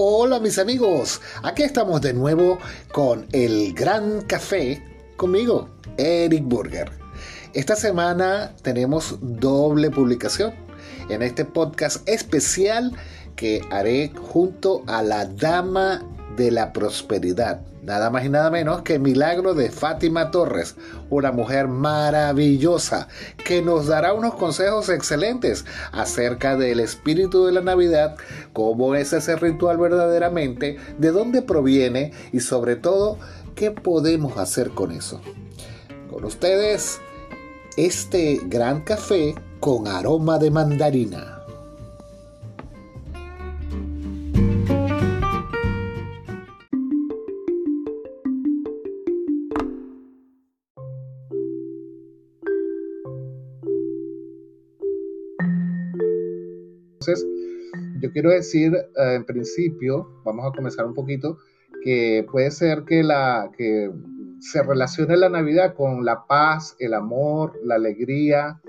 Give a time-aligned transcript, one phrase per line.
[0.00, 2.60] Hola mis amigos, aquí estamos de nuevo
[2.92, 4.80] con el Gran Café
[5.16, 6.88] conmigo, Eric Burger.
[7.52, 10.54] Esta semana tenemos doble publicación
[11.08, 12.92] en este podcast especial
[13.34, 16.04] que haré junto a la Dama
[16.36, 20.76] de la Prosperidad, nada más y nada menos que Milagro de Fátima Torres,
[21.08, 23.08] una mujer maravillosa
[23.44, 28.16] que nos dará unos consejos excelentes acerca del espíritu de la Navidad,
[28.52, 33.18] cómo es ese ritual verdaderamente, de dónde proviene y sobre todo
[33.54, 35.22] qué podemos hacer con eso.
[36.10, 37.00] Con ustedes,
[37.78, 41.37] este gran café con aroma de mandarina.
[57.08, 57.26] Entonces,
[58.00, 61.38] yo quiero decir, eh, en principio, vamos a comenzar un poquito,
[61.82, 63.90] que puede ser que, la, que
[64.40, 68.60] se relacione la Navidad con la paz, el amor, la alegría,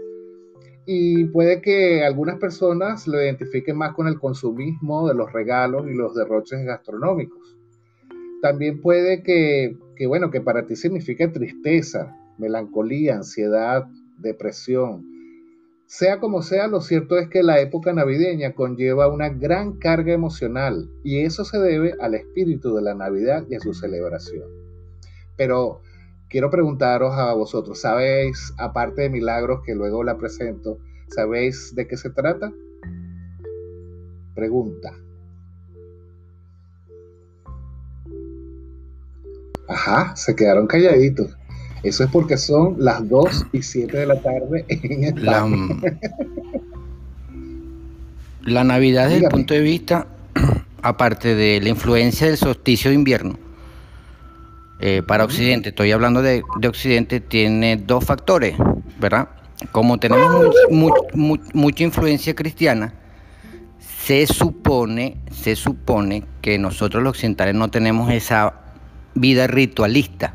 [0.86, 5.94] y puede que algunas personas lo identifiquen más con el consumismo de los regalos y
[5.94, 7.58] los derroches gastronómicos.
[8.42, 13.86] También puede que, que bueno, que para ti signifique tristeza, melancolía, ansiedad,
[14.18, 15.19] depresión,
[15.90, 20.88] sea como sea, lo cierto es que la época navideña conlleva una gran carga emocional
[21.04, 24.48] y eso se debe al espíritu de la Navidad y a su celebración.
[25.36, 25.82] Pero
[26.30, 31.98] quiero preguntaros a vosotros, ¿sabéis, aparte de milagros que luego la presento, ¿sabéis de qué
[31.98, 32.54] se trata?
[34.36, 34.94] Pregunta.
[39.68, 41.39] Ajá, se quedaron calladitos.
[41.84, 45.78] Eso es porque son las 2 y 7 de la tarde en España.
[48.44, 50.08] La, Navidad desde el punto de vista,
[50.82, 53.38] aparte de la influencia del solsticio de invierno,
[54.82, 58.56] eh, para Occidente, estoy hablando de, Occidente, tiene dos factores,
[59.00, 59.30] ¿verdad?
[59.72, 60.56] Como tenemos
[61.54, 62.94] mucha influencia cristiana,
[64.06, 68.54] se supone, se supone que nosotros los occidentales no tenemos esa
[69.16, 70.34] vida ritualista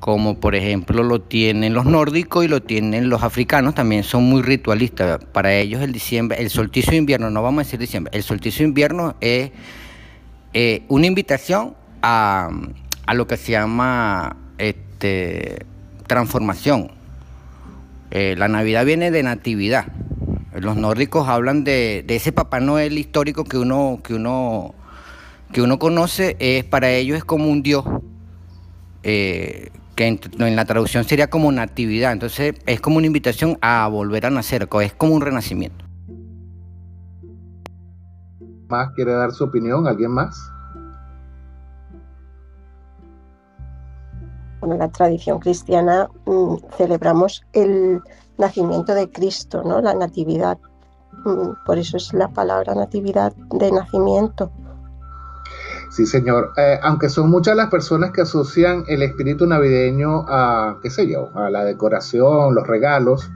[0.00, 4.40] como por ejemplo lo tienen los nórdicos y lo tienen los africanos, también son muy
[4.40, 5.22] ritualistas.
[5.26, 8.64] Para ellos el diciembre, el solsticio de invierno, no vamos a decir diciembre, el solsticio
[8.64, 9.52] de invierno es
[10.54, 12.50] eh, una invitación a,
[13.12, 15.66] lo que se llama este,
[16.06, 16.92] transformación.
[18.10, 19.86] Eh, la Navidad viene de natividad.
[20.54, 24.74] Los nórdicos hablan de, ese Papá Noel histórico que uno, que uno,
[25.52, 27.84] que uno conoce, es, para ellos es como un dios.
[29.02, 34.24] Eh, que en, la traducción sería como natividad, entonces es como una invitación a volver
[34.24, 35.84] a nacer, es como un renacimiento.
[38.68, 39.86] ¿Más quiere dar su opinión?
[39.86, 40.40] ¿Alguien más?
[44.60, 48.00] Bueno, la tradición cristiana mm, celebramos el
[48.38, 49.82] nacimiento de Cristo, ¿no?
[49.82, 50.56] La natividad.
[51.26, 54.50] Mm, por eso es la palabra natividad de nacimiento.
[55.90, 56.52] Sí, señor.
[56.56, 61.36] Eh, aunque son muchas las personas que asocian el espíritu navideño a, qué sé yo,
[61.36, 63.28] a la decoración, los regalos,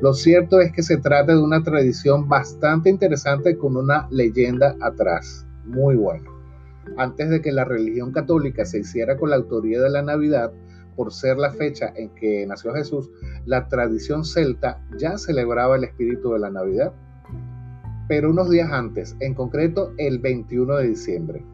[0.00, 5.46] lo cierto es que se trata de una tradición bastante interesante con una leyenda atrás.
[5.66, 6.30] Muy bueno.
[6.96, 10.50] Antes de que la religión católica se hiciera con la autoría de la Navidad,
[10.96, 13.10] por ser la fecha en que nació Jesús,
[13.44, 16.92] la tradición celta ya celebraba el espíritu de la Navidad.
[18.08, 21.44] Pero unos días antes, en concreto el 21 de diciembre.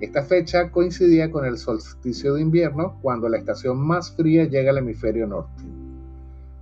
[0.00, 4.78] Esta fecha coincidía con el solsticio de invierno, cuando la estación más fría llega al
[4.78, 5.62] hemisferio norte.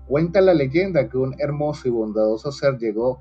[0.07, 3.21] Cuenta la leyenda que un hermoso y bondadoso ser llegó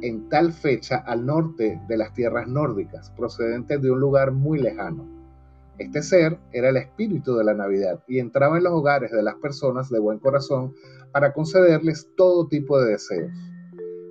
[0.00, 5.06] en tal fecha al norte de las tierras nórdicas, procedente de un lugar muy lejano.
[5.78, 9.36] Este ser era el espíritu de la Navidad y entraba en los hogares de las
[9.36, 10.74] personas de buen corazón
[11.12, 13.30] para concederles todo tipo de deseos.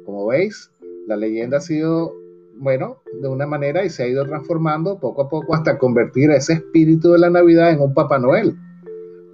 [0.05, 0.71] Como veis,
[1.07, 2.20] la leyenda ha sido
[2.61, 6.53] bueno, de una manera y se ha ido transformando poco a poco hasta convertir ese
[6.53, 8.55] espíritu de la Navidad en un Papá Noel.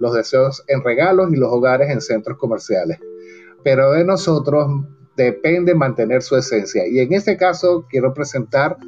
[0.00, 2.98] Los deseos en regalos y los hogares en centros comerciales.
[3.62, 4.66] Pero de nosotros
[5.14, 6.88] depende mantener su esencia.
[6.88, 8.78] Y en este caso quiero presentar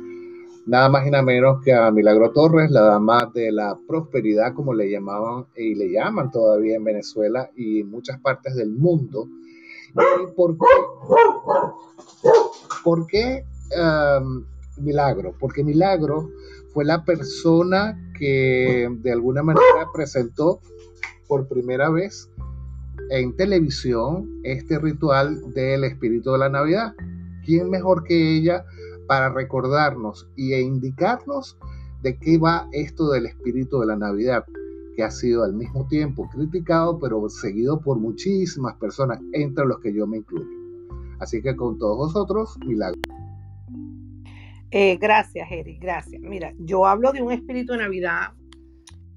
[0.64, 4.72] nada más y nada menos que a Milagro Torres, la dama de la prosperidad, como
[4.72, 9.28] le llamaban y le llaman todavía en Venezuela y en muchas partes del mundo.
[10.34, 10.64] por qué?
[12.82, 13.44] ¿Por qué
[14.78, 16.30] Milagro, porque Milagro
[16.72, 20.60] fue la persona que de alguna manera presentó
[21.28, 22.30] por primera vez
[23.10, 26.94] en televisión este ritual del espíritu de la Navidad.
[27.44, 28.64] ¿Quién mejor que ella
[29.06, 31.58] para recordarnos e indicarnos
[32.02, 34.44] de qué va esto del espíritu de la Navidad,
[34.94, 39.92] que ha sido al mismo tiempo criticado, pero seguido por muchísimas personas, entre los que
[39.92, 40.48] yo me incluyo.
[41.18, 43.00] Así que con todos vosotros, milagro.
[44.72, 46.22] Eh, gracias, Eric, gracias.
[46.22, 48.32] Mira, yo hablo de un espíritu de Navidad,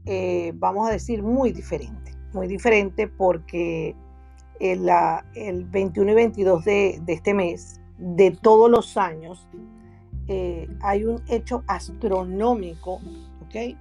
[0.05, 3.95] eh, vamos a decir, muy diferente, muy diferente porque
[4.59, 4.89] el,
[5.35, 9.47] el 21 y 22 de, de, este mes, de todos los años,
[10.27, 12.99] eh, hay un hecho astronómico,
[13.45, 13.77] ¿ok?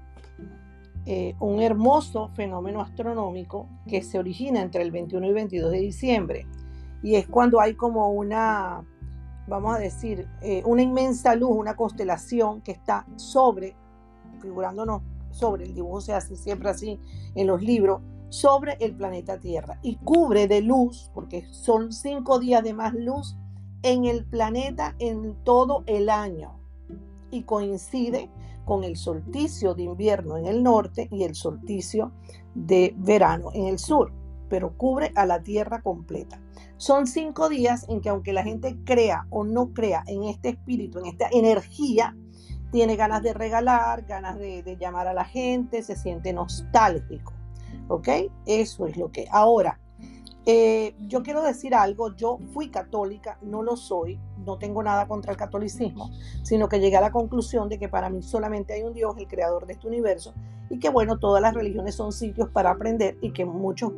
[1.41, 6.47] un hermoso fenómeno astronómico que se origina entre el 21 y 22 de diciembre.
[7.03, 8.85] Y es cuando hay como una
[9.47, 13.77] vamos a decir, eh, una inmensa luz, una constelación que está sobre,
[14.41, 17.01] figurándonos sobre, el dibujo se hace siempre así
[17.35, 22.63] en los libros, sobre el planeta Tierra y cubre de luz, porque son cinco días
[22.63, 23.37] de más luz
[23.83, 26.59] en el planeta en todo el año.
[27.31, 28.31] Y coincide
[28.65, 32.13] con el solsticio de invierno en el norte y el solsticio
[32.55, 34.13] de verano en el sur,
[34.53, 36.39] pero cubre a la Tierra completa.
[36.77, 40.99] Son cinco días en que aunque la gente crea o no crea en este espíritu,
[40.99, 42.15] en esta energía,
[42.71, 47.33] tiene ganas de regalar, ganas de, llamar a la gente, se siente nostálgico.
[47.89, 48.09] ¿Ok?
[48.45, 49.25] Eso es lo que.
[49.31, 49.81] Ahora,
[50.45, 55.33] eh, yo quiero decir algo, yo fui católica, no lo soy, no tengo nada contra
[55.33, 56.11] el catolicismo,
[56.43, 59.29] sino que llegué a la conclusión de que para mí solamente hay un Dios, el
[59.29, 60.35] creador de este universo,
[60.69, 63.93] y que bueno, todas las religiones son sitios para aprender y que muchos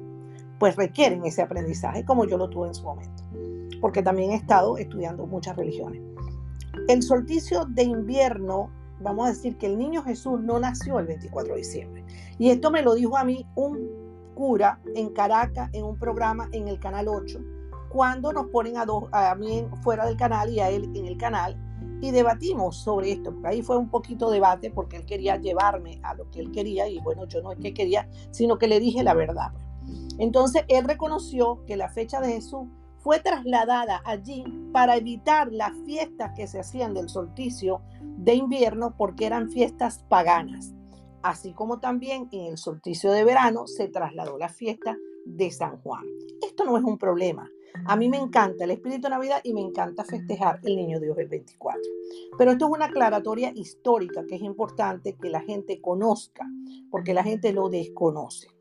[0.59, 3.23] pues requieren ese aprendizaje como yo lo tuve en su momento,
[3.81, 6.03] porque también he estado estudiando muchas religiones.
[6.89, 8.71] El solsticio de invierno,
[9.01, 12.05] vamos a decir que el niño Jesús no nació el 24 de diciembre.
[12.39, 13.89] Y esto me lo dijo a mí un
[14.35, 17.39] cura en Caracas, en un programa en el Canal 8,
[17.89, 21.17] cuando nos ponen a, dos, a mí fuera del canal y a él en el
[21.17, 21.57] canal,
[22.01, 26.15] y debatimos sobre esto, porque ahí fue un poquito debate porque él quería llevarme a
[26.15, 29.03] lo que él quería y bueno, yo no es que quería, sino que le dije
[29.03, 29.53] la verdad.
[30.19, 32.69] Entonces él reconoció que la fecha de Jesús
[32.99, 39.27] fue trasladada allí para evitar las fiestas que se hacían del solsticio de invierno porque
[39.27, 40.75] eran fiestas paganas.
[41.23, 44.97] Así como también en el solsticio de verano se trasladó la fiesta
[45.27, 46.05] de San Juan.
[46.43, 47.51] Esto no es un problema.
[47.87, 51.19] A mí me encanta el espíritu de Navidad y me encanta festejar el Niño Dios
[51.19, 51.81] el 24.
[52.39, 56.47] Pero esto es una aclaratoria histórica que es importante que la gente conozca,
[56.91, 58.54] porque la gente lo desconoce.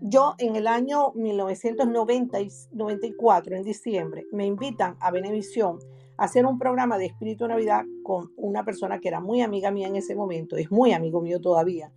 [0.00, 5.78] Yo en el año 1994, en diciembre, me invitan a Venevisión
[6.16, 9.86] a hacer un programa de Espíritu Navidad con una persona que era muy amiga mía
[9.86, 11.92] en ese momento, es muy amigo mío todavía,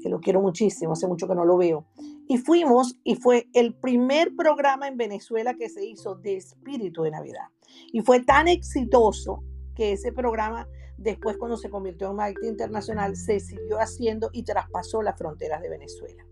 [0.00, 1.86] que lo quiero muchísimo, hace mucho que no lo veo.
[2.28, 7.10] Y fuimos y fue el primer programa en Venezuela que se hizo de Espíritu de
[7.10, 7.48] Navidad.
[7.92, 9.42] Y fue tan exitoso
[9.74, 15.02] que ese programa después cuando se convirtió en marketing internacional se siguió haciendo y traspasó
[15.02, 16.29] las fronteras de Venezuela.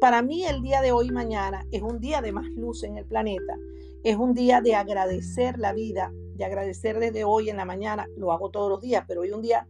[0.00, 3.06] Para mí el día de hoy mañana es un día de más luz en el
[3.06, 3.56] planeta,
[4.04, 8.32] es un día de agradecer la vida, de agradecer desde hoy en la mañana, lo
[8.32, 9.66] hago todos los días, pero hoy un día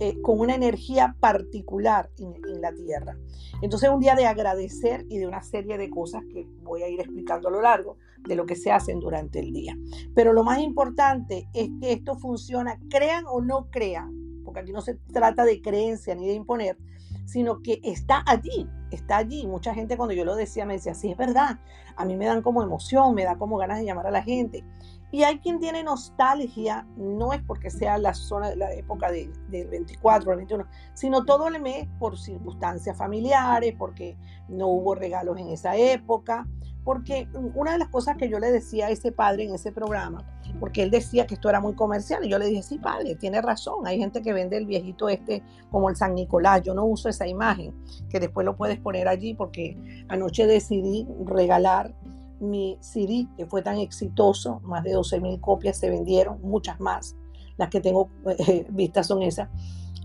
[0.00, 3.16] eh, con una energía particular en, la Tierra.
[3.62, 6.88] Entonces es un día de agradecer y de una serie de cosas que voy a
[6.88, 9.76] ir explicando a lo largo de lo que se hacen durante el día.
[10.14, 14.80] Pero lo más importante es que esto funciona, crean o no crean, porque aquí no
[14.80, 16.76] se trata de creencia ni de imponer,
[17.24, 19.46] sino que está allí, está allí.
[19.46, 21.58] Mucha gente cuando yo lo decía me decía, sí, es verdad,
[21.96, 24.64] a mí me dan como emoción, me da como ganas de llamar a la gente.
[25.10, 30.30] Y hay quien tiene nostalgia, no es porque sea la zona, la época del 24
[30.32, 34.16] al 21, sino todo el mes por circunstancias familiares, porque
[34.48, 36.48] no hubo regalos en esa época,
[36.84, 40.22] porque una de las cosas que yo le decía a ese padre en ese programa,
[40.60, 43.40] porque él decía que esto era muy comercial, y yo le dije, sí, padre, tiene
[43.40, 47.08] razón, hay gente que vende el viejito este como el San Nicolás, yo no uso
[47.08, 47.74] esa imagen,
[48.10, 51.94] que después lo puedes poner allí, porque anoche decidí regalar
[52.38, 57.16] mi CD, que fue tan exitoso, más de 12 mil copias se vendieron, muchas más,
[57.56, 58.10] las que tengo
[58.46, 59.48] eh, vistas son esas,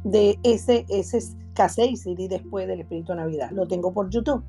[0.04, 1.20] de ese, ese
[1.60, 4.42] cassette CD después del Espíritu de Navidad, lo tengo por YouTube.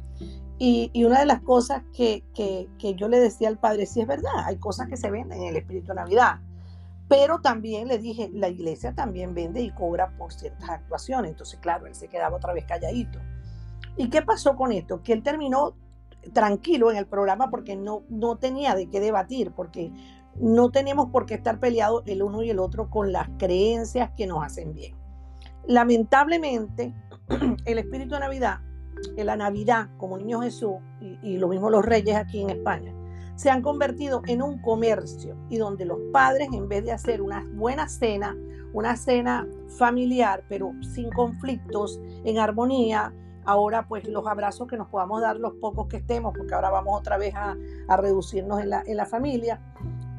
[0.59, 2.23] Y, una de las cosas que,
[2.97, 5.57] yo le decía al padre, sí es verdad, hay cosas que se venden en el
[5.57, 6.39] Espíritu de Navidad,
[7.09, 11.33] pero también le dije, la iglesia también vende y cobra por ciertas actuaciones.
[11.33, 13.19] Entonces, claro, él se quedaba otra vez calladito.
[13.97, 15.03] ¿Y qué pasó con esto?
[15.03, 15.75] Que él terminó
[16.33, 19.91] tranquilo en el programa porque no, no tenía de qué debatir, porque
[20.37, 24.29] no tenemos por qué estar peleados el uno y el otro con las creencias que
[24.29, 25.00] nos hacen bien.
[25.67, 26.95] Lamentablemente,
[27.65, 28.61] el espíritu de Navidad
[29.17, 32.93] la Navidad como niño Jesús y, lo mismo los reyes aquí en España,
[33.35, 37.47] se han convertido en un comercio y donde los padres, en vez de hacer una
[37.55, 38.37] buena cena,
[38.73, 39.47] una cena
[39.79, 43.15] familiar, pero sin conflictos, en armonía,
[43.45, 46.99] ahora pues los abrazos que nos podamos dar los pocos que estemos, porque ahora vamos
[46.99, 47.57] otra vez a,
[47.97, 49.61] reducirnos en la, en la familia,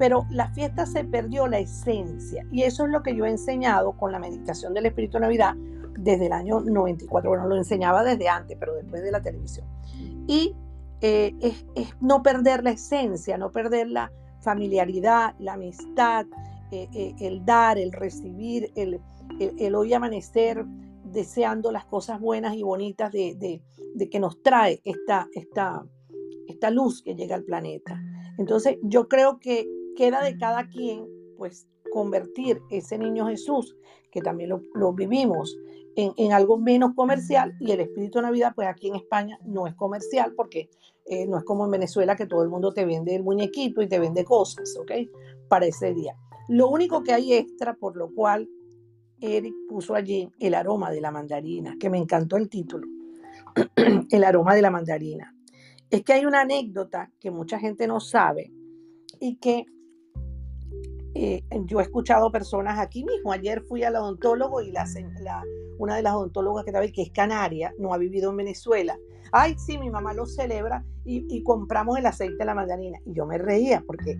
[0.01, 3.91] pero la fiesta se perdió la esencia y eso es lo que yo he enseñado
[3.91, 5.53] con la meditación del Espíritu de Navidad
[5.95, 7.29] desde el año 94.
[7.29, 9.67] Bueno, lo enseñaba desde antes, pero después de la televisión.
[10.25, 10.55] Y
[11.01, 16.25] eh, es, no perder la esencia, no perder la familiaridad, la amistad,
[16.71, 18.99] eh, eh, el dar, el recibir, el,
[19.39, 20.65] el, hoy amanecer
[21.03, 23.61] deseando las cosas buenas y bonitas de,
[23.93, 25.85] de, que nos trae esta, esta,
[26.47, 28.01] esta luz que llega al planeta.
[28.39, 31.07] Entonces yo creo que queda de cada quien,
[31.37, 33.75] pues, convertir ese niño Jesús,
[34.11, 35.57] que también lo, vivimos,
[35.95, 39.75] en, algo menos comercial y el espíritu de Navidad, pues aquí en España no es
[39.75, 40.69] comercial porque
[41.05, 43.89] eh, no es como en Venezuela que todo el mundo te vende el muñequito y
[43.89, 44.91] te vende cosas, ¿ok?
[45.49, 46.15] Para ese día.
[46.47, 48.47] Lo único que hay extra, por lo cual
[49.19, 52.87] Eric puso allí el aroma de la mandarina, que me encantó el título,
[54.11, 55.35] el aroma de la mandarina.
[55.89, 58.51] Es que hay una anécdota que mucha gente no sabe
[59.19, 59.65] y que
[61.23, 63.31] eh, yo he escuchado personas aquí mismo.
[63.31, 64.87] Ayer fui al odontólogo y la,
[65.77, 68.97] una de las odontólogas que estaba que es canaria, no ha vivido en Venezuela.
[69.31, 72.97] Ay, sí, mi mamá lo celebra y, compramos el aceite de la mandarina.
[73.05, 74.17] Y yo me reía porque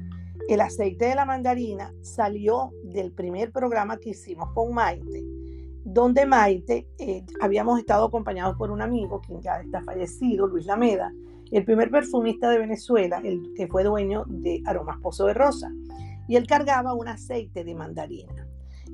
[0.48, 5.24] el aceite de la mandarina salió del primer programa que hicimos con Maite,
[5.84, 11.12] donde Maite eh, habíamos estado acompañados por un amigo quien ya está fallecido, Luis Lameda,
[11.50, 15.72] el primer perfumista de Venezuela, el que fue dueño de Aromas Pozo de Rosa
[16.32, 18.48] y él cargaba un aceite de mandarina.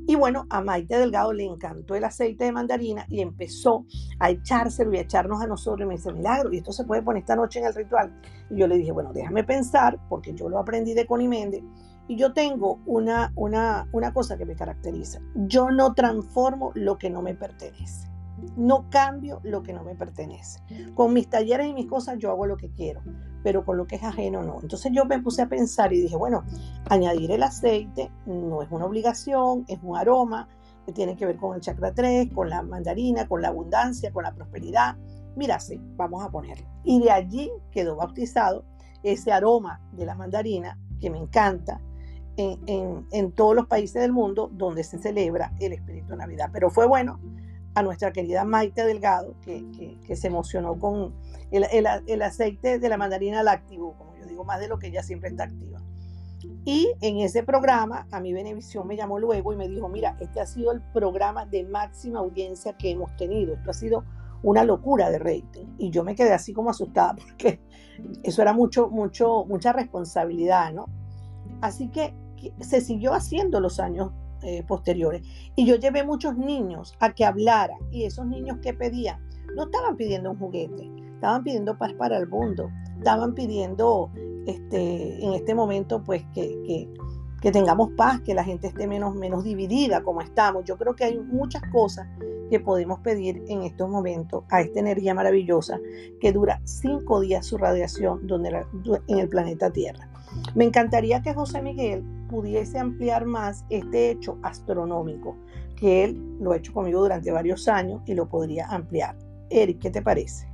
[0.08, 3.86] Y bueno, a Maite Delgado le encantó el aceite de mandarina y empezó
[4.18, 5.86] a echárselo y a echarnos a nosotros.
[5.86, 8.12] Y me dice, milagro, y esto se puede poner esta noche en el ritual.
[8.50, 11.62] Y yo le dije, bueno, déjame pensar, porque yo lo aprendí de Connie Méndez.
[12.08, 15.20] Y yo tengo una, una, una cosa que me caracteriza.
[15.36, 18.10] Yo no transformo lo que no me pertenece.
[18.56, 20.60] No cambio lo que no me pertenece.
[20.96, 23.02] Con mis talleres y mis cosas yo hago lo que quiero,
[23.44, 24.60] pero con lo que es ajeno no.
[24.62, 26.44] Entonces yo me puse a pensar y dije, bueno,
[26.90, 30.48] añadir el aceite no es una obligación, es un aroma
[30.86, 34.24] que tiene que ver con el chakra 3, con la mandarina, con la abundancia, con
[34.24, 34.96] la prosperidad.
[35.36, 36.68] Mira, sí, vamos a ponerlo.
[36.84, 38.64] Y de allí quedó bautizado
[39.04, 41.82] ese aroma de la mandarina que me encanta,
[42.38, 46.50] en, todos los países del mundo donde se celebra el espíritu de Navidad.
[46.54, 47.20] Pero fue bueno
[47.78, 51.14] a nuestra querida Maite Delgado, que, se emocionó con
[51.52, 55.30] el, aceite de la mandarina activo, como yo digo, más de lo que ella siempre
[55.30, 55.80] está activa.
[56.66, 60.42] Y en ese programa, a mi Benevisión me llamó luego y me dijo, mira, este
[60.42, 63.54] ha sido el programa de máxima audiencia que hemos tenido.
[63.54, 64.04] Esto ha sido
[64.42, 65.68] una locura de rating.
[65.78, 67.60] Y yo me quedé así como asustada porque
[68.24, 70.88] eso era mucho, mucho, mucha responsabilidad, ¿no?
[71.62, 72.16] Así que
[72.60, 74.14] se siguió haciendo los años
[74.44, 75.22] eh, posteriores.
[75.56, 79.20] Y yo llevé muchos niños a que hablaran y esos niños que pedían,
[79.56, 84.12] no estaban pidiendo un juguete, estaban pidiendo paz para el mundo, estaban pidiendo
[84.46, 86.90] este, en este momento pues que, que,
[87.42, 90.64] que tengamos paz, que la gente esté menos, menos dividida como estamos.
[90.66, 92.08] Yo creo que hay muchas cosas
[92.50, 95.80] que podemos pedir en estos momentos a esta energía maravillosa
[96.20, 98.66] que dura cinco días su radiación donde,
[99.08, 100.10] en el planeta Tierra.
[100.56, 105.36] Me encantaría que José Miguel pudiese ampliar más este hecho astronómico,
[105.76, 109.16] que él lo ha hecho conmigo durante varios años y lo podría ampliar.
[109.50, 110.48] Eric, ¿qué te parece?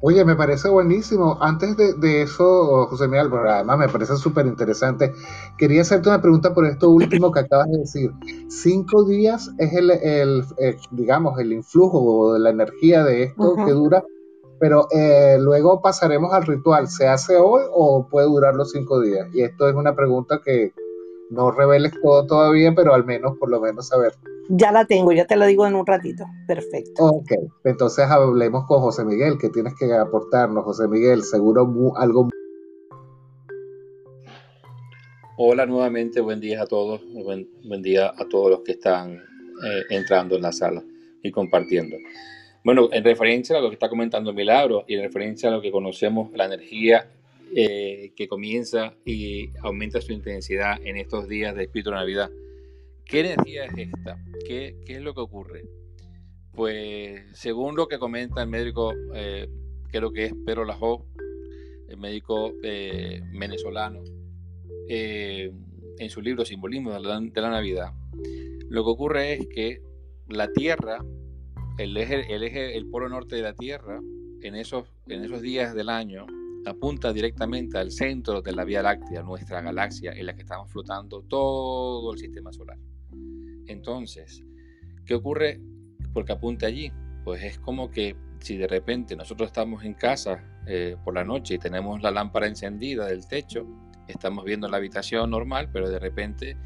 [0.00, 1.36] Oye, me parece buenísimo.
[1.40, 5.12] Antes de, eso, José Miguel, además me parece súper interesante,
[5.56, 8.12] quería hacerte una pregunta por esto último que acabas de decir.
[8.48, 13.72] Cinco días es el, el, eh, digamos, el influjo de la energía de esto que
[13.72, 14.04] dura
[14.58, 16.88] pero eh, luego pasaremos al ritual.
[16.88, 19.28] ¿Se hace hoy o puede durar los cinco días?
[19.32, 20.72] Y esto es una pregunta que
[21.30, 24.12] no reveles todo todavía, pero al menos, por lo menos, saber.
[24.48, 26.24] Ya la tengo, ya te la digo en un ratito.
[26.46, 27.04] Perfecto.
[27.04, 27.32] Ok,
[27.64, 29.36] entonces hablemos con José Miguel.
[29.38, 31.22] ¿Qué tienes que aportarnos, José Miguel?
[31.22, 32.28] Seguro algo.
[35.36, 37.00] Hola nuevamente, buen día a todos.
[37.12, 37.46] Buen,
[37.82, 40.82] día a todos los que están eh, entrando en la sala
[41.22, 41.96] y compartiendo.
[42.64, 45.70] Bueno, en referencia a lo que está comentando Milagro y en referencia a lo que
[45.70, 47.08] conocemos, la energía
[47.54, 52.30] eh, que comienza y aumenta su intensidad en estos días de Espíritu de Navidad.
[53.04, 54.18] ¿Qué energía es esta?
[54.46, 55.64] ¿Qué, ¿Qué, es lo que ocurre?
[56.52, 59.48] Pues según lo que comenta el médico, eh,
[59.90, 61.06] creo que es Pedro Lajó,
[61.88, 64.02] el médico eh, venezolano,
[64.90, 67.92] en su libro Simbolismo de la, de la Navidad,
[68.68, 69.82] lo que ocurre es que
[70.28, 71.02] la Tierra
[71.78, 74.00] el eje, el polo norte de la Tierra,
[74.42, 76.26] en esos, en esos días del año,
[76.66, 81.22] apunta directamente al centro de la Vía Láctea, nuestra galaxia en la que estamos flotando
[81.22, 82.78] todo el sistema solar.
[83.66, 84.42] Entonces,
[85.06, 85.60] ¿qué ocurre
[86.12, 86.92] porque apunte allí?
[87.24, 91.54] Pues es como que si de repente nosotros estamos en casa eh, por la noche
[91.54, 93.66] y tenemos la lámpara encendida del techo,
[94.06, 96.56] estamos viendo la habitación normal, pero de repente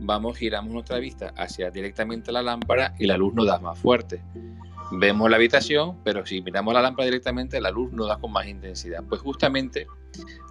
[0.00, 4.22] vamos, giramos nuestra vista hacia directamente la lámpara y la luz nos da más fuerte.
[4.90, 8.46] Vemos la habitación, pero si miramos la lámpara directamente, la luz nos da con más
[8.46, 9.04] intensidad.
[9.08, 9.86] Pues justamente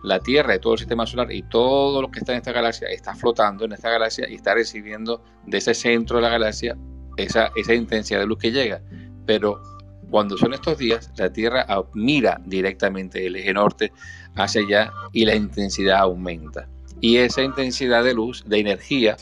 [0.04, 2.88] la Tierra y todo el sistema solar y todo lo que está en esta galaxia
[2.90, 6.78] está flotando en esta galaxia y está recibiendo de ese centro de la galaxia
[7.18, 8.82] esa, esa intensidad de luz que llega.
[9.26, 9.62] Pero
[10.10, 13.92] cuando son estos días, la Tierra mira directamente el eje norte
[14.36, 16.70] hacia allá y la intensidad aumenta.
[17.02, 19.18] Y esa intensidad de luz, de energía,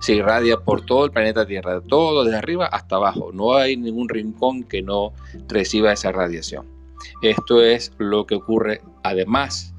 [0.00, 3.30] se irradia por todo el planeta Tierra, todo desde arriba hasta abajo.
[3.32, 5.14] No hay ningún rincón que no
[5.48, 6.66] reciba esa radiación.
[7.22, 9.74] Esto es lo que ocurre, además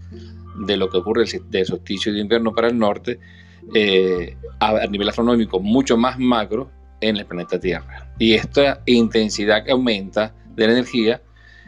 [0.66, 3.20] de lo que ocurre del solsticio de invierno para el norte,
[3.74, 6.72] eh, a nivel astronómico mucho más macro
[7.02, 8.12] en el planeta Tierra.
[8.18, 11.22] Y esta intensidad que aumenta de la energía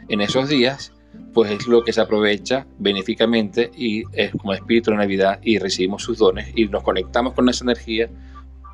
[0.08, 0.92] en esos días,
[1.32, 6.02] pues es lo que se aprovecha benéficamente y es como espíritu de Navidad y recibimos
[6.02, 8.08] sus dones y nos conectamos con esa energía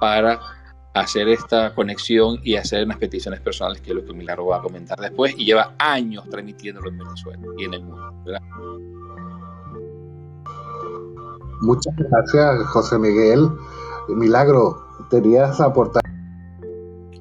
[0.00, 0.40] para
[0.94, 4.62] hacer esta conexión y hacer unas peticiones personales, que es lo que Milagro va a
[4.62, 8.12] comentar después, y lleva años transmitiéndolo en Venezuela y en el mundo.
[11.60, 13.48] Muchas gracias, José Miguel.
[14.08, 16.02] Milagro, ¿tenías aportar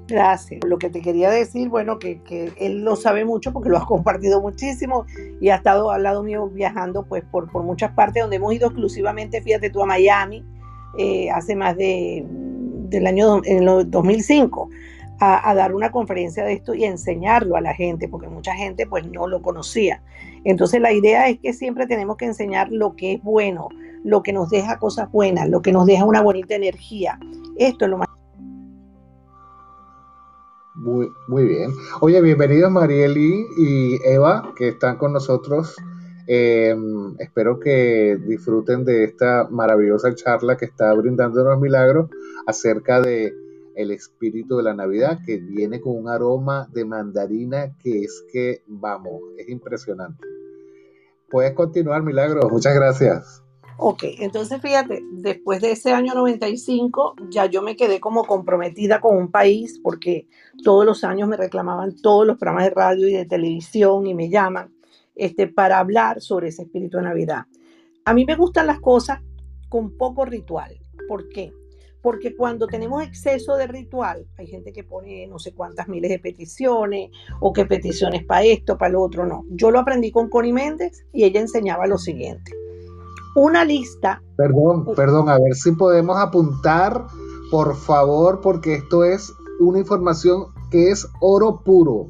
[0.07, 0.61] Gracias.
[0.65, 2.19] Lo que te quería decir, bueno, que,
[2.57, 5.05] él lo sabe mucho porque lo ha compartido muchísimo
[5.39, 8.67] y ha estado al lado mío viajando pues por, por muchas partes donde hemos ido
[8.67, 10.43] exclusivamente, fíjate tú, a Miami,
[10.97, 12.25] eh, hace más de
[12.93, 14.69] del año en 2005
[15.19, 18.85] a, a, dar una conferencia de esto y enseñarlo a la gente, porque mucha gente
[18.85, 20.03] pues no lo conocía.
[20.43, 23.69] Entonces la idea es que siempre tenemos que enseñar lo que es bueno,
[24.03, 27.17] lo que nos deja cosas buenas, lo que nos deja una bonita energía.
[27.57, 28.09] Esto es lo más
[30.83, 31.71] muy, muy bien.
[32.01, 35.75] Oye, bienvenidos Marieli y Eva, que están con nosotros.
[36.27, 42.09] Em, espero que disfruten de esta maravillosa charla que está brindándonos Milagro
[42.45, 43.33] acerca de
[43.75, 48.61] el espíritu de la Navidad, que viene con un aroma de mandarina que es que,
[48.67, 50.23] vamos, es impresionante.
[51.29, 52.47] Puedes continuar, Milagro.
[52.49, 53.42] Muchas gracias.
[53.77, 59.17] Ok, entonces fíjate, después de ese año 95 ya yo me quedé como comprometida con
[59.17, 60.27] un país porque
[60.63, 64.29] todos los años me reclamaban todos los programas de radio y de televisión y me
[64.29, 64.71] llaman
[65.15, 67.45] este, para hablar sobre ese espíritu de Navidad.
[68.05, 69.21] A mí me gustan las cosas
[69.69, 70.77] con poco ritual.
[71.07, 71.51] ¿Por qué?
[72.01, 76.19] Porque cuando tenemos exceso de ritual, hay gente que pone no sé cuántas miles de
[76.19, 77.09] peticiones
[77.39, 79.45] o que peticiones para esto, para lo otro, no.
[79.49, 82.51] Yo lo aprendí con Connie Méndez y ella enseñaba lo siguiente
[83.35, 84.21] una lista.
[84.37, 87.05] Perdón, perdón, a ver si podemos apuntar,
[87.51, 92.07] por favor, porque esto es una información que es oro puro.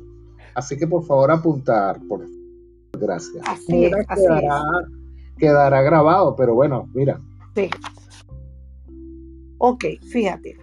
[0.56, 2.26] Así que por favor apuntar, por
[3.00, 3.44] gracias.
[3.48, 3.94] Así es,
[5.38, 7.20] quedará, grabado, pero bueno, mira.
[7.56, 7.70] Sí.
[9.58, 10.58] Ok, fíjate.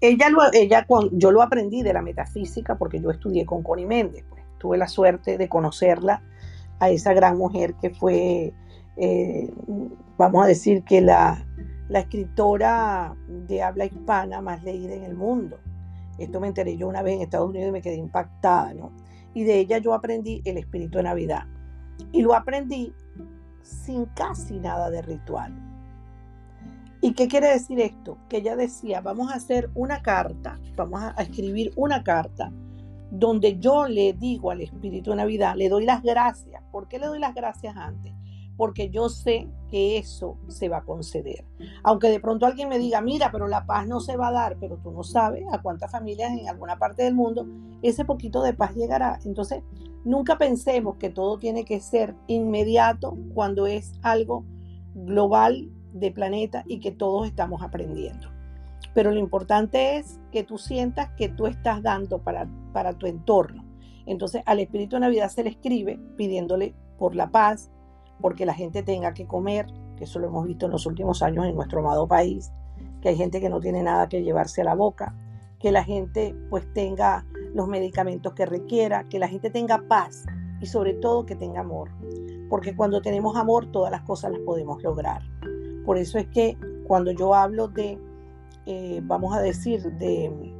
[0.00, 4.24] Ella lo, ella, yo lo aprendí de la metafísica porque yo estudié con Connie Méndez.
[4.28, 4.42] Pues.
[4.58, 6.22] Tuve la suerte de conocerla,
[6.80, 8.52] a esa gran mujer que fue
[8.96, 9.52] eh,
[10.16, 11.44] vamos a decir que la,
[11.90, 15.60] escritora de habla hispana más leída en el mundo.
[16.18, 18.92] Esto me enteré yo una vez en Estados Unidos y me quedé impactada, ¿no?
[19.32, 21.44] Y de ella yo aprendí el espíritu de Navidad.
[22.12, 22.92] Y lo aprendí
[23.62, 25.52] sin casi nada de ritual.
[27.00, 28.18] ¿Y qué quiere decir esto?
[28.28, 32.50] Que ella decía, vamos a hacer una carta, vamos a escribir una carta
[33.10, 36.62] donde yo le digo al espíritu de Navidad, le doy las gracias.
[36.72, 38.12] ¿Por qué le doy las gracias antes?
[38.56, 41.44] Porque yo sé que eso se va a conceder.
[41.82, 44.56] Aunque de pronto alguien me diga, mira, pero la paz no se va a dar,
[44.60, 47.46] pero tú no sabes a cuántas familias en alguna parte del mundo
[47.82, 49.18] ese poquito de paz llegará.
[49.24, 49.62] Entonces,
[50.04, 54.44] nunca pensemos que todo tiene que ser inmediato cuando es algo
[54.94, 58.28] global de planeta y que todos estamos aprendiendo.
[58.94, 63.64] Pero lo importante es que tú sientas que tú estás dando para, para tu entorno.
[64.06, 67.70] Entonces al Espíritu de Navidad se le escribe pidiéndole por la paz,
[68.20, 71.46] porque la gente tenga que comer, que eso lo hemos visto en los últimos años
[71.46, 72.52] en nuestro amado país,
[73.00, 75.14] que hay gente que no tiene nada que llevarse a la boca,
[75.58, 77.24] que la gente pues tenga
[77.54, 80.24] los medicamentos que requiera, que la gente tenga paz
[80.60, 81.90] y sobre todo que tenga amor,
[82.48, 85.22] porque cuando tenemos amor todas las cosas las podemos lograr.
[85.84, 87.98] Por eso es que cuando yo hablo de,
[88.66, 90.54] eh, vamos a decir, de,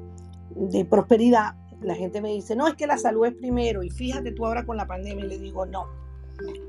[0.55, 4.33] de prosperidad, la gente me dice, no, es que la salud es primero y fíjate
[4.33, 5.87] tú ahora con la pandemia y le digo, no,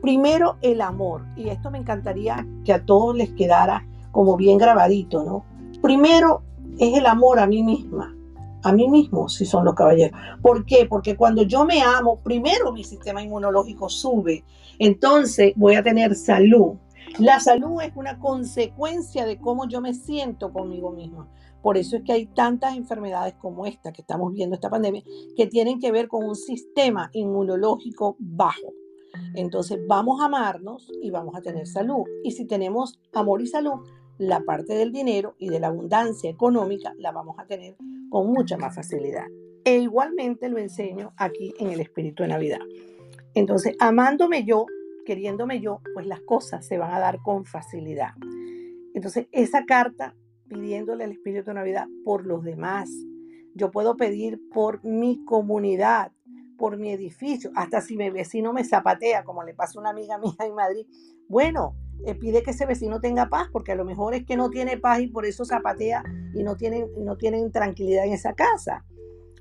[0.02, 5.24] primero el amor, y esto me encantaría que a todos les quedara como bien grabadito,
[5.24, 5.46] ¿no?
[5.82, 6.44] Primero
[6.80, 8.16] es el amor a mí misma,
[8.64, 10.18] a mí mismo, si son los caballeros.
[10.42, 10.86] ¿Por qué?
[10.90, 14.44] Porque cuando yo me amo, primero mi sistema inmunológico sube,
[14.80, 16.74] entonces voy a tener salud.
[17.20, 21.30] La salud es una consecuencia de cómo yo me siento conmigo misma.
[21.62, 25.04] Por eso es que hay tantas enfermedades como esta que estamos viendo, esta pandemia,
[25.36, 28.74] que tienen que ver con un sistema inmunológico bajo.
[29.34, 32.04] Entonces vamos a amarnos y vamos a tener salud.
[32.24, 33.80] Y si tenemos amor y salud,
[34.18, 37.76] la parte del dinero y de la abundancia económica la vamos a tener
[38.10, 39.26] con mucha más facilidad.
[39.64, 42.62] E igualmente lo enseño aquí en el espíritu de Navidad.
[43.34, 44.66] Entonces, amándome yo,
[45.06, 48.12] queriéndome yo, pues las cosas se van a dar con facilidad.
[48.94, 50.16] Entonces, esa carta
[50.48, 52.90] pidiéndole al Espíritu de Navidad por los demás.
[53.54, 56.12] Yo puedo pedir por mi comunidad,
[56.58, 60.18] por mi edificio, hasta si mi vecino me zapatea, como le pasa a una amiga
[60.18, 60.86] mía en Madrid.
[61.28, 64.50] Bueno, eh, pide que ese vecino tenga paz, porque a lo mejor es que no
[64.50, 68.86] tiene paz y por eso zapatea y no tienen, no tienen tranquilidad en esa casa.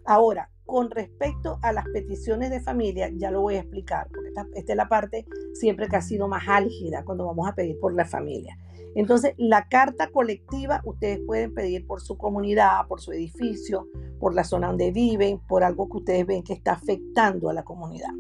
[0.05, 4.47] Ahora, con respecto a las peticiones de familia, ya lo voy a explicar, porque esta,
[4.55, 7.95] esta es la parte siempre que ha sido más álgida cuando vamos a pedir por
[7.95, 8.57] la familia.
[8.95, 13.89] Entonces, la carta colectiva ustedes pueden pedir por su comunidad, por su edificio,
[14.21, 17.65] por la zona donde viven, por algo que ustedes ven que está afectando a la
[17.65, 18.11] comunidad.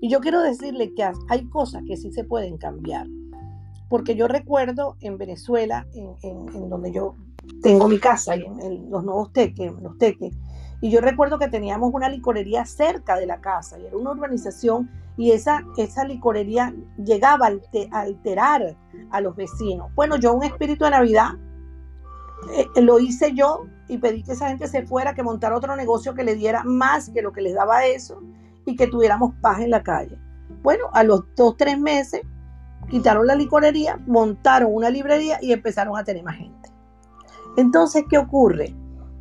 [0.00, 3.06] Y yo quiero decirle que hay cosas que sí se pueden cambiar.
[3.88, 7.16] Porque yo recuerdo en Venezuela, en, donde yo
[7.60, 10.32] tengo mi casa, en, los nuevos teques, los teques,
[10.80, 14.90] y yo recuerdo que teníamos una licorería cerca de la casa y era una urbanización
[15.16, 18.76] y esa, esa licorería llegaba a alterar
[19.10, 19.94] a los vecinos.
[19.94, 21.32] Bueno, yo un espíritu de Navidad
[22.54, 26.14] eh, lo hice yo y pedí que esa gente se fuera, que montara otro negocio
[26.14, 28.22] que le diera más que lo que les daba eso
[28.64, 30.18] y que tuviéramos paz en la calle.
[30.62, 32.22] Bueno, a los dos, tres meses
[32.88, 36.70] quitaron la licorería, montaron una librería y empezaron a tener más gente.
[37.56, 38.74] Entonces, ¿qué ocurre?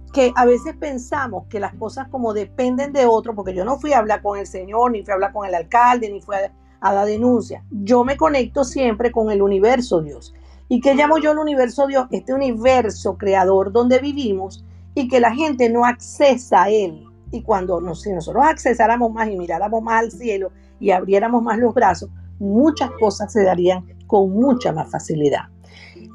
[0.10, 3.94] Que a veces pensamos que las cosas como dependen de otro, porque yo no fui
[3.94, 6.52] a hablar con el Señor, ni fui a hablar con el alcalde, ni fui a,
[6.82, 7.64] a dar denuncia.
[7.70, 10.34] Yo me conecto siempre con el universo Dios.
[10.68, 12.08] ¿Y qué llamo yo el universo Dios?
[12.12, 17.04] Este universo creador donde vivimos y que la gente no accesa a él.
[17.32, 21.58] Y cuando nos, si nosotros accesáramos más y miráramos más al cielo y abriéramos más
[21.58, 25.44] los brazos, muchas cosas se darían con mucha más facilidad.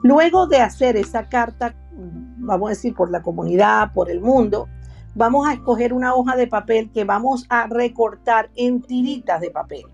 [0.03, 4.69] Luego de hacer esa carta vamos a decir, por la comunidad, por el mundo,
[5.15, 9.85] vamos a escoger una hoja de papel que vamos a recortar en tiritas de papel.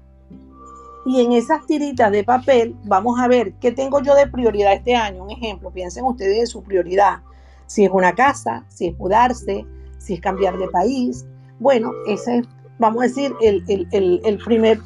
[1.07, 4.95] Y en esas tiritas de papel vamos a ver qué tengo yo de prioridad este
[4.95, 5.25] año.
[5.25, 7.21] Un ejemplo, piensen ustedes en su prioridad.
[7.67, 9.65] Si es una casa, si es mudarse,
[9.99, 11.27] si es cambiar de país.
[11.59, 12.47] Bueno, esa es,
[12.79, 14.79] vamos a decir, el primer,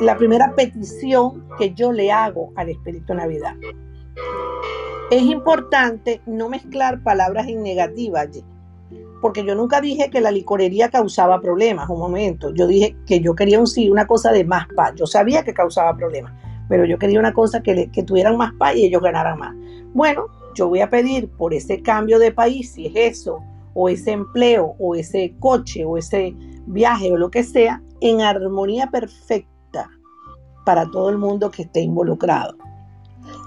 [0.00, 3.54] la primera petición que yo le hago al Espíritu Navidad.
[5.10, 8.44] Es importante no mezclar palabras en negativa allí,
[9.20, 13.34] porque yo nunca dije que la licorería causaba problemas, un momento, yo dije que yo
[13.34, 16.32] quería un una cosa de más paz, yo sabía que causaba problemas,
[16.68, 19.52] pero yo quería una cosa que, que tuvieran más paz y ellos ganaran más.
[19.94, 23.40] Bueno, yo voy a pedir por ese cambio de país, si es eso,
[23.74, 28.86] o ese empleo, o ese coche, o ese viaje, o lo que sea, en armonía
[28.92, 29.90] perfecta
[30.64, 32.56] para todo el mundo que esté involucrado.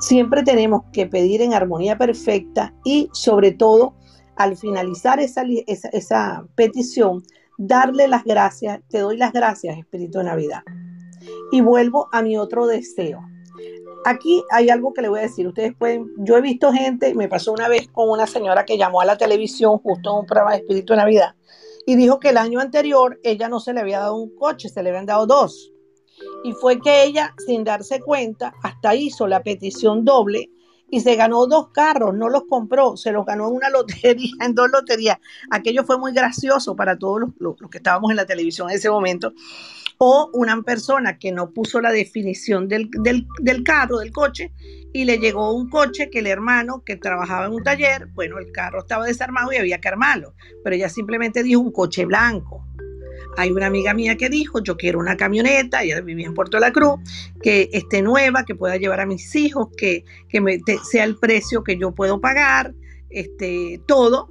[0.04, 3.96] Siempre tenemos que pedir en armonía perfecta y sobre todo
[4.36, 7.24] al finalizar esa, esa, petición,
[7.58, 10.64] darle las gracias, te doy las gracias, Espíritu de Navidad.
[11.54, 13.22] Y vuelvo a mi otro deseo.
[14.04, 15.48] Aquí hay algo que le voy a decir.
[15.48, 19.00] Ustedes pueden, yo he visto gente, me pasó una vez con una señora que llamó
[19.00, 21.36] a la televisión justo en un programa de Espíritu de Navidad
[21.86, 24.84] y dijo que el año anterior ella no se le había dado un coche, se
[24.84, 25.73] le habían dado dos.
[26.44, 30.50] Y fue que ella, sin darse cuenta, hasta hizo la petición doble
[30.90, 34.54] y se ganó dos carros, no los compró, se los ganó en una lotería, en
[34.54, 35.18] dos loterías.
[35.50, 39.34] Aquello fue muy gracioso para todos los, que estábamos en la televisión en ese momento.
[39.98, 42.90] O una persona que no puso la definición del,
[43.42, 44.52] del carro, del coche,
[44.94, 48.52] y le llegó un coche que el hermano que trabajaba en un taller, bueno, el
[48.52, 52.64] carro estaba desarmado y había que armarlo, pero ella simplemente dijo un coche blanco.
[53.38, 56.62] Hay una amiga mía que dijo, yo quiero una camioneta, ella vivía en Puerto de
[56.62, 57.00] la Cruz,
[57.42, 60.06] que esté nueva, que pueda llevar a mis hijos, que,
[60.42, 62.74] me, sea el precio que yo puedo pagar,
[63.10, 64.30] este, todo.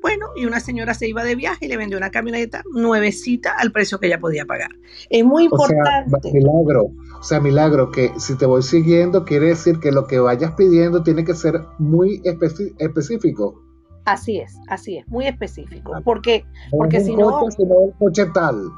[0.00, 3.70] Bueno, y una señora se iba de viaje y le vendió una camioneta nuevecita al
[3.70, 4.70] precio que ella podía pagar.
[5.08, 6.10] Es muy importante.
[6.16, 6.82] O sea, milagro,
[7.20, 11.04] o sea, milagro, que si te voy siguiendo, quiere decir que lo que vayas pidiendo
[11.04, 13.62] tiene que ser muy específico.
[14.04, 16.00] Así es, así es, muy específico.
[16.04, 17.46] Porque, porque si no.
[17.46, 18.70] el coche tal.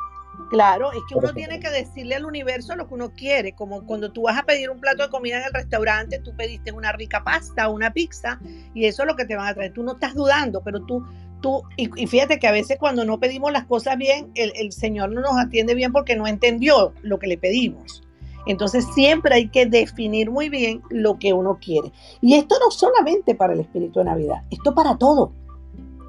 [0.50, 4.12] Claro, es que uno tiene que decirle al universo lo que uno quiere, como cuando
[4.12, 7.24] tú vas a pedir un plato de comida en el restaurante, tú pediste una rica
[7.24, 8.38] pasta, una pizza,
[8.74, 9.72] y eso es lo que te van a traer.
[9.72, 11.04] Tú no estás dudando, pero tú,
[11.40, 15.12] tú, y, fíjate que a veces cuando no pedimos las cosas bien, el, el Señor
[15.12, 18.02] no nos atiende bien porque no entendió lo que le pedimos.
[18.46, 21.92] Entonces siempre hay que definir muy bien lo que uno quiere.
[22.20, 25.32] Y esto no solamente para el espíritu de Navidad, esto para todo.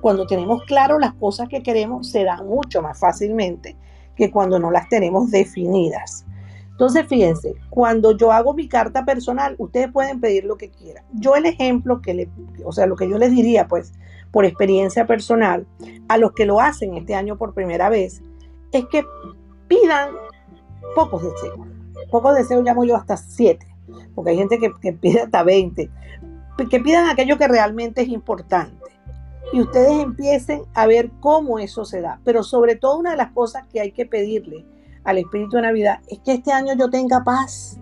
[0.02, 3.76] Cuando tenemos claro las cosas que queremos, se da mucho más fácilmente
[4.16, 6.26] que cuando no las tenemos definidas.
[6.72, 11.06] Entonces, fíjense, cuando yo hago mi carta personal, ustedes pueden pedir lo que quieran.
[11.14, 12.30] Yo el ejemplo que le,
[12.66, 13.94] o sea, lo que yo les diría, pues,
[14.32, 15.66] por experiencia personal,
[16.10, 18.22] a los que lo hacen este año por primera vez,
[18.74, 19.06] es que
[19.70, 20.10] pidan
[20.96, 21.75] pocos deseos.
[22.12, 23.68] Pocos deseos llamo yo hasta siete,
[24.14, 25.90] porque hay gente que, que pide hasta 20.
[26.70, 28.86] Que pidan aquello que realmente es importante
[29.54, 32.20] y ustedes empiecen a ver cómo eso se da.
[32.24, 34.66] Pero sobre todo una de las cosas que hay que pedirle
[35.04, 37.78] al Espíritu de Navidad es que este año yo tenga paz,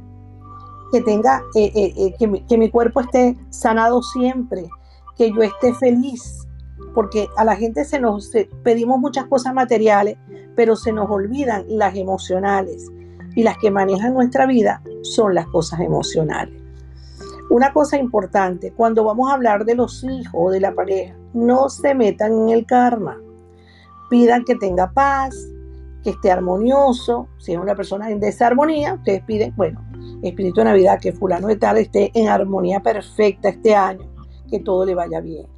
[0.91, 4.69] que tenga, eh, eh, eh, que, mi, que mi cuerpo esté sanado siempre,
[5.17, 6.47] que yo esté feliz,
[6.93, 8.31] porque a la gente se nos
[8.63, 10.17] pedimos muchas cosas materiales,
[10.55, 12.91] pero se nos olvidan las emocionales
[13.35, 16.61] y las que manejan nuestra vida son las cosas emocionales.
[17.49, 21.69] Una cosa importante, cuando vamos a hablar de los hijos o de la pareja, no
[21.69, 23.19] se metan en el karma.
[24.09, 25.35] Pidan que tenga paz,
[26.03, 27.27] que esté armonioso.
[27.37, 29.83] Si es una persona en desarmonía, ustedes piden, bueno,
[30.21, 34.09] Espíritu de Navidad, que fulano de tal esté en armonía perfecta este año,
[34.49, 35.52] que todo le vaya bien.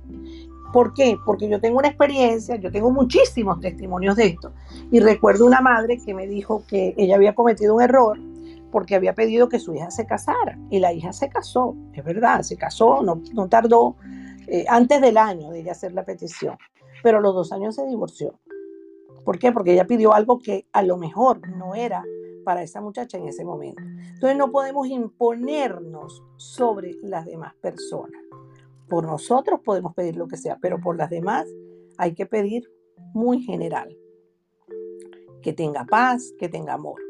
[0.75, 1.17] ¿Por qué?
[1.25, 4.51] Porque yo tengo una experiencia, yo tengo muchísimos testimonios de esto.
[4.91, 8.19] Y recuerdo una madre que me dijo que ella había cometido un error
[8.73, 10.59] porque había pedido que su hija se casara.
[10.69, 13.95] Y la hija se casó, es verdad, se casó, no, tardó
[14.47, 16.57] eh, antes del año de ella hacer la petición,
[17.01, 18.37] pero a los dos años se divorció.
[19.23, 19.53] ¿Por qué?
[19.53, 22.03] Porque ella pidió algo que a lo mejor no era
[22.43, 23.81] para esa muchacha en ese momento.
[23.81, 28.24] Entonces no podemos imponernos sobre las demás personas.
[28.89, 31.45] Por nosotros podemos pedir lo que sea, pero por las demás
[31.97, 32.69] hay que pedir
[33.13, 33.95] muy general.
[35.41, 37.01] Que tenga paz, que tenga amor.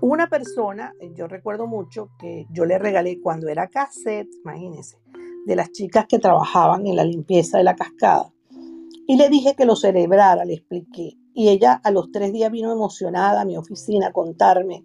[0.00, 4.98] Una persona, yo recuerdo mucho que yo le regalé cuando era cassette, imagínense,
[5.46, 8.32] de las chicas que trabajaban en la limpieza de la cascada.
[9.06, 11.16] Y le dije que lo celebrara, le expliqué.
[11.32, 14.84] Y ella a los tres días vino emocionada a mi oficina a contarme.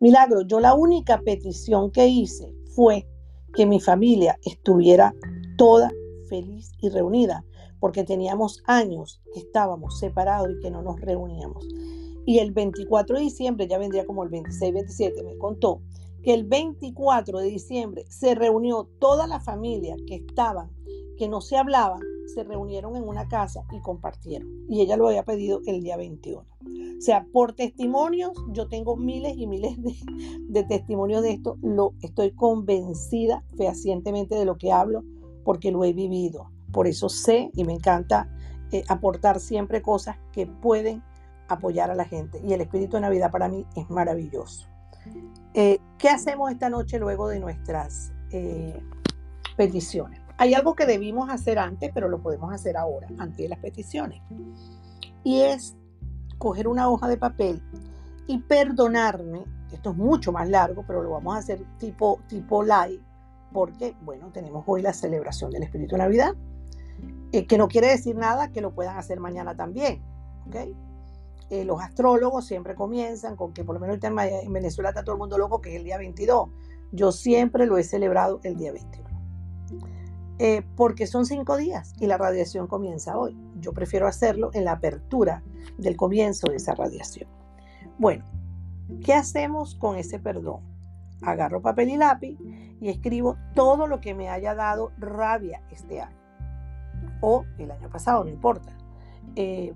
[0.00, 3.08] Milagro, yo la única petición que hice fue
[3.54, 5.14] que mi familia estuviera
[5.56, 5.92] toda
[6.28, 7.44] feliz y reunida,
[7.80, 11.66] porque teníamos años que estábamos separados y que no nos reuníamos.
[12.26, 15.82] Y el 24 de diciembre, ya vendría como el 26, 27, me contó
[16.22, 20.70] que el 24 de diciembre se reunió toda la familia que estaban,
[21.18, 22.00] que no se hablaban,
[22.34, 24.48] se reunieron en una casa y compartieron.
[24.68, 26.40] Y ella lo había pedido el día 21.
[26.40, 29.76] O sea, por testimonios, yo tengo miles y miles
[30.48, 31.58] de, testimonios de esto.
[31.60, 35.04] Lo, estoy convencida fehacientemente de lo que hablo
[35.44, 36.50] porque lo he vivido.
[36.72, 38.28] Por eso sé y me encanta
[38.72, 41.02] eh, aportar siempre cosas que pueden
[41.48, 42.40] apoyar a la gente.
[42.44, 44.66] Y el espíritu de Navidad para mí es maravilloso.
[45.52, 48.82] Eh, ¿Qué hacemos esta noche luego de nuestras eh,
[49.56, 50.20] peticiones?
[50.36, 54.20] Hay algo que debimos hacer antes, pero lo podemos hacer ahora, antes de las peticiones.
[55.22, 55.76] Y es
[56.38, 57.62] coger una hoja de papel
[58.26, 59.44] y perdonarme.
[59.72, 63.00] Esto es mucho más largo, pero lo vamos a hacer tipo, tipo live,
[63.54, 66.34] porque, bueno, tenemos hoy la celebración del Espíritu de Navidad,
[67.30, 70.02] eh, que no quiere decir nada que lo puedan hacer mañana también.
[70.48, 70.56] ¿ok?
[71.50, 75.04] Eh, los astrólogos siempre comienzan con que por lo menos el tema en Venezuela está
[75.04, 76.48] todo el mundo loco, que es el día 22.
[76.90, 79.04] Yo siempre lo he celebrado el día 21.
[80.40, 83.38] Eh, porque son cinco días y la radiación comienza hoy.
[83.60, 85.44] Yo prefiero hacerlo en la apertura
[85.78, 87.28] del comienzo de esa radiación.
[88.00, 88.24] Bueno,
[89.04, 90.73] ¿qué hacemos con ese perdón?
[91.24, 92.36] Agarro papel y lápiz
[92.80, 96.24] y escribo todo lo que me haya dado rabia este año
[97.20, 98.72] o el año pasado, no importa.
[99.36, 99.72] Eh,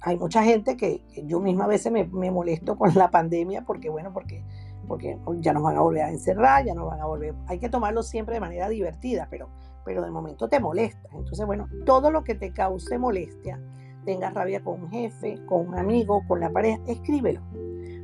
[0.00, 4.12] hay mucha gente que, yo misma a veces me, molesto con la pandemia porque, bueno,
[4.12, 4.44] porque,
[4.86, 7.68] porque ya nos van a volver a encerrar, ya nos van a volver, hay que
[7.68, 9.48] tomarlo siempre de manera divertida, pero,
[9.84, 11.08] pero de momento te molesta.
[11.12, 13.60] Entonces, bueno, todo lo que te cause molestia,
[14.04, 17.40] tengas rabia con un jefe, con un amigo, con la pareja, escríbelo.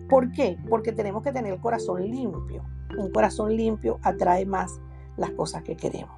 [0.09, 0.59] ¿Por qué?
[0.69, 2.65] Porque tenemos que tener el corazón limpio.
[2.97, 4.81] Un corazón limpio atrae más
[5.17, 6.17] las cosas que queremos.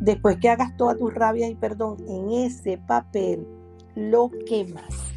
[0.00, 3.46] Después que hagas toda tu rabia y perdón en ese papel,
[3.94, 5.12] lo quemas.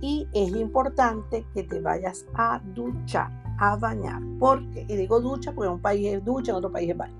[0.00, 4.20] Y es importante que te vayas a duchar, a bañar.
[4.40, 7.14] Porque, y digo ducha porque en un país es ducha, en otro país es baño.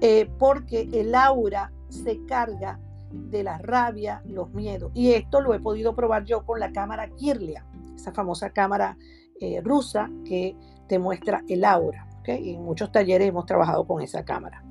[0.00, 2.80] Eh, porque el aura se carga
[3.12, 4.90] de la rabia, los miedos.
[4.94, 7.66] Y esto lo he podido probar yo con la cámara Kirlia.
[7.94, 8.96] esa famosa cámara
[9.40, 10.56] eh, rusa que
[10.88, 12.05] te muestra el aura.
[12.28, 14.64] Y en muchos talleres hemos trabajado con esa cámara.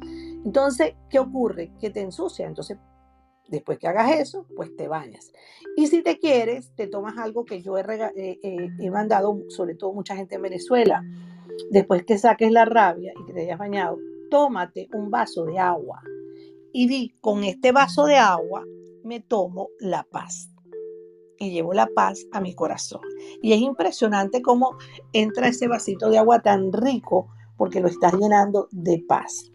[0.46, 1.72] Entonces, ¿qué ocurre?
[1.80, 2.48] Que te ensucia.
[2.48, 2.78] Entonces,
[3.48, 5.32] después que hagas eso, pues te bañas.
[5.76, 9.76] Y si te quieres, te tomas algo que yo he, eh, eh, he mandado, sobre
[9.76, 11.04] todo mucha gente en Venezuela.
[11.72, 13.98] Después que saques la rabia y que te hayas bañado,
[14.30, 16.02] tómate un vaso de agua
[16.78, 18.65] y di, con este vaso de agua
[19.04, 20.50] me tomo la paz
[21.38, 23.02] y llevo la paz a mi corazón.
[23.41, 24.78] Y es impresionante cómo
[25.13, 29.52] entra ese vasito de agua tan rico porque lo estás llenando de paz.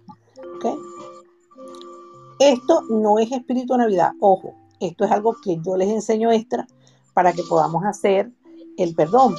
[2.38, 6.66] Esto no es espíritu Navidad, ojo, esto es algo que yo les enseño extra
[7.12, 8.30] para que podamos hacer
[8.78, 9.36] el perdón,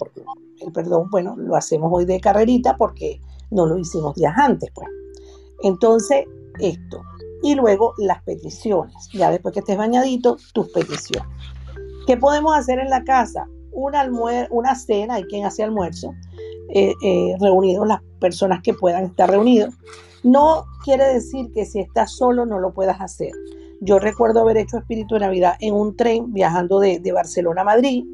[0.59, 3.19] el perdón, bueno, lo hacemos hoy de carrerita porque
[3.49, 4.87] no lo hicimos días antes, pues.
[5.63, 6.25] Entonces,
[6.59, 7.01] esto.
[7.43, 9.09] Y luego las peticiones.
[9.13, 11.27] Ya después que estés bañadito, tus peticiones.
[12.05, 13.47] ¿Qué podemos hacer en la casa?
[13.71, 14.07] Una,
[14.51, 16.13] una cena, hay quien hace almuerzo,
[16.73, 19.73] eh, eh, reunidos las personas que puedan estar reunidos.
[20.23, 23.31] No quiere decir que si estás solo no lo puedas hacer.
[23.81, 28.05] Yo recuerdo haber hecho espíritu de Navidad en un tren viajando de, Barcelona a Madrid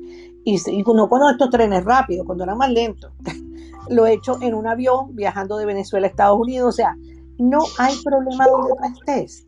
[0.45, 3.11] y, no cuando estos trenes rápidos, cuando eran más lentos.
[3.89, 6.69] lo he hecho en un avión viajando de Venezuela a Estados Unidos.
[6.69, 6.95] O sea,
[7.37, 9.47] no hay problema donde tú estés.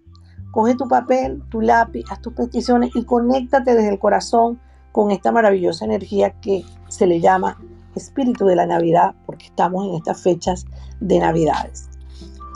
[0.52, 4.60] Coge tu papel, tu lápiz, haz tus peticiones y conéctate desde el corazón
[4.92, 7.58] con esta maravillosa energía que se le llama
[7.96, 10.66] espíritu de la Navidad, porque estamos en estas fechas
[11.00, 11.90] de Navidades.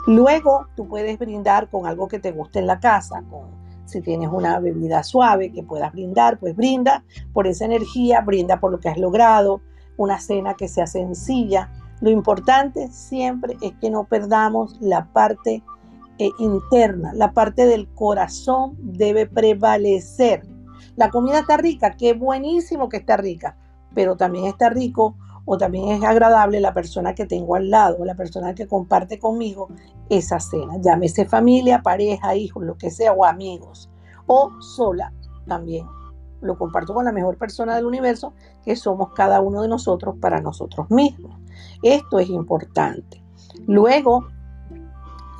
[0.06, 3.46] Luego tú puedes brindar con algo que te guste en la casa, con,
[3.86, 8.70] si tienes una bebida suave que puedas brindar, pues brinda por esa energía, brinda por
[8.70, 9.60] lo que has logrado,
[9.96, 11.70] una cena que sea sencilla.
[12.00, 15.62] Lo importante siempre es que no perdamos la parte
[16.18, 20.46] e interna, la parte del corazón debe prevalecer.
[20.96, 23.56] La comida está rica, qué buenísimo que está rica,
[23.94, 28.14] pero también está rico o también es agradable la persona que tengo al lado, la
[28.14, 29.68] persona que comparte conmigo
[30.08, 33.90] esa cena, llámese familia, pareja, hijos, lo que sea, o amigos,
[34.26, 35.12] o sola
[35.46, 35.86] también.
[36.40, 40.40] Lo comparto con la mejor persona del universo, que somos cada uno de nosotros para
[40.40, 41.38] nosotros mismos.
[41.82, 43.22] Esto es importante.
[43.66, 44.26] Luego,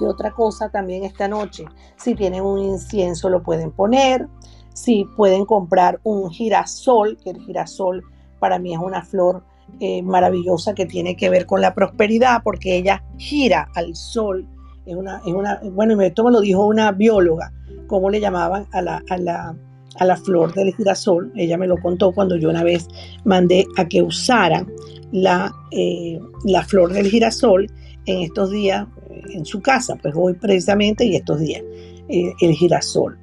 [0.00, 4.28] y otra cosa también esta noche, si tienen un incienso lo pueden poner,
[4.72, 8.02] si pueden comprar un girasol, que el girasol
[8.38, 9.42] para mí es una flor
[9.80, 14.46] eh, maravillosa que tiene que ver con la prosperidad, porque ella gira al sol.
[14.86, 17.52] Es una, es una, bueno, esto me lo dijo una bióloga,
[17.86, 19.56] cómo le llamaban a la, a la,
[19.98, 21.32] a la flor del girasol.
[21.36, 22.88] Ella me lo contó cuando yo una vez
[23.24, 24.70] mandé a que usaran
[25.12, 27.66] la, eh, la flor del girasol
[28.06, 28.86] en estos días
[29.32, 31.62] en su casa, pues hoy precisamente y estos días,
[32.08, 33.18] eh, el girasol.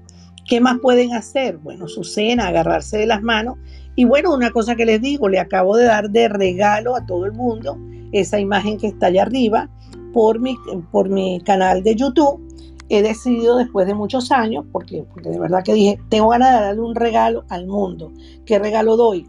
[0.48, 1.58] ¿Qué más pueden hacer?
[1.58, 3.58] Bueno, su cena, agarrarse de las manos.
[3.96, 7.26] Y bueno, una cosa que les digo, le acabo de dar de regalo a todo
[7.26, 7.78] el mundo
[8.12, 9.70] esa imagen que está allá arriba
[10.14, 10.58] por mi,
[10.92, 12.42] por mi canal de YouTube.
[12.90, 16.82] He decidido después de muchos años, porque, de verdad que dije, tengo ganas de darle
[16.82, 18.12] un regalo al mundo.
[18.46, 19.26] ¿Qué regalo doy?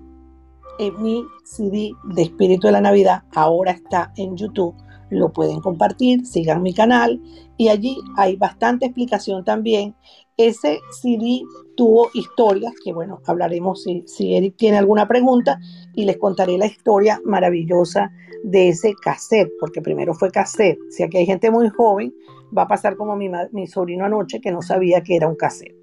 [0.79, 4.75] En mi CD de Espíritu de la Navidad ahora está en YouTube
[5.13, 7.21] lo pueden compartir, sigan mi canal
[7.57, 9.95] y allí hay bastante explicación también.
[10.37, 11.43] Ese CD
[11.77, 15.59] tuvo historias, que bueno, hablaremos si, Eric tiene alguna pregunta
[15.95, 18.13] y les contaré la historia maravillosa
[18.45, 20.79] de ese cassette, porque primero fue cassette.
[20.91, 22.15] Si aquí hay gente muy joven,
[22.57, 25.77] va a pasar como mi, mi sobrino anoche que no sabía que era un cassette.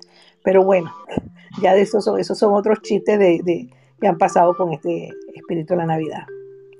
[0.43, 0.91] Pero bueno,
[1.61, 5.73] ya de esos esos son otros chistes de, de, que han pasado con este espíritu
[5.73, 6.23] de la Navidad.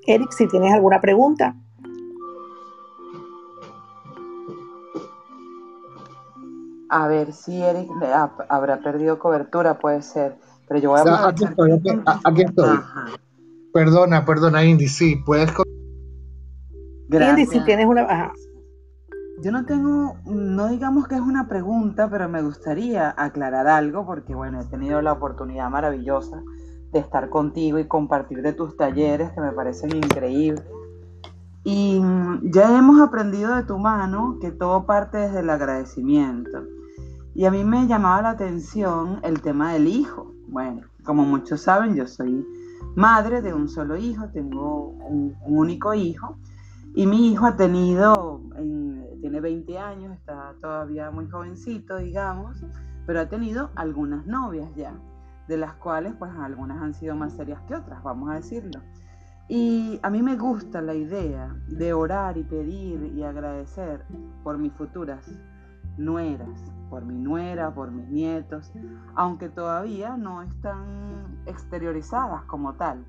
[0.06, 1.56] Eric, si tienes alguna pregunta.
[6.90, 7.90] A ver si Eric
[8.50, 10.38] habrá perdido cobertura, puede ser.
[10.68, 11.28] Pero yo voy a...
[11.28, 11.72] aquí estoy,
[12.26, 12.80] aquí, estoy.
[13.74, 15.52] Perdona, perdona, Indy, sí, puedes...
[17.10, 18.32] Indy, si tienes una...
[19.42, 24.36] Yo no tengo, no digamos que es una pregunta, pero me gustaría aclarar algo porque,
[24.36, 26.44] bueno, he tenido la oportunidad maravillosa
[26.92, 30.64] de estar contigo y compartir de tus talleres que me parecen increíbles.
[31.64, 36.64] Y mm, ya hemos aprendido de tu mano que todo parte desde el agradecimiento.
[37.40, 40.34] Y a mí me llamaba la atención el tema del hijo.
[40.50, 42.46] Bueno, como muchos saben, yo soy
[42.98, 46.36] madre de un solo hijo, tengo un, único hijo.
[46.96, 48.42] Y mi hijo ha tenido,
[49.22, 52.62] tiene 20 años, está todavía muy jovencito, digamos,
[53.06, 55.00] pero ha tenido algunas novias ya,
[55.48, 58.82] de las cuales pues algunas han sido más serias que otras, vamos a decirlo.
[59.48, 64.04] Y a mí me gusta la idea de orar y pedir y agradecer
[64.44, 65.26] por mis futuras
[66.00, 68.72] nueras, por mi nuera, por mis nietos,
[69.16, 73.06] aunque todavía no están exteriorizadas como tal.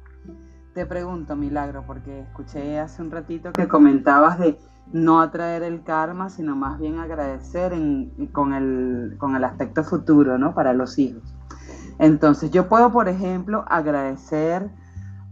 [0.74, 4.58] te pregunto, Milagro, porque escuché hace un ratito que comentabas de
[4.92, 7.72] no atraer el karma, sino más bien agradecer
[8.32, 10.54] con, el, con el aspecto futuro, ¿no?
[10.54, 11.22] Para los hijos.
[11.98, 14.70] Entonces, yo puedo, por ejemplo, agradecer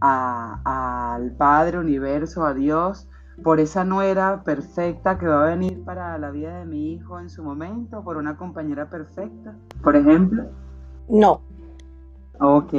[0.01, 3.08] al Padre Universo, a Dios,
[3.43, 7.29] por esa nuera perfecta que va a venir para la vida de mi hijo en
[7.29, 10.45] su momento, por una compañera perfecta, por ejemplo?
[11.07, 11.41] No.
[12.39, 12.73] Ok.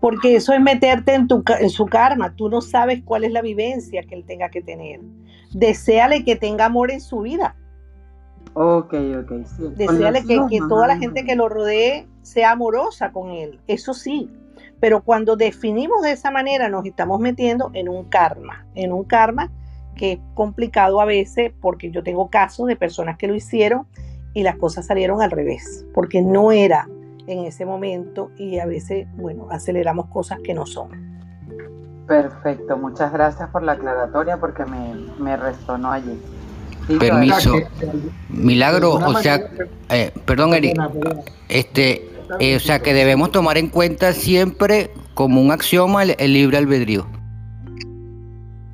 [0.00, 2.34] Porque eso es meterte en, tu, en su karma.
[2.34, 5.00] Tú no sabes cuál es la vivencia que él tenga que tener.
[5.52, 7.54] Deseale que tenga amor en su vida.
[8.54, 9.72] Ok, ok, sí.
[9.76, 13.60] Deseale que, que toda la gente que lo rodee sea amorosa con él.
[13.66, 14.28] Eso sí,
[14.80, 19.50] pero cuando definimos de esa manera nos estamos metiendo en un karma, en un karma
[19.96, 23.86] que es complicado a veces porque yo tengo casos de personas que lo hicieron
[24.34, 26.88] y las cosas salieron al revés, porque no era
[27.26, 30.90] en ese momento y a veces, bueno, aceleramos cosas que no son.
[32.06, 36.20] Perfecto, muchas gracias por la aclaratoria porque me, me resonó allí.
[36.98, 37.54] Permiso.
[38.28, 39.40] Milagro, o sea,
[39.88, 40.74] eh, perdón, Eri,
[41.48, 46.56] este, eh, o sea que debemos tomar en cuenta siempre como un axioma el, libre
[46.58, 47.06] albedrío.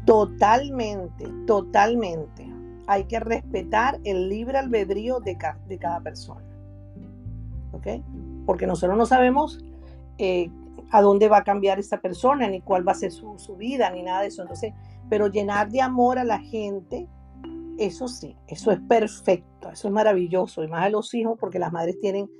[0.09, 2.51] Totalmente, totalmente.
[2.87, 6.41] Hay que respetar el libre albedrío de, cada persona.
[7.73, 7.87] ¿Ok?
[8.47, 9.63] Porque nosotros no sabemos
[10.17, 10.51] eh,
[10.93, 13.91] a dónde va a cambiar esa persona, ni cuál va a ser su, su, vida,
[13.91, 14.41] ni nada de eso.
[14.41, 14.73] Entonces,
[15.11, 17.07] pero llenar de amor a la gente,
[17.77, 21.71] eso sí, eso es perfecto, eso es maravilloso, y más a los hijos, porque las
[21.71, 22.31] madres tienen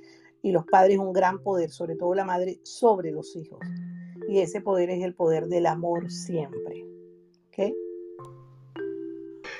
[0.41, 3.59] y los padres un gran poder, sobre todo la madre, sobre los hijos.
[4.27, 6.89] Y ese poder es el poder del amor siempre.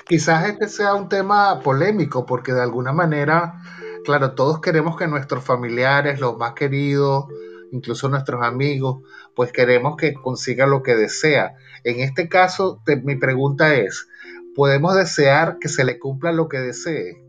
[0.06, 3.62] Quizás este sea un tema polémico porque de alguna manera,
[4.04, 7.26] claro, todos queremos que nuestros familiares, los más queridos,
[7.70, 9.02] incluso nuestros amigos,
[9.34, 11.54] pues queremos que consiga lo que desea.
[11.84, 14.08] En este caso, mi pregunta es,
[14.56, 17.19] ¿podemos desear que se le cumpla lo que desee?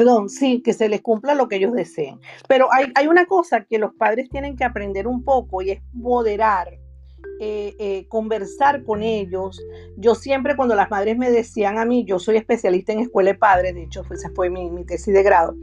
[0.00, 2.20] Perdón, sí, que se les cumpla lo que ellos deseen.
[2.48, 5.82] Pero hay, hay una cosa que los padres tienen que aprender un poco y es
[5.92, 6.68] moderar,
[7.38, 9.62] eh, eh, conversar con ellos.
[9.98, 13.38] Yo siempre cuando las madres me decían a mí, yo soy especialista en escuela de
[13.38, 15.54] padres, de hecho esa fue mi, mi tesis de grado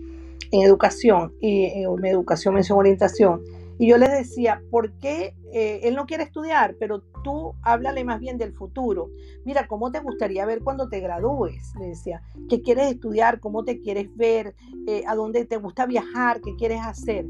[0.52, 3.42] en educación y en eh, educación, mención, orientación.
[3.80, 6.76] Y yo les decía, ¿por qué eh, él no quiere estudiar?
[6.80, 9.12] Pero tú háblale más bien del futuro.
[9.46, 11.74] Mira, ¿cómo te gustaría ver cuando te gradúes?
[11.80, 13.40] Le decía, ¿qué quieres estudiar?
[13.40, 14.56] ¿Cómo te quieres ver?
[14.88, 16.42] Eh, ¿A dónde te gusta viajar?
[16.42, 17.28] ¿Qué quieres hacer?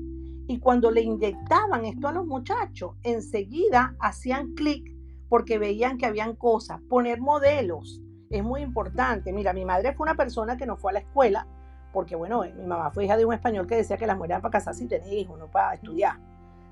[0.48, 4.96] Y cuando le inyectaban esto a los muchachos, enseguida hacían clic
[5.28, 6.80] porque veían que habían cosas.
[6.88, 9.34] Poner modelos es muy importante.
[9.34, 11.48] Mira, mi madre fue una persona que no fue a la escuela,
[11.92, 14.42] porque bueno, mi mamá fue hija de un español que decía que las mujeres eran
[14.42, 16.18] para casarse y tener hijos, no para estudiar.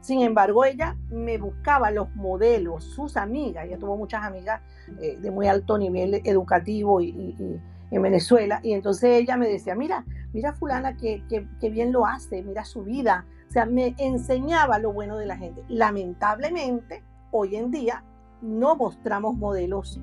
[0.05, 4.61] Sin embargo, ella me buscaba los modelos, sus amigas, ella tuvo muchas amigas
[5.01, 10.05] eh, de muy alto nivel educativo y, en Venezuela, y entonces ella me decía, mira,
[10.31, 11.23] mira fulana que,
[11.71, 15.63] bien lo hace, mira su vida, o sea, me enseñaba lo bueno de la gente.
[15.69, 17.01] Lamentablemente,
[17.31, 18.03] hoy en día
[18.43, 19.99] no mostramos modelos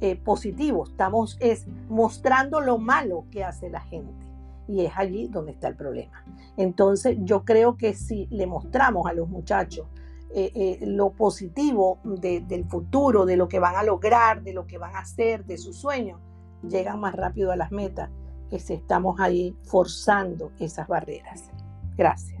[0.00, 4.29] eh, positivos, estamos es mostrando lo malo que hace la gente
[4.70, 6.24] y es allí donde está el problema.
[6.56, 9.86] Entonces yo creo que si le mostramos a los muchachos
[10.32, 14.78] eh, eh, lo positivo del futuro, de lo que van a lograr, de lo que
[14.78, 16.20] van a hacer, de sus sueños,
[16.62, 18.10] llegan más rápido a las metas
[18.48, 21.50] que si estamos ahí forzando esas barreras.
[21.96, 22.40] Gracias.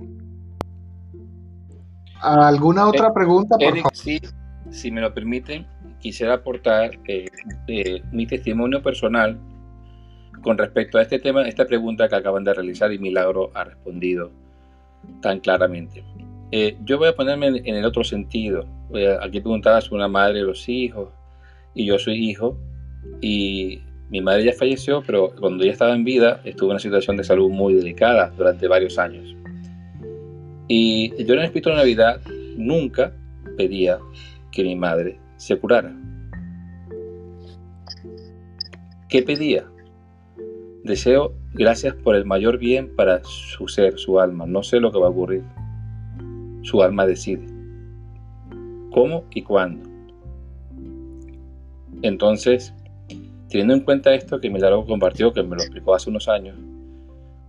[2.20, 3.56] ¿Alguna otra eh, pregunta?
[3.58, 4.20] Por Sí,
[4.70, 5.66] si me lo permiten,
[5.98, 6.92] quisiera aportar
[8.12, 9.38] mi testimonio personal
[10.42, 14.30] con respecto a este tema, esta pregunta que acaban de realizar y Milagro ha respondido
[15.20, 16.04] tan claramente.
[16.52, 18.66] Eh, yo voy a ponerme en, el otro sentido.
[19.20, 21.10] aquí preguntabas una madre los hijos
[21.74, 22.58] y yo soy hijo
[23.20, 23.80] y
[24.10, 27.24] mi madre ya falleció, pero cuando ella estaba en vida estuvo en una situación de
[27.24, 29.36] salud muy delicada durante varios años.
[30.66, 32.20] Y yo en el Espíritu de Navidad
[32.56, 33.12] nunca
[33.56, 33.98] pedía
[34.50, 35.94] que mi madre se curara.
[39.08, 39.69] ¿Qué pedía?
[40.84, 44.46] Deseo gracias por el mayor bien para su ser, su alma.
[44.46, 45.44] No sé lo que va a ocurrir.
[46.62, 47.46] Su alma decide.
[48.90, 49.88] ¿Cómo y cuándo?
[52.02, 52.74] Entonces,
[53.48, 56.56] teniendo en cuenta esto que Milagro compartió, que me lo explicó hace unos años,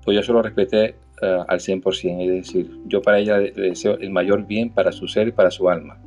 [0.04, 2.22] pues yo se lo respeté uh, al 100%.
[2.22, 5.52] Es decir, yo para ella le deseo el mayor bien para su ser y para
[5.52, 6.02] su alma.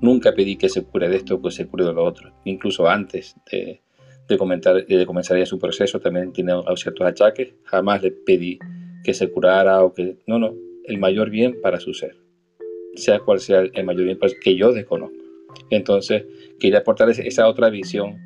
[0.00, 2.32] Nunca pedí que se cure de esto o que se cure de lo otro.
[2.44, 3.83] Incluso antes de,
[4.28, 7.54] de, comentar, de comenzar ya su proceso, también tiene ciertos achaques.
[7.64, 8.58] Jamás le pedí
[9.02, 10.16] que se curara o que...
[10.26, 10.54] No, no.
[10.84, 12.16] el mayor bien para su ser,
[12.94, 15.16] sea cual sea el mayor bien que yo desconozco.
[15.70, 16.24] Entonces,
[16.58, 18.18] quería aportar esa otra visión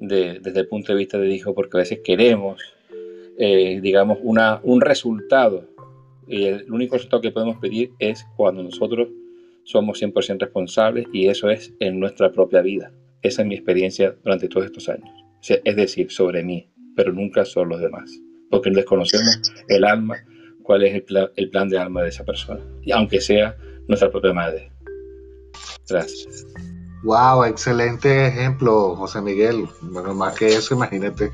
[0.00, 2.60] desde el punto de vista de hijo, porque a veces queremos,
[3.38, 5.68] eh, digamos, una, un resultado.
[6.26, 9.08] Y el único resultado que podemos pedir es cuando nosotros
[9.64, 12.92] somos 100% responsables y eso es en nuestra propia vida.
[13.22, 15.10] Esa es mi experiencia durante todos estos años.
[15.42, 18.10] Es decir, sobre mí, pero nunca sobre los demás.
[18.50, 20.16] Porque desconocemos el alma,
[20.62, 22.60] cuál es el, el plan de alma de esa persona.
[22.82, 24.70] Y aunque sea nuestra propia madre.
[25.88, 26.46] Gracias.
[27.04, 29.68] Wow, excelente ejemplo, José Miguel.
[29.82, 31.30] Bueno, más que eso, imagínate.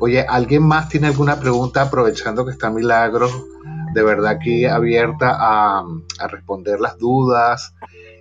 [0.00, 3.28] Oye, ¿alguien más tiene alguna pregunta aprovechando que está Milagro?
[3.94, 5.84] De verdad aquí abierta a,
[6.30, 7.74] responder las dudas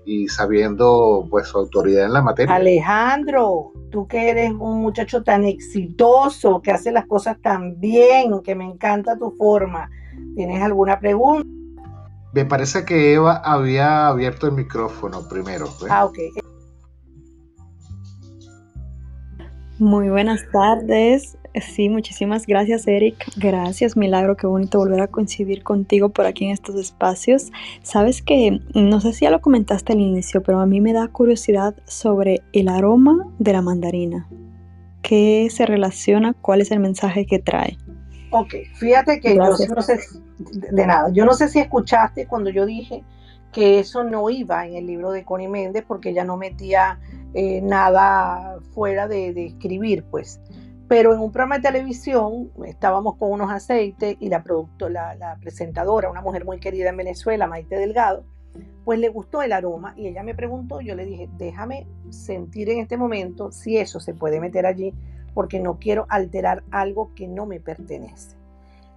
[0.07, 2.55] y sabiendo pues su autoridad en la materia.
[2.55, 8.55] Alejandro, tú que eres un muchacho tan exitoso, que hace las cosas tan bien, que
[8.55, 9.89] me encanta tu forma.
[10.33, 11.45] ¿Tienes alguna pregunta?
[12.33, 15.67] Me parece que Eva había abierto el micrófono primero.
[15.77, 15.91] Pues.
[15.91, 16.17] Ah, ok.
[19.79, 21.37] Muy buenas tardes.
[21.61, 23.15] Sí, muchísimas gracias Eric.
[23.37, 27.51] Gracias Milagro, qué bonito volver a coincidir contigo por aquí en estos espacios.
[27.83, 31.07] Sabes que, no sé si ya lo comentaste al inicio, pero a mí me da
[31.07, 34.27] curiosidad sobre el aroma de la mandarina.
[35.03, 36.33] ¿Qué se relaciona?
[36.33, 37.77] ¿Cuál es el mensaje que trae?
[38.31, 39.99] Ok, fíjate que yo no sé,
[40.39, 43.03] de nada, yo no sé si escuchaste cuando yo dije
[43.53, 46.99] que eso no iba en el libro de Connie Méndez porque ella no metía
[47.33, 50.39] eh, nada fuera de, escribir, pues.
[50.87, 54.43] Pero en un programa de televisión estábamos con unos aceites y la,
[54.89, 58.23] la, presentadora, una mujer muy querida en Venezuela, Maite Delgado,
[58.85, 62.79] pues le gustó el aroma y ella me preguntó, yo le dije, déjame sentir en
[62.79, 64.93] este momento si eso se puede meter allí,
[65.33, 68.37] porque no quiero alterar algo que no me pertenece.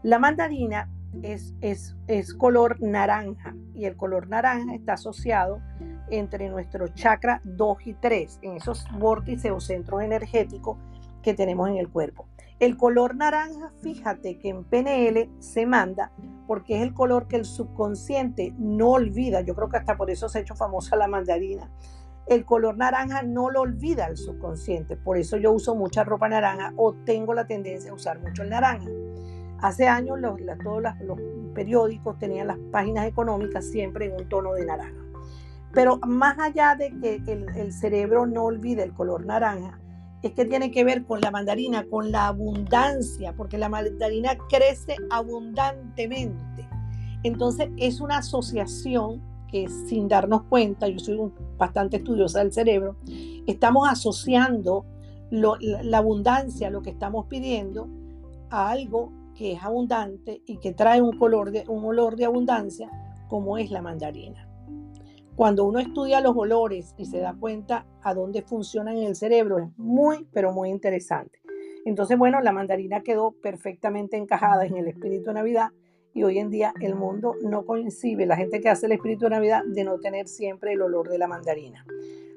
[0.02, 0.88] La mandarina
[1.22, 5.60] es, es, es color naranja y el color naranja está asociado
[6.10, 10.78] entre nuestros chakra 2 y 3, en esos vórtices o centros energéticos
[11.22, 12.26] que tenemos en el cuerpo.
[12.58, 16.12] El color naranja, fíjate que en PNL se manda
[16.46, 19.40] porque es el color que el subconsciente no olvida.
[19.40, 21.70] Yo creo que hasta por eso se ha hecho famosa la mandarina.
[22.26, 24.96] El color naranja no lo olvida el subconsciente.
[24.96, 28.50] Por eso yo uso mucha ropa naranja o tengo la tendencia a usar mucho el
[28.50, 28.90] naranja.
[29.62, 30.18] Hace años
[30.62, 31.18] todos los
[31.54, 34.99] periódicos tenían las páginas económicas siempre en un tono de naranja.
[35.72, 39.78] Pero más allá de que el, cerebro no olvide el color naranja,
[40.22, 44.96] es que tiene que ver con la mandarina, con la abundancia, porque la mandarina crece
[45.10, 46.68] abundantemente.
[47.22, 51.18] Entonces es una asociación que sin darnos cuenta, yo soy
[51.56, 52.96] bastante estudiosa del cerebro,
[53.46, 54.84] estamos asociando
[55.30, 57.88] la, abundancia, lo que estamos pidiendo,
[58.50, 62.90] a algo que es abundante y que trae un, color de, un olor de abundancia,
[63.28, 64.49] como es la mandarina.
[65.36, 69.58] Cuando uno estudia los olores y se da cuenta a dónde funcionan en el cerebro,
[69.58, 71.40] es muy, pero muy interesante.
[71.84, 75.70] Entonces, bueno, la mandarina quedó perfectamente encajada en el espíritu de Navidad
[76.12, 79.30] y hoy en día el mundo no coincide, la gente que hace el espíritu de
[79.30, 81.86] Navidad, de no tener siempre el olor de la mandarina.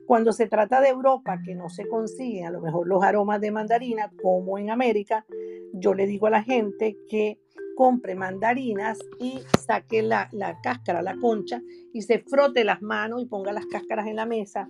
[0.05, 3.51] Cuando se trata de Europa, que no se consiguen a lo mejor los aromas de
[3.51, 5.25] mandarina como en América,
[5.73, 7.39] yo le digo a la gente que
[7.75, 10.29] compre mandarinas y saque la,
[10.61, 11.61] cáscara, la concha,
[11.93, 14.67] y se frote las manos y ponga las cáscaras en la mesa,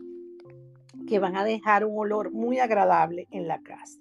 [1.08, 4.00] que van a dejar un olor muy agradable en la casa.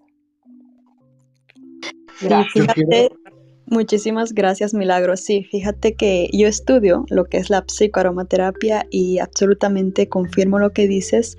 [3.66, 5.16] muchísimas gracias, Milagro.
[5.16, 10.86] Sí, fíjate que yo estudio lo que es la psicoaromaterapia y absolutamente confirmo lo que
[10.86, 11.36] dices.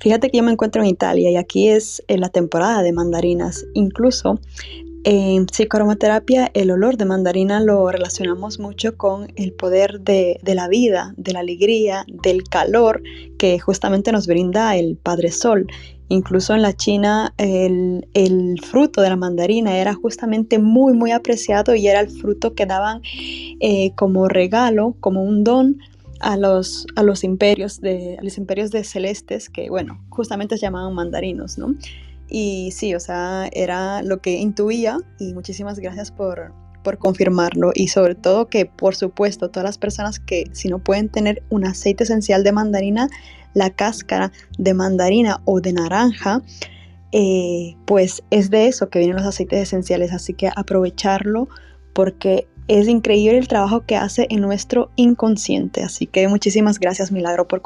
[0.00, 3.64] Fíjate que yo me encuentro en Italia y aquí es en la temporada de mandarinas.
[3.74, 4.40] Incluso
[5.04, 11.12] en psicoaromaterapia, el olor de mandarina lo relacionamos mucho con el poder de, la vida,
[11.16, 13.02] de la alegría, del calor
[13.36, 15.66] que justamente nos brinda el Padre Sol.
[16.08, 21.88] Incluso en la China el, fruto de la mandarina era justamente muy, muy apreciado y
[21.88, 23.00] era el fruto que daban
[23.60, 25.78] eh, como regalo, como un don
[26.20, 31.58] a los, a los imperios de, los imperios celestes que, bueno, justamente se llamaban mandarinos,
[31.58, 31.74] ¿no?
[32.28, 36.52] Y sí, o sea, era lo que intuía y muchísimas gracias por,
[36.82, 41.08] por confirmarlo y sobre todo que por supuesto todas las personas que si no pueden
[41.08, 43.08] tener un aceite esencial de mandarina,
[43.54, 46.42] la cáscara de mandarina o de naranja,
[47.12, 51.48] eh, pues es de eso que vienen los aceites esenciales, así que aprovecharlo
[51.92, 57.46] porque es increíble el trabajo que hace en nuestro inconsciente, así que muchísimas gracias Milagro
[57.46, 57.60] por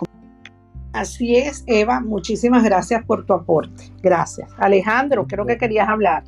[0.97, 3.93] Así es, Eva, muchísimas gracias por tu aporte.
[4.03, 4.49] Gracias.
[4.57, 6.25] Alejandro, creo que querías hablar.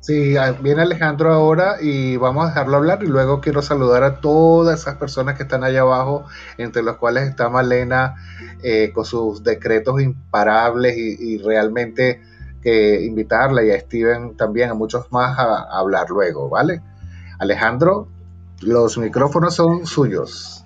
[0.00, 4.80] Sí, viene Alejandro ahora y vamos a dejarlo hablar y luego quiero saludar a todas
[4.80, 6.26] esas personas que están allá abajo,
[6.58, 8.16] entre los cuales está Malena
[8.62, 12.20] eh, con sus decretos imparables y, realmente
[12.62, 16.82] que invitarla y a Steven también, a muchos más a, hablar luego, ¿vale?
[17.38, 18.06] Alejandro,
[18.60, 20.59] los micrófonos son suyos.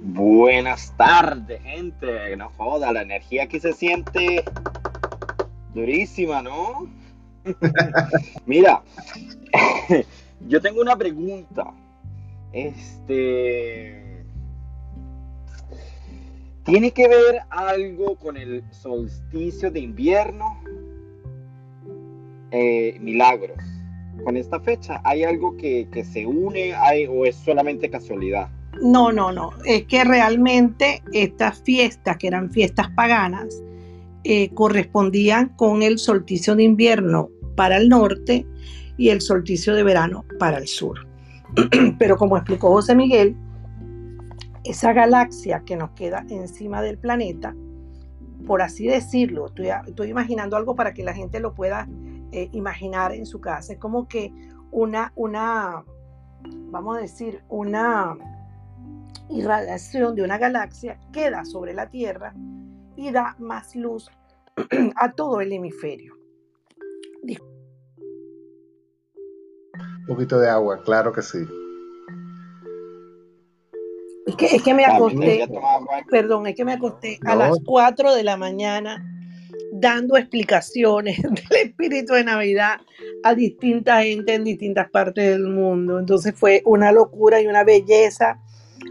[0.00, 2.36] Buenas tardes, gente.
[2.36, 4.44] No joda, la energía aquí se siente
[5.74, 6.88] durísima, ¿no?
[8.46, 8.82] Mira,
[10.48, 11.72] yo tengo una pregunta.
[12.52, 14.24] Este.
[16.64, 20.60] ¿Tiene que ver algo con el solsticio de invierno?
[22.50, 23.58] Eh, milagros.
[24.24, 26.74] Con esta fecha, ¿hay algo que, se une
[27.08, 28.48] o es solamente casualidad?
[28.82, 29.50] No, no, no.
[29.64, 33.62] Es que realmente estas fiestas, que eran fiestas paganas,
[34.24, 38.46] eh, correspondían con el solsticio de invierno para el norte
[38.96, 41.06] y el solsticio de verano para el sur.
[41.98, 43.36] Pero como explicó José Miguel,
[44.64, 47.54] esa galaxia que nos queda encima del planeta,
[48.46, 51.88] por así decirlo, estoy, imaginando algo para que la gente lo pueda
[52.32, 54.32] eh, imaginar en su casa, es como que
[54.70, 55.84] una, una,
[56.70, 58.16] vamos a decir, una
[59.30, 62.34] irradiación de una galaxia queda sobre la Tierra
[62.96, 64.10] y da más luz
[64.96, 66.16] a todo el hemisferio.
[70.08, 71.38] Un poquito de agua, claro que sí.
[74.26, 75.46] Es que, es que me acosté,
[76.10, 79.04] perdón, es que me acosté a las 4 de la mañana
[79.72, 82.80] dando explicaciones del espíritu de Navidad
[83.22, 85.98] a distinta gente en distintas partes del mundo.
[85.98, 88.40] Entonces fue una locura y una belleza,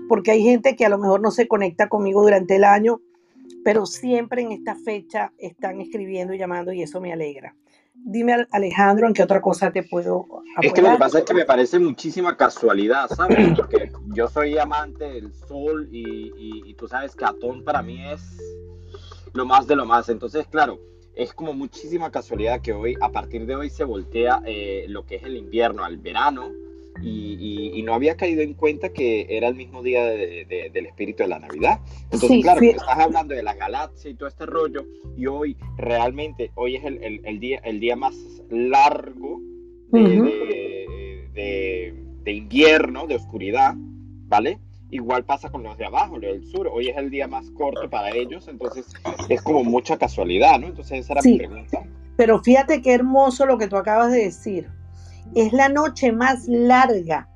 [0.07, 3.01] porque hay gente que a lo mejor no se conecta conmigo durante el año,
[3.63, 7.55] pero siempre en esta fecha están escribiendo y llamando y eso me alegra.
[7.93, 10.65] Dime, Alejandro, ¿en qué otra cosa te puedo apoyar?
[10.65, 13.49] Es que lo que pasa es que me parece muchísima casualidad, ¿sabes?
[13.57, 18.21] Porque yo soy amante del sol y, tú sabes que Atón para mí es
[19.33, 20.09] lo más de lo más.
[20.09, 20.79] Entonces, claro,
[21.15, 25.15] es como muchísima casualidad que hoy, a partir de hoy, se voltea eh, lo que
[25.15, 26.51] es el invierno al verano
[27.01, 31.39] y, no había caído en cuenta que era el mismo día del espíritu de la
[31.39, 31.79] Navidad.
[32.11, 34.85] Entonces, claro, estás hablando de la galaxia y todo este rollo,
[35.15, 38.15] y hoy realmente, hoy es el, día, el día más
[38.49, 39.39] largo
[39.91, 41.93] de,
[42.25, 44.59] invierno, de oscuridad, ¿vale?
[44.89, 46.67] Igual pasa con los de abajo, los del sur.
[46.67, 48.85] Hoy es el día más corto para ellos, entonces
[49.29, 50.67] es como mucha casualidad, ¿no?
[50.67, 51.83] Entonces esa era mi pregunta.
[52.15, 54.69] Pero fíjate qué hermoso lo que tú acabas de decir
[55.35, 57.29] es la noche más larga.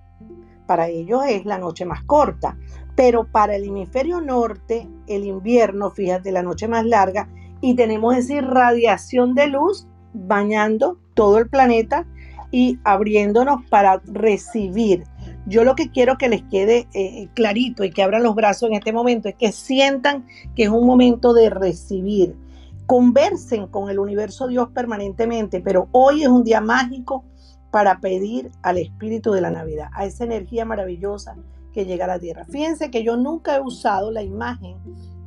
[0.68, 2.58] Para ellos es la noche más corta.
[2.96, 7.30] Pero para el hemisferio norte, el invierno, fíjate, la noche más larga,
[7.62, 12.06] y tenemos esa irradiación de luz bañando todo el planeta
[12.52, 15.04] y abriéndonos para recibir.
[15.48, 18.76] Yo lo que quiero que les quede eh, clarito y que abran los brazos en
[18.76, 20.26] este momento es que sientan
[20.56, 22.36] que es un momento de recibir.
[22.86, 27.24] Conversen con el universo Dios permanentemente, pero hoy es un día mágico
[27.72, 31.36] para pedir al espíritu de la Navidad, a esa energía maravillosa
[31.74, 32.46] que llega a la tierra.
[32.46, 34.78] Fíjense que yo nunca he usado la imagen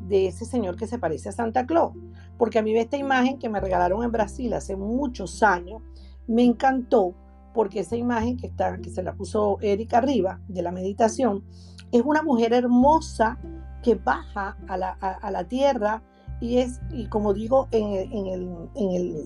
[0.06, 1.94] de ese señor que se parece a Santa Claus,
[2.36, 5.82] porque a mí esta imagen que me regalaron en Brasil hace muchos años
[6.26, 7.14] me encantó
[7.54, 11.44] porque esa imagen que está que se la puso Erika arriba de la meditación
[11.92, 13.38] es una mujer hermosa
[13.82, 16.02] que baja a la, tierra
[16.40, 19.24] y es y como digo en, el en el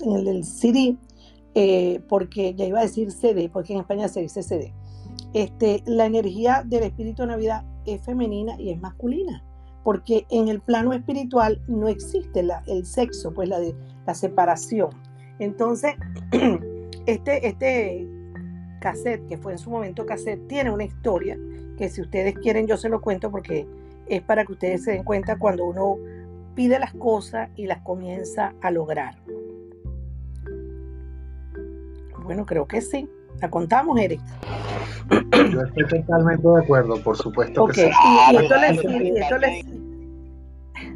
[0.00, 0.96] en el CD
[1.58, 4.74] eh, porque ya iba a decir CD, porque en España se dice CD.
[5.32, 9.42] Este, la energía del espíritu de Navidad es femenina y es masculina,
[9.82, 14.90] porque en el plano espiritual no existe el sexo, pues la separación.
[15.38, 15.94] Entonces,
[17.06, 18.06] este, este
[18.80, 21.38] cassette, que fue en su momento cassette, tiene una historia
[21.78, 23.66] que si ustedes quieren yo se lo cuento porque
[24.08, 25.96] es para que ustedes se den cuenta cuando uno
[26.54, 29.16] pide las cosas y las comienza a lograr.
[32.26, 33.08] Bueno, creo que sí.
[33.40, 34.20] ¿La contamos, Eric?
[35.52, 37.90] Yo estoy totalmente de acuerdo, por supuesto que sí.
[38.32, 39.64] Y, esto les,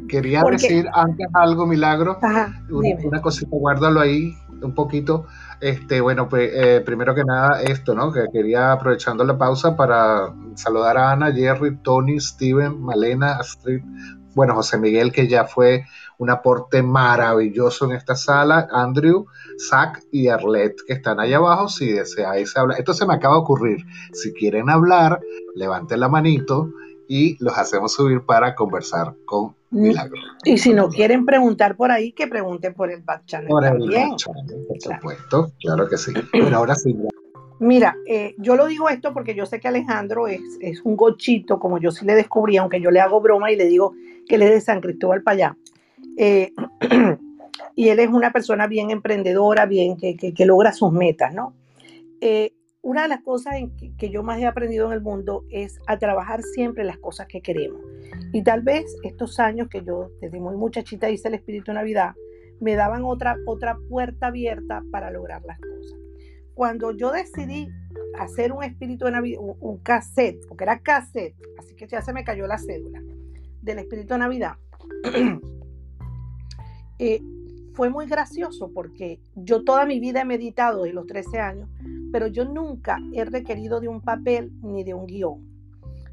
[0.09, 2.19] Quería decir antes algo, Milagro.
[2.69, 5.25] una, cosita, guárdalo ahí un poquito.
[5.61, 8.11] Este, bueno, pues eh, primero que nada esto, ¿no?
[8.11, 13.81] Que quería aprovechando la pausa para saludar a Ana, Jerry, Tony, Steven, Malena, Astrid,
[14.35, 15.85] bueno, José Miguel, que ya fue
[16.21, 19.25] un aporte maravilloso en esta sala, Andrew,
[19.57, 22.77] Zach y Arlette, que están ahí abajo, si deseáis hablar.
[22.77, 23.85] Esto se me acaba de ocurrir.
[24.13, 25.19] Si quieren hablar,
[25.55, 26.69] levanten la manito
[27.07, 29.55] y los hacemos subir para conversar con.
[29.71, 30.21] Milagro.
[30.43, 34.11] Y si no quieren preguntar por ahí, que pregunten por el back channel por también.
[34.11, 36.13] por supuesto, claro que sí.
[36.31, 36.95] Pero ahora sí.
[37.59, 41.57] Mira, eh, yo lo digo esto porque yo sé que Alejandro es, es, un gochito,
[41.57, 43.93] como yo sí le descubrí, aunque yo le hago broma y le digo
[44.27, 45.57] que él es de San Cristóbal para allá.
[46.17, 46.53] Eh,
[47.75, 51.55] y él es una persona bien emprendedora, bien que, que, logra sus metas, ¿no?
[52.19, 52.53] Eh,
[52.83, 53.55] una de las cosas
[53.97, 57.41] que, yo más he aprendido en el mundo es a trabajar siempre las cosas que
[57.41, 57.81] queremos.
[58.33, 62.15] Y tal vez estos años que yo desde muy muchachita hice el Espíritu de Navidad,
[62.59, 65.99] me daban otra, otra puerta abierta para lograr las cosas.
[66.55, 67.69] Cuando yo decidí
[68.17, 72.23] hacer un Espíritu de Navidad, un, cassette, porque era cassette, así que ya se me
[72.23, 73.01] cayó la cédula
[73.61, 74.55] del Espíritu de Navidad,
[77.03, 77.19] eh,
[77.73, 81.67] fue muy gracioso porque yo toda mi vida he meditado de los 13 años,
[82.11, 85.43] pero yo nunca he requerido de un papel ni de un guion.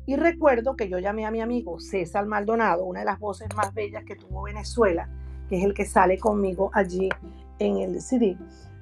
[0.06, 3.74] Y recuerdo que yo llamé a mi amigo César Maldonado, una de las voces más
[3.74, 5.10] bellas que tuvo Venezuela,
[5.50, 7.10] que es el que sale conmigo allí
[7.58, 8.38] en el CD.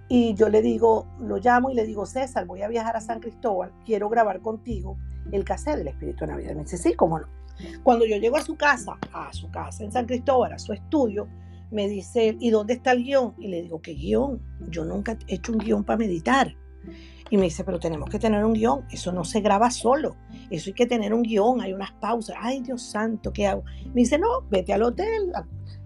[0.08, 3.18] Y yo le digo, lo llamo y le digo, César, voy a viajar a San
[3.18, 4.96] Cristóbal, quiero grabar contigo
[5.32, 6.54] el cassette del Espíritu de Navidad.
[6.54, 7.26] Me dice, sí, cómo no.
[7.82, 11.26] Cuando yo llego a su casa, a su casa en San Cristóbal, a su estudio,
[11.70, 13.34] me dice, ¿y dónde está el guion?
[13.38, 14.40] Y le digo, ¿qué guion?
[14.68, 16.54] Yo nunca he hecho un guion para meditar.
[17.30, 20.14] Y me dice, pero tenemos que tener un guion, eso no se graba solo,
[20.48, 23.64] eso hay que tener un guion, hay unas pausas, ay Dios santo, ¿qué hago?
[23.86, 25.32] Me dice, no, vete al hotel,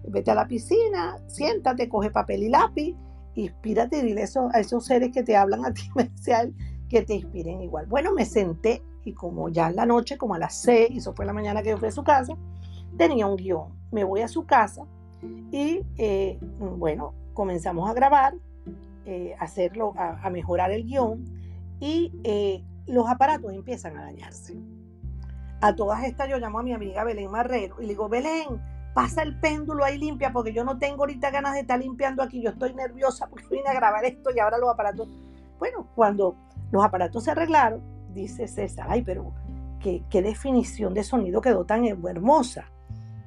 [0.07, 2.95] vete a la piscina, siéntate, coge papel y lápiz,
[3.33, 5.89] inspírate y dile eso, a esos seres que te hablan a ti,
[6.89, 7.87] que te inspiren igual.
[7.87, 11.25] Bueno, me senté y como ya en la noche, como a las seis, eso fue
[11.25, 12.33] la mañana que yo fui a su casa,
[12.97, 13.81] tenía un guion.
[13.91, 14.85] Me voy a su casa,
[15.51, 18.33] y eh, bueno, comenzamos a grabar,
[19.05, 21.25] eh, hacerlo, a, mejorar el guion
[21.79, 24.55] y eh, los aparatos empiezan a dañarse.
[25.61, 28.61] A todas estas yo llamo a mi amiga Belén Marrero y le digo, Belén,
[28.93, 32.41] pasa el péndulo ahí limpia porque yo no tengo ahorita ganas de estar limpiando aquí,
[32.41, 35.07] yo estoy nerviosa porque vine a grabar esto y ahora los aparatos...
[35.59, 36.35] Bueno, cuando
[36.71, 37.81] los aparatos se arreglaron,
[38.13, 39.31] dice César, ay, pero
[39.79, 42.71] qué, qué definición de sonido quedó tan hermosa.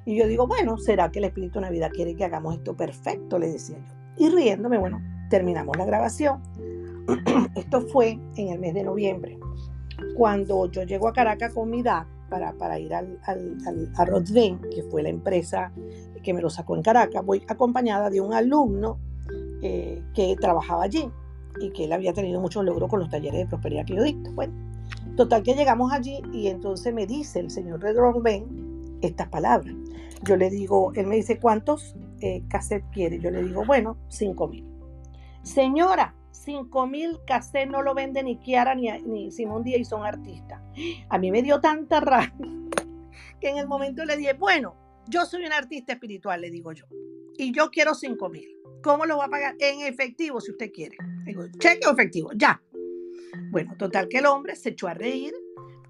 [0.07, 3.38] Y yo digo, bueno, ¿será que el Espíritu de Navidad quiere que hagamos esto perfecto?
[3.38, 3.94] Le decía yo.
[4.16, 5.00] Y riéndome, bueno,
[5.30, 6.42] terminamos la grabación.
[7.55, 9.38] esto fue en el mes de noviembre.
[10.16, 14.61] Cuando yo llego a Caracas con mi DAC para, para ir al, al, a Rodven,
[14.74, 15.72] que fue la empresa
[16.22, 18.98] que me lo sacó en Caracas, voy acompañada de un alumno
[19.62, 21.09] eh, que trabajaba allí
[21.61, 24.32] y que él había tenido muchos logros con los talleres de prosperidad que yo dicto.
[24.32, 24.52] Bueno,
[25.16, 28.63] total que llegamos allí y entonces me dice el señor de Rodven
[29.05, 29.74] estas palabras.
[30.22, 32.42] Yo le digo, él me dice, ¿cuántos eh,
[32.92, 33.18] quiere?
[33.18, 34.66] Yo le digo, bueno, cinco mil.
[35.42, 40.61] Señora, cinco mil cassettes no lo vende ni Kiara ni, ni Simón Díaz son artistas.
[41.09, 42.30] A mí me dio tanta rabia
[43.40, 44.74] que en el momento le dije, bueno,
[45.07, 46.86] yo soy un artista espiritual, le digo yo,
[47.36, 48.48] y yo quiero cinco mil.
[48.82, 49.57] ¿Cómo lo va a pagar?
[49.61, 50.96] En efectivo, si usted quiere.
[51.24, 52.62] Digo, cheque o efectivo, ya.
[53.50, 55.32] Bueno, total que el hombre se echó a reír,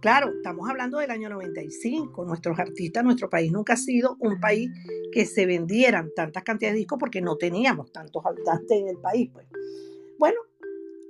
[0.05, 2.27] Claro, estamos hablando del año 95.
[2.27, 4.71] Nuestros artistas, nuestro país nunca ha sido un país
[5.11, 9.31] que se vendieran tantas cantidades de discos porque no teníamos tantos habitantes en el país.
[9.33, 9.47] Pues.
[10.19, 10.37] Bueno,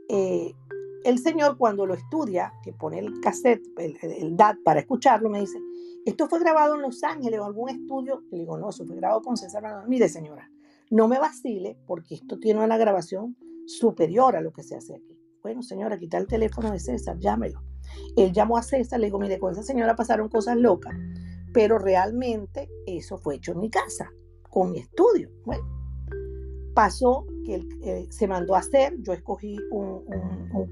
[0.09, 0.55] eh,
[1.03, 5.59] el señor cuando lo estudia, que pone el cassette, el, DAT para escucharlo, me dice,
[6.07, 8.23] esto fue grabado en Los Ángeles o algún estudio.
[8.31, 10.49] Le digo, no, eso fue grabado con César Mire, señora,
[10.91, 13.37] no me vacile porque esto tiene una grabación
[13.67, 15.19] superior a lo que se hace aquí.
[15.43, 17.74] Bueno, señora, quita el teléfono de César, llámelo.
[18.17, 20.95] Él llamó a César, le dijo, mire, con esa señora pasaron cosas locas,
[21.53, 24.11] pero realmente eso fue hecho en mi casa,
[24.51, 25.31] con mi estudio.
[25.45, 25.65] Bueno,
[26.75, 30.05] pasó que eh, se mandó a hacer, yo escogí un,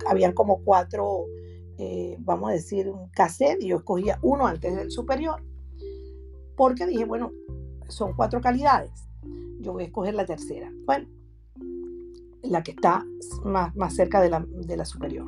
[0.09, 1.27] habían como cuatro,
[1.79, 5.43] eh, vamos a decir, un cassette, y yo escogía uno antes del superior,
[6.57, 7.33] porque dije, bueno,
[7.89, 9.09] son cuatro calidades,
[9.61, 10.73] yo voy a escoger la tercera.
[10.87, 11.09] Bueno,
[12.43, 13.05] la que está
[13.45, 15.27] más, más cerca de la, de la superior.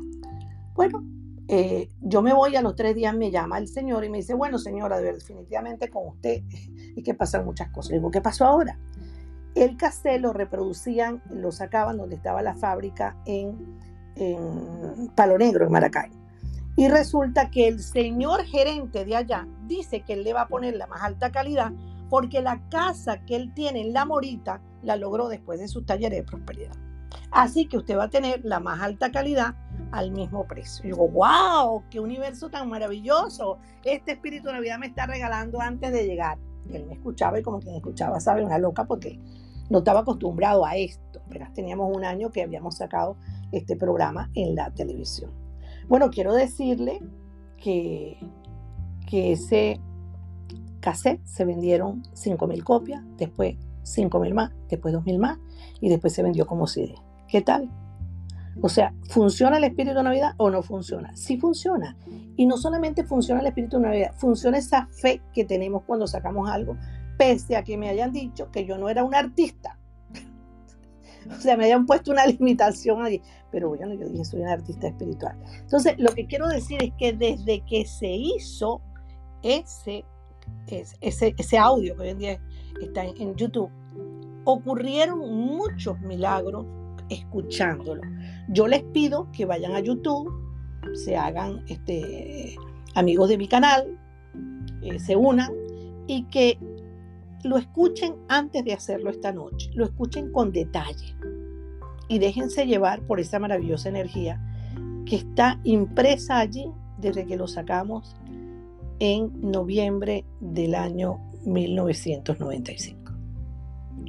[0.74, 1.05] Bueno,
[1.49, 4.34] eh, yo me voy a los tres días, me llama el señor y me dice,
[4.34, 6.42] bueno señora, definitivamente con usted
[6.97, 7.90] y que pasan muchas cosas.
[7.90, 8.78] Le digo, ¿qué pasó ahora?
[9.55, 13.78] El cassette lo reproducían, lo sacaban donde estaba la fábrica en,
[14.16, 16.11] en Palo Negro, en Maracay.
[16.76, 20.74] Y resulta que el señor gerente de allá dice que él le va a poner
[20.74, 21.72] la más alta calidad
[22.11, 26.18] porque la casa que él tiene en La Morita la logró después de sus talleres
[26.18, 26.74] de prosperidad.
[27.30, 29.55] Así que usted va a tener la más alta calidad
[29.95, 30.84] al mismo precio.
[30.84, 33.59] Y digo, wow, qué universo tan maravilloso.
[33.84, 36.36] Este espíritu de Navidad me está regalando antes de llegar.
[36.72, 39.20] Él me escuchaba y como quien escuchaba, sabe, una loca porque
[39.70, 41.20] no estaba acostumbrado a esto.
[41.28, 43.16] Pero teníamos un año que habíamos sacado
[43.53, 45.30] este programa en la televisión.
[45.86, 47.01] Bueno, quiero decirle
[47.57, 48.18] que,
[49.09, 49.80] que ese
[50.80, 55.38] cassette se vendieron 5.000 copias, después 5.000 más, después 2.000 más
[55.80, 56.97] y después se vendió como CD.
[57.28, 57.70] ¿Qué tal?
[58.61, 61.14] O sea, ¿funciona el espíritu de Navidad o no funciona?
[61.16, 61.96] Sí funciona.
[62.36, 66.48] Y no solamente funciona el espíritu de Navidad, funciona esa fe que tenemos cuando sacamos
[66.48, 66.76] algo,
[67.18, 69.78] pese a que me hayan dicho que yo no era un artista.
[71.30, 73.20] o sea, me hayan puesto una limitación allí.
[73.50, 75.36] Pero bueno, yo dije, soy un artista espiritual.
[75.61, 78.80] Entonces, lo que quiero decir es que desde que se hizo
[79.42, 80.05] ese,
[80.66, 82.40] ese, audio que hoy en día
[82.80, 83.70] está en YouTube,
[84.44, 86.66] ocurrieron muchos milagros
[87.09, 88.02] escuchándolo.
[88.49, 90.32] Yo les pido que vayan a YouTube,
[90.95, 92.57] se hagan este,
[92.95, 93.99] amigos de mi canal,
[94.82, 95.53] eh, se unan
[96.07, 96.59] y que
[97.42, 101.16] lo escuchen antes de hacerlo esta noche, lo escuchen con detalle
[102.09, 104.40] y déjense llevar por esa maravillosa energía
[105.07, 108.16] que está impresa allí desde que lo sacamos
[108.99, 113.12] en noviembre del año 1995.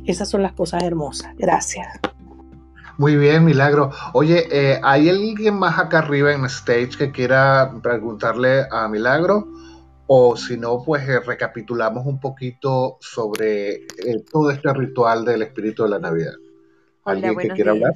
[0.05, 1.35] Esas son las cosas hermosas.
[1.37, 1.87] Gracias.
[2.97, 3.91] Muy bien, Milagro.
[4.13, 9.47] Oye, eh, ¿hay alguien más acá arriba en stage que quiera preguntarle a Milagro?
[10.07, 15.83] O si no, pues eh, recapitulamos un poquito sobre eh, todo este ritual del espíritu
[15.83, 16.33] de la Navidad.
[17.03, 17.93] ¿Alguien que quiera hablar?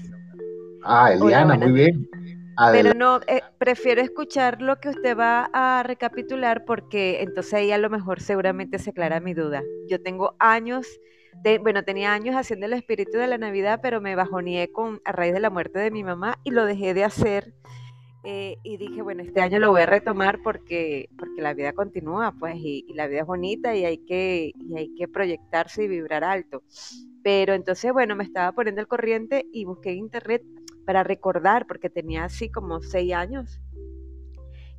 [0.83, 2.09] Ah, Eliana, muy bien.
[2.73, 3.21] Pero no,
[3.57, 8.79] prefiero escuchar lo que usted va a recapitular porque entonces ahí a lo mejor seguramente
[8.79, 9.63] se aclara mi duda.
[9.87, 10.85] Yo tengo años
[11.61, 15.33] bueno, tenía años haciendo el espíritu de la Navidad, pero me bajoneé con, a raíz
[15.33, 17.53] de la muerte de mi mamá y lo dejé de hacer.
[18.25, 22.33] Eh, y dije, bueno, este año lo voy a retomar porque, porque la vida continúa,
[22.37, 26.25] pues, y, la vida es bonita y hay, que, y hay que proyectarse y vibrar
[26.25, 26.63] alto.
[27.23, 30.43] Pero entonces, bueno, me estaba poniendo el corriente y busqué en internet
[30.85, 33.61] para recordar, porque tenía así como seis años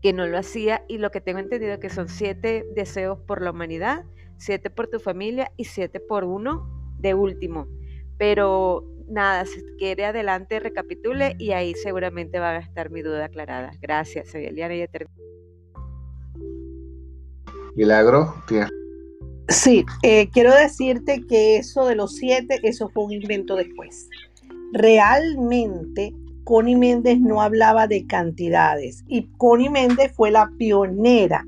[0.02, 3.50] que no lo hacía y lo que tengo entendido que son siete deseos por la
[3.50, 4.04] humanidad
[4.40, 6.66] siete por tu familia y siete por uno
[6.98, 7.68] de último.
[8.18, 13.72] Pero nada, si quiere adelante, recapitule y ahí seguramente va a estar mi duda aclarada.
[13.80, 14.86] Gracias, soy Eliana y
[17.76, 18.34] Milagro,
[19.48, 24.08] Sí, eh, quiero decirte que eso de los siete, eso fue un invento después.
[24.72, 26.14] Realmente,
[26.44, 31.44] Connie Méndez no hablaba de cantidades y Connie Méndez fue la pionera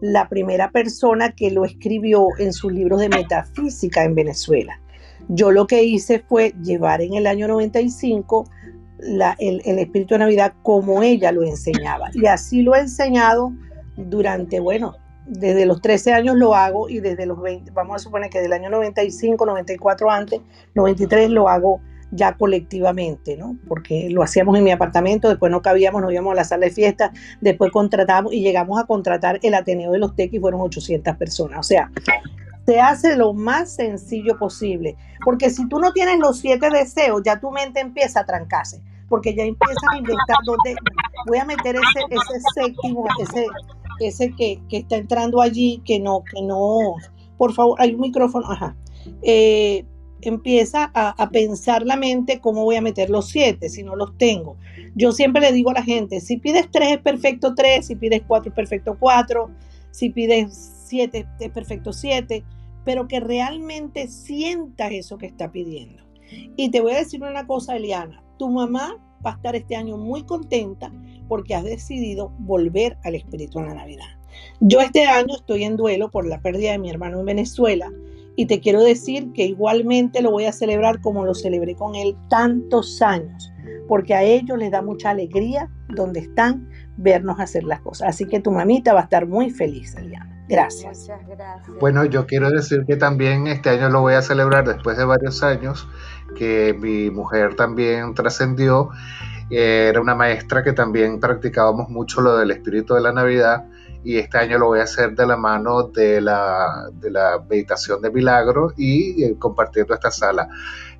[0.00, 4.80] la primera persona que lo escribió en sus libros de metafísica en Venezuela.
[5.28, 8.48] Yo lo que hice fue llevar en el año 95
[9.38, 12.10] el, espíritu de Navidad como ella lo enseñaba.
[12.14, 13.52] Y así lo he enseñado
[13.96, 14.94] durante, bueno,
[15.26, 18.52] desde los 13 años lo hago y desde los 20, vamos a suponer que del
[18.52, 20.40] año 95, 94 antes,
[20.74, 21.80] 93 lo hago
[22.10, 23.56] ya colectivamente, ¿no?
[23.68, 26.72] Porque lo hacíamos en mi apartamento, después no cabíamos, nos íbamos a la sala de
[26.72, 31.58] fiesta, después contratamos y llegamos a contratar el Ateneo de los y fueron 800 personas.
[31.58, 31.90] O sea,
[32.64, 37.38] se hace lo más sencillo posible, porque si tú no tienes los siete deseos, ya
[37.38, 40.74] tu mente empieza a trancarse, porque ya empiezas a inventar dónde
[41.26, 43.46] voy a meter ese, ese séptimo, ese,
[44.00, 46.94] ese que, que está entrando allí, que no, que no,
[47.36, 48.74] por favor, hay un micrófono, ajá.
[49.22, 49.84] Eh,
[50.22, 54.56] empieza a, pensar la mente cómo voy a meter los siete si no los tengo.
[54.94, 58.22] Yo siempre le digo a la gente, si pides tres es perfecto tres, si pides
[58.26, 59.50] cuatro es perfecto cuatro,
[59.90, 60.54] si pides
[60.86, 62.44] siete es perfecto siete,
[62.84, 66.02] pero que realmente sienta eso que está pidiendo.
[66.56, 69.96] Y te voy a decir una cosa, Eliana, tu mamá va a estar este año
[69.96, 70.92] muy contenta
[71.28, 74.06] porque has decidido volver al espíritu en la Navidad.
[74.60, 77.90] Yo este año estoy en duelo por la pérdida de mi hermano en Venezuela
[78.36, 82.14] y te quiero decir que igualmente lo voy a celebrar como lo celebré con él
[82.28, 83.50] tantos años,
[83.88, 86.68] porque a ellos les da mucha alegría donde están
[86.98, 88.10] vernos hacer las cosas.
[88.10, 90.44] Así que tu mamita va a estar muy feliz, Eliana.
[90.48, 91.08] Gracias.
[91.08, 91.78] Muchas gracias.
[91.80, 95.42] Bueno, yo quiero decir que también este año lo voy a celebrar después de varios
[95.42, 95.88] años,
[96.36, 98.90] que mi mujer también trascendió.
[99.48, 103.64] Era una maestra que también practicábamos mucho lo del espíritu de la Navidad
[104.06, 108.00] y este año lo voy a hacer de la mano de la, de la meditación
[108.00, 110.48] de milagro y eh, compartiendo esta sala.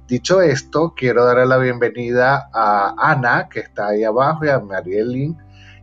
[0.09, 5.37] Dicho esto, quiero darle la bienvenida a Ana, que está ahí abajo, y a Marielín,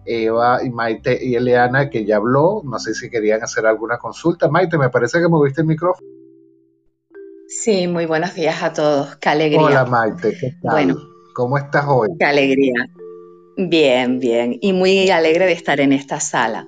[0.04, 2.62] Eva y Maite y Eliana, que ya habló.
[2.66, 4.50] No sé si querían hacer alguna consulta.
[4.50, 6.06] Maite, me parece que moviste el micrófono.
[7.48, 9.16] Sí, muy buenos días a todos.
[9.16, 9.62] Qué alegría.
[9.62, 10.72] Hola Maite, ¿qué tal?
[10.74, 10.96] Bueno,
[11.34, 12.10] ¿cómo estás hoy?
[12.20, 12.74] Qué alegría.
[13.56, 16.68] Bien, bien, y muy alegre de estar en esta sala.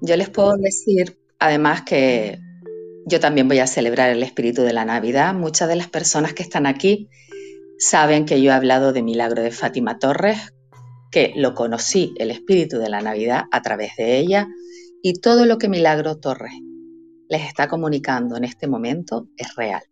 [0.00, 2.38] Yo les puedo decir, además, que
[3.06, 5.34] yo también voy a celebrar el espíritu de la Navidad.
[5.34, 7.08] Muchas de las personas que están aquí
[7.78, 10.54] saben que yo he hablado de Milagro de Fátima Torres,
[11.10, 14.48] que lo conocí, el espíritu de la Navidad, a través de ella,
[15.02, 16.54] y todo lo que Milagro Torres
[17.28, 19.82] les está comunicando en este momento es real.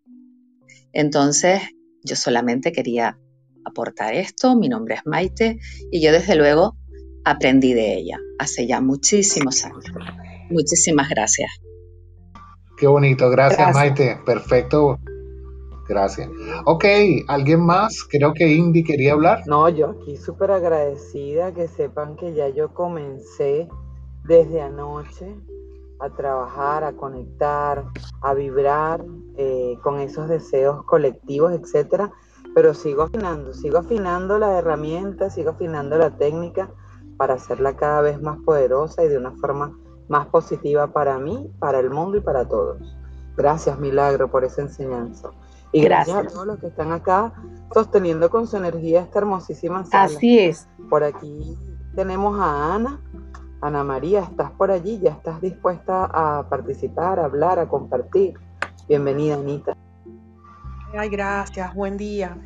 [0.93, 1.61] Entonces,
[2.03, 3.19] yo solamente quería
[3.65, 5.59] aportar esto, mi nombre es Maite
[5.91, 6.77] y yo desde luego
[7.25, 9.85] aprendí de ella hace ya muchísimos años.
[10.51, 11.51] Muchísimas gracias.
[12.77, 14.99] Qué bonito, gracias, Maite, perfecto.
[15.89, 16.31] Gracias.
[16.67, 16.85] Ok,
[17.27, 18.05] ¿alguien más?
[18.09, 19.43] Creo que Indy quería hablar.
[19.47, 23.69] No, yo aquí súper agradecida que sepan que ya yo comencé
[24.25, 25.35] desde anoche
[25.99, 27.85] a trabajar, a conectar,
[28.23, 29.05] a vibrar
[29.37, 32.13] eh, con esos deseos colectivos, etcétera.
[32.55, 36.71] Pero sigo afinando, sigo afinando la herramienta, sigo afinando la técnica
[37.17, 39.77] para hacerla cada vez más poderosa y de una forma
[40.09, 42.79] más positiva para mí, para el mundo y para todos.
[43.37, 45.31] Gracias, Milagro, por esa enseñanza.
[45.73, 47.33] Y gracias, a todos los que están acá
[47.73, 50.05] sosteniendo con su energía esta hermosísima sala.
[50.05, 50.69] Así es.
[50.89, 51.57] Por aquí
[51.95, 53.01] tenemos a Ana.
[53.61, 54.99] Ana María, ¿estás por allí?
[55.01, 58.35] ¿Ya estás dispuesta a participar, a hablar, a compartir?
[58.89, 59.77] Bienvenida, Anita.
[60.93, 62.37] Ay, gracias, buen día.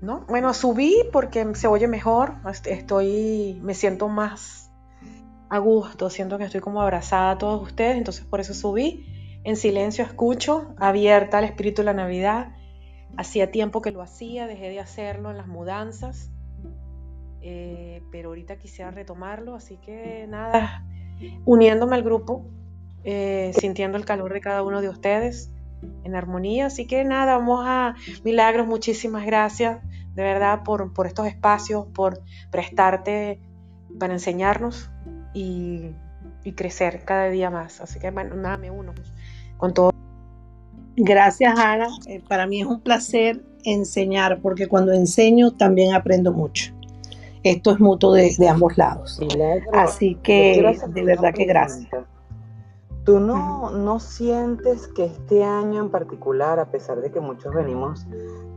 [0.00, 0.24] ¿No?
[0.28, 4.72] Bueno, subí porque se oye mejor, estoy, me siento más
[5.48, 9.06] a gusto, siento que estoy como abrazada a todos ustedes, entonces por eso subí.
[9.44, 12.52] En silencio escucho, abierta al espíritu de la Navidad.
[13.16, 16.30] Hacía tiempo que lo hacía, dejé de hacerlo en las mudanzas,
[17.40, 20.84] eh, pero ahorita quisiera retomarlo, así que nada,
[21.44, 22.44] uniéndome al grupo,
[23.04, 25.52] eh, sintiendo el calor de cada uno de ustedes
[26.04, 26.66] en armonía.
[26.66, 29.78] Así que nada, vamos a Milagros, muchísimas gracias
[30.18, 32.20] de verdad por, por estos espacios, por
[32.50, 33.38] prestarte
[34.00, 34.90] para enseñarnos
[35.32, 35.92] y,
[36.42, 37.80] y, crecer cada día más.
[37.80, 38.92] Así que bueno, nada, me uno
[39.58, 39.92] con todo.
[40.96, 41.86] Gracias, Ana.
[42.08, 46.72] Eh, para mí es un placer enseñar, porque cuando enseño también aprendo mucho.
[47.44, 49.20] Esto es mutuo de, de ambos lados.
[49.72, 51.88] Así que de verdad que gracias.
[53.08, 58.06] ¿Tú no, no sientes que este año en particular, a pesar de que muchos venimos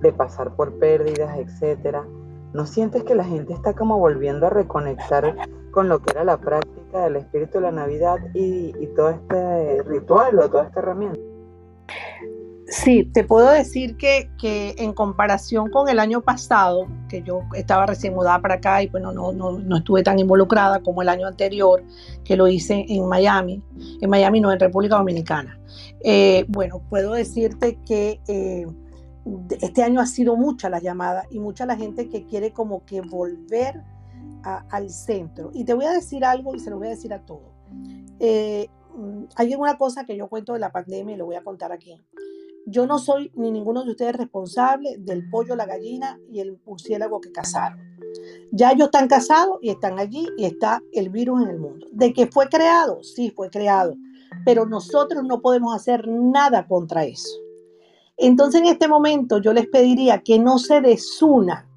[0.02, 2.06] de pasar por pérdidas, etcétera,
[2.52, 5.38] ¿no sientes que la gente está como volviendo a reconectar
[5.72, 9.84] con lo que era la práctica del espíritu de la Navidad y, y todo este
[9.84, 11.22] ritual o toda esta herramienta?
[12.72, 18.14] Sí, te puedo decir que, en comparación con el año pasado, que yo estaba recién
[18.14, 21.84] mudada para acá y bueno, no, no, estuve tan involucrada como el año anterior,
[22.24, 23.62] que lo hice en Miami,
[24.00, 25.60] en Miami no, en República Dominicana.
[26.02, 28.66] Eh, bueno, puedo decirte que eh,
[29.60, 33.02] este año ha sido mucha la llamada y mucha la gente que quiere como que
[33.02, 33.84] volver
[34.44, 35.52] al centro.
[35.54, 37.52] Y te voy a decir algo y se lo voy a decir a todos.
[38.18, 41.44] Eh, mm, hay una cosa que yo cuento de la pandemia y lo voy a
[41.44, 42.02] contar aquí.
[42.68, 47.20] Yo no soy ni ninguno de ustedes responsable del pollo, la gallina y el murciélago
[47.20, 47.80] que cazaron.
[48.52, 51.88] Ya ellos están casados y están allí y está el virus en el mundo.
[51.92, 53.04] ¿De que fue creado?
[53.04, 53.96] Sí, fue creado.
[54.46, 57.38] Pero nosotros no podemos hacer nada contra eso.
[58.18, 61.68] Entonces en este momento yo les pediría que no se desuna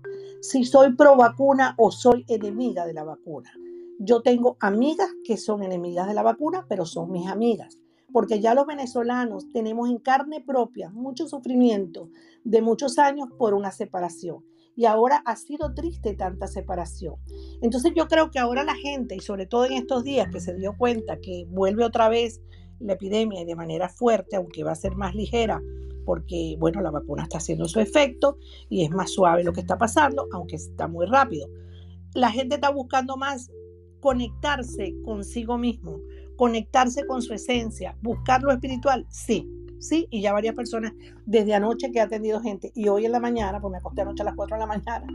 [0.42, 3.50] si soy pro vacuna o soy enemiga de la vacuna.
[3.98, 7.78] Yo tengo amigas que son enemigas de la vacuna, pero son mis amigas
[8.14, 12.10] porque ya los venezolanos tenemos en carne propia mucho sufrimiento
[12.44, 14.44] de muchos años por una separación.
[14.76, 17.16] Y ahora ha sido triste tanta separación.
[17.60, 20.54] Entonces yo creo que ahora la gente, y sobre todo en estos días que se
[20.54, 22.40] dio cuenta que vuelve otra vez
[22.78, 25.60] la epidemia de manera fuerte, aunque va a ser más ligera,
[26.06, 28.38] porque bueno, la vacuna está haciendo su efecto
[28.70, 31.48] y es más suave lo que está pasando, aunque está muy rápido.
[32.14, 33.50] La gente está buscando más
[33.98, 35.98] conectarse consigo mismo,
[36.36, 40.92] conectarse con su esencia, buscar lo espiritual, sí, sí, y ya varias personas
[41.26, 44.22] desde anoche que ha atendido gente y hoy en la mañana, pues me acosté anoche
[44.22, 45.06] a las 4 de la mañana,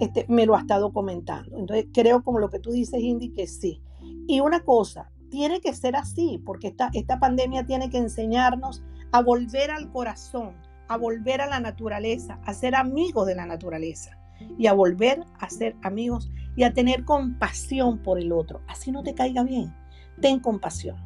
[0.00, 1.56] este, me lo ha estado comentando.
[1.56, 3.80] Entonces creo como lo que tú dices, Indy, que sí.
[4.26, 9.22] Y una cosa, tiene que ser así, porque esta, esta pandemia tiene que enseñarnos a
[9.22, 10.54] volver al corazón,
[10.88, 14.18] a volver a la naturaleza, a ser amigos de la naturaleza
[14.56, 18.62] y a volver a ser amigos y a tener compasión por el otro.
[18.68, 19.74] Así no te caiga bien
[20.20, 20.96] ten compasión,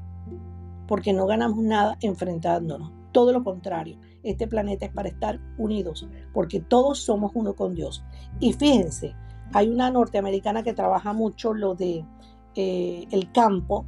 [0.87, 2.93] porque no ganamos nada enfrentándonos.
[3.13, 8.05] Todo lo contrario, este planeta es para estar unidos, porque todos somos uno con Dios.
[8.41, 9.15] Y fíjense,
[9.53, 12.05] hay una norteamericana que trabaja mucho lo de
[12.55, 13.87] eh, el campo,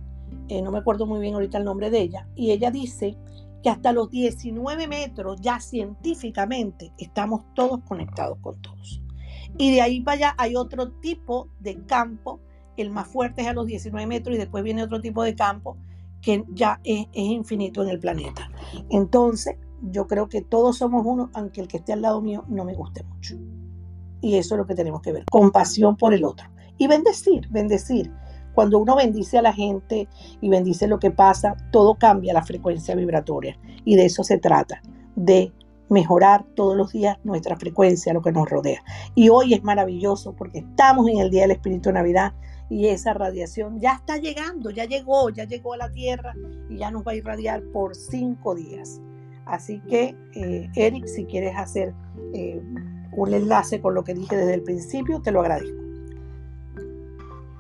[0.49, 3.17] eh, no me acuerdo muy bien ahorita el nombre de ella, y ella dice
[3.63, 9.01] que hasta los 19 metros ya científicamente estamos todos conectados con todos.
[9.57, 12.41] Y de ahí para allá hay otro tipo de campo
[12.77, 15.77] el más fuerte es a los 19 metros y después viene otro tipo de campo
[16.21, 18.51] que ya es, infinito en el planeta.
[18.91, 22.65] Entonces, yo creo que todos somos uno, aunque el que esté al lado mío no
[22.65, 23.37] me guste mucho.
[24.23, 26.49] Y eso es lo que tenemos que ver, compasión por el otro.
[26.79, 28.11] Y bendecir, bendecir.
[28.55, 30.09] Cuando uno bendice a la gente
[30.41, 33.59] y bendice lo que pasa, todo cambia la frecuencia vibratoria.
[33.85, 34.81] Y de eso se trata,
[35.17, 35.53] de
[35.91, 38.83] mejorar todos los días nuestra frecuencia, lo que nos rodea.
[39.15, 42.33] Y hoy es maravilloso porque estamos en el Día del Espíritu de Navidad
[42.69, 46.35] y esa radiación ya está llegando, ya llegó, ya llegó a la Tierra
[46.69, 49.01] y ya nos va a irradiar por cinco días.
[49.47, 51.93] Así que, eh, Eric, si quieres hacer
[52.33, 52.63] eh,
[53.13, 55.85] un enlace con lo que dije desde el principio, te lo agradezco.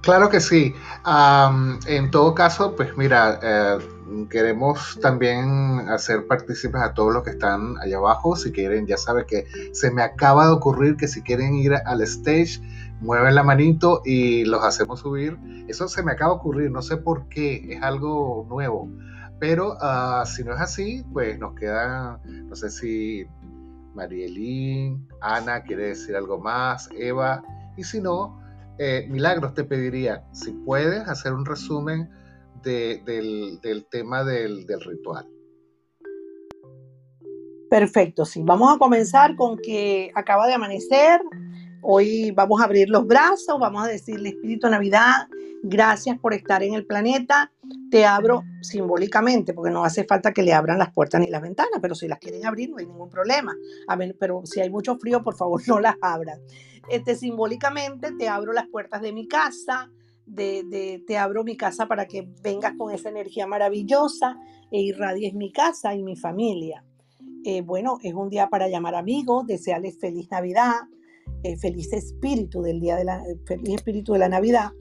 [0.00, 0.74] Claro que sí.
[1.86, 3.78] en todo caso, pues mira, eh,
[4.28, 8.36] queremos también hacer partícipes a todos los que están allá abajo.
[8.36, 12.02] Si quieren, ya saben que se me acaba de ocurrir que si quieren ir al
[12.02, 12.60] stage,
[13.00, 15.38] mueven la manito y los hacemos subir.
[15.68, 18.88] Eso se me acaba de ocurrir, no sé por qué, es algo nuevo.
[19.40, 23.26] Pero uh, si no es así, pues nos queda, no sé si
[23.94, 27.42] Marielín, Ana quiere decir algo más, Eva,
[27.76, 28.40] y si no,
[28.78, 32.10] eh, Milagros te pediría, si puedes hacer un resumen
[32.62, 35.28] de, del, tema del ritual.
[37.74, 38.40] Perfecto, sí.
[38.44, 41.20] Vamos a comenzar con que acaba de amanecer,
[41.86, 45.28] Hoy vamos a abrir los brazos, vamos a decirle Espíritu Navidad,
[45.62, 47.52] gracias por estar en el planeta.
[47.90, 51.80] Te abro simbólicamente, porque no hace falta que le abran las puertas ni las ventanas,
[51.82, 53.54] pero si las quieren abrir no hay ningún problema.
[54.18, 56.40] Pero si hay mucho frío, por favor no las abran.
[56.88, 59.90] Este, simbólicamente te abro las puertas de mi casa,
[60.24, 64.38] de, te abro mi casa para que vengas con esa energía maravillosa
[64.70, 66.82] e irradies mi casa y mi familia.
[67.44, 70.76] Eh, bueno, es un día para llamar amigos, desearles feliz Navidad,
[71.42, 74.72] eh, feliz espíritu del día de la feliz espíritu de la Navidad.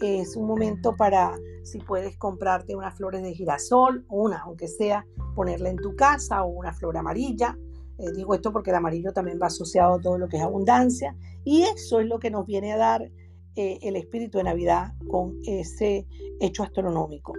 [0.00, 1.32] Es un momento para,
[1.62, 6.48] si puedes comprarte unas flores de girasol, una, aunque sea, ponerla en tu casa o
[6.48, 7.56] una flor amarilla.
[7.98, 11.16] Eh, digo esto porque el amarillo también va asociado a todo lo que es abundancia.
[11.44, 13.10] Y eso es lo que nos viene a dar
[13.54, 16.06] eh, el espíritu de Navidad con ese
[16.40, 17.34] hecho astronómico.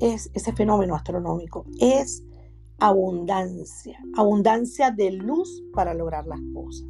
[0.00, 1.64] Es ese fenómeno astronómico.
[1.80, 2.22] Es
[2.78, 3.98] abundancia.
[4.16, 6.86] Abundancia de luz para lograr las cosas.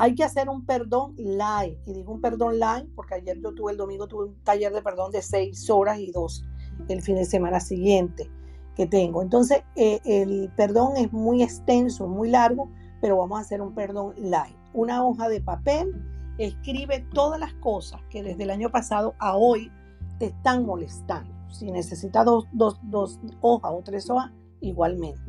[0.00, 1.78] Hay que hacer un perdón live.
[1.84, 4.80] Y digo un perdón live porque ayer yo tuve el domingo, tuve un taller de
[4.80, 6.42] perdón de seis horas y dos
[6.88, 8.30] el fin de semana siguiente
[8.74, 9.20] que tengo.
[9.20, 12.70] Entonces, eh, el perdón es muy extenso, muy largo,
[13.02, 14.56] pero vamos a hacer un perdón live.
[14.72, 15.94] Una hoja de papel,
[16.38, 19.70] escribe todas las cosas que desde el año pasado a hoy
[20.18, 21.30] te están molestando.
[21.50, 24.32] Si necesitas dos, dos, dos hojas o tres hojas,
[24.62, 25.20] igualmente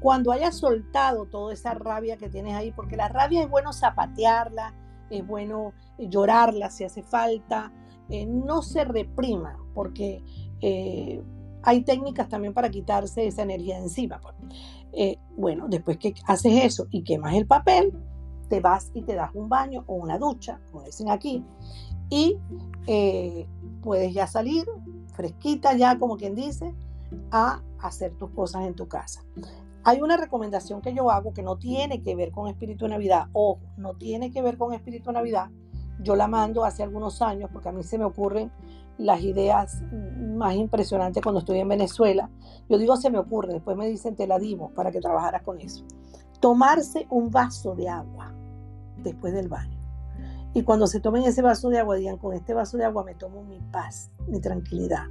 [0.00, 4.74] cuando hayas soltado toda esa rabia que tienes ahí, porque la rabia es bueno zapatearla,
[5.10, 7.72] es bueno llorarla si hace falta,
[8.08, 10.22] eh, no se reprima, porque
[10.60, 11.22] eh,
[11.62, 14.20] hay técnicas también para quitarse esa energía de encima.
[14.20, 14.34] Pues.
[14.92, 17.92] Eh, bueno, después que haces eso y quemas el papel,
[18.48, 21.44] te vas y te das un baño o una ducha, como dicen aquí,
[22.08, 22.38] y
[23.82, 24.64] puedes ya salir
[25.12, 26.74] fresquita, ya como quien dice,
[27.30, 29.22] a hacer tus cosas en tu casa.
[29.88, 33.28] Hay una recomendación que yo hago que no tiene que ver con Espíritu de Navidad.
[33.32, 35.48] Ojo, no tiene que ver con Espíritu de Navidad.
[36.02, 38.52] Yo la mando hace algunos años porque a mí se me ocurren
[38.98, 39.80] las ideas
[40.36, 42.28] más impresionantes cuando estoy en Venezuela.
[42.68, 45.58] Yo digo se me ocurre, después me dicen te la dimos para que trabajaras con
[45.58, 45.86] eso.
[46.38, 48.34] Tomarse un vaso de agua
[48.98, 49.78] después del baño.
[50.52, 53.14] Y cuando se tomen ese vaso de agua, digan, con este vaso de agua me
[53.14, 55.06] tomo mi paz, mi tranquilidad.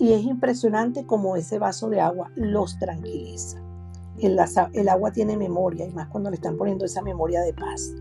[0.00, 3.58] Y es impresionante cómo ese vaso de agua los tranquiliza.
[4.18, 4.38] El,
[4.72, 7.92] el, agua tiene memoria, y más cuando le están poniendo esa memoria de paz.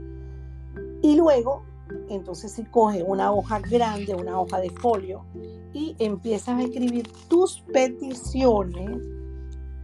[1.02, 1.64] Y luego,
[2.08, 5.26] entonces si coge una hoja grande, una hoja de folio,
[5.74, 9.02] y empiezas a escribir tus peticiones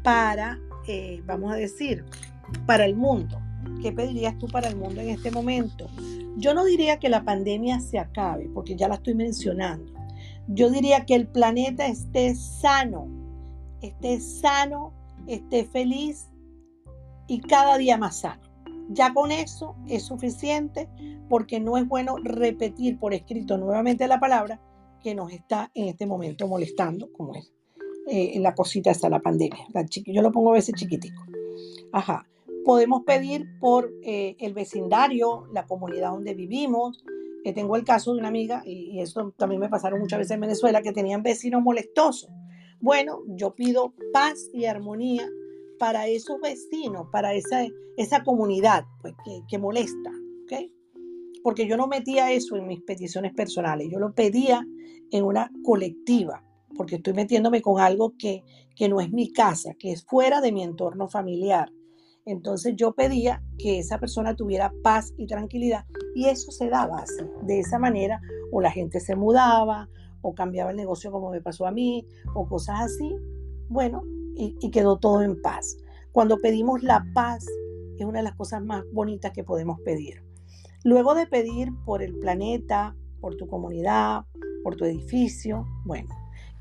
[0.02, 0.58] para,
[0.88, 2.06] eh, vamos a decir,
[2.66, 3.38] para el mundo.
[3.82, 5.88] ¿Qué pedirías tú para el mundo en este momento?
[6.38, 9.95] Yo no diría que la pandemia se acabe, porque ya la estoy mencionando
[10.48, 13.08] yo diría que el planeta esté sano,
[13.82, 14.94] esté sano,
[15.28, 16.30] esté feliz
[17.28, 18.42] y cada día más sano.
[18.90, 20.88] Ya con eso es suficiente
[21.28, 24.62] porque no es bueno repetir por escrito nuevamente la palabra
[25.02, 27.52] que nos está en este momento molestando, como es
[28.08, 29.68] eh, la cosita esa, la pandemia.
[30.06, 31.24] yo lo pongo a veces chiquitico.
[31.92, 32.28] Ajá.
[32.64, 37.04] Podemos pedir por eh, el vecindario, la comunidad donde vivimos,
[37.54, 40.82] tengo el caso de una amiga, y, eso también me pasaron muchas veces en Venezuela,
[40.82, 42.30] que tenían vecinos molestosos.
[42.80, 45.28] Bueno, yo pido paz y armonía
[45.80, 47.66] para esos vecinos, para esa,
[47.98, 49.14] esa comunidad pues,
[49.50, 50.12] que, molesta,
[50.44, 50.70] ¿ok?
[51.44, 54.66] Porque yo no metía eso en mis peticiones personales, yo lo pedía
[55.12, 56.44] en una colectiva,
[56.76, 58.44] porque estoy metiéndome con algo que,
[58.76, 61.72] que no es mi casa, que es fuera de mi entorno familiar.
[62.26, 65.86] Entonces yo pedía que esa persona tuviera paz y tranquilidad
[66.16, 67.24] y eso se daba así.
[67.44, 68.20] De esa manera
[68.52, 69.88] o la gente se mudaba
[70.22, 73.16] o cambiaba el negocio como me pasó a mí o cosas así.
[73.70, 74.02] Bueno,
[74.36, 75.78] y, y quedó todo en paz.
[76.12, 77.46] Cuando pedimos la paz
[77.98, 80.24] es una de las cosas más bonitas que podemos pedir.
[80.84, 84.26] Luego de pedir por el planeta, por tu comunidad,
[84.64, 86.10] por tu edificio, bueno,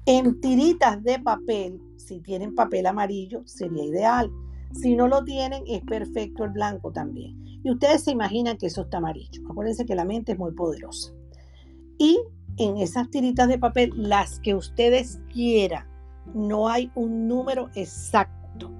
[0.06, 4.30] en tiritas de papel, si tienen papel amarillo, sería ideal.
[4.74, 7.36] Si no lo tienen, es perfecto el blanco también.
[7.62, 9.42] Y ustedes se imaginan que eso está amarillo.
[9.48, 11.12] Acuérdense que la mente es muy poderosa.
[11.98, 12.20] Y
[12.56, 15.86] en esas tiritas de papel, las que ustedes quieran,
[16.34, 18.70] no hay un número exacto.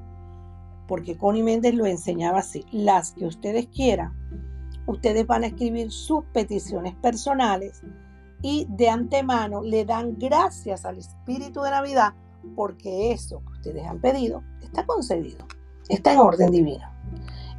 [0.87, 2.65] Porque Connie Méndez lo enseñaba así.
[2.73, 4.13] Las que ustedes quieran,
[4.87, 7.83] ustedes van a escribir sus peticiones personales
[8.43, 12.13] y de antemano le dan gracias al Espíritu de Navidad
[12.55, 15.47] porque eso que ustedes han pedido está concedido,
[15.89, 16.87] está en orden divino.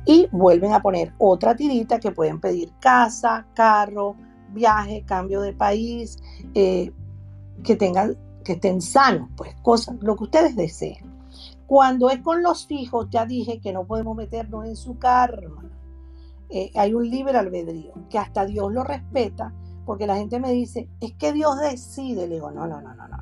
[0.05, 4.15] Y vuelven a poner otra tirita que pueden pedir casa, carro,
[4.49, 6.19] viaje, cambio de país,
[6.53, 6.91] eh,
[7.63, 11.15] que tengan, que estén sanos, pues cosas, lo que ustedes deseen.
[11.65, 15.63] Cuando es con los hijos, ya dije que no podemos meternos en su karma.
[16.49, 19.51] Eh, hay un libre albedrío, que hasta Dios lo respeta,
[19.85, 22.27] porque la gente me dice, es que Dios decide.
[22.27, 23.17] Le digo, no, no, no, no, no.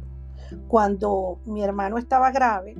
[0.67, 2.75] Cuando mi hermano estaba grave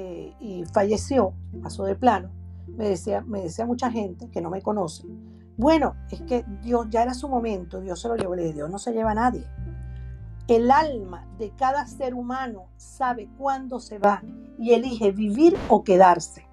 [0.00, 2.30] eh, y falleció, pasó de plano,
[2.68, 5.04] me decía, me decía mucha gente que no me conoce,
[5.56, 8.70] bueno, es que Dios ya era su momento, Dios se lo llevó, le dije, Dios
[8.70, 9.44] no se lleva a nadie.
[10.46, 14.22] El alma de cada ser humano sabe cuándo se va
[14.56, 16.46] y elige vivir o quedarse.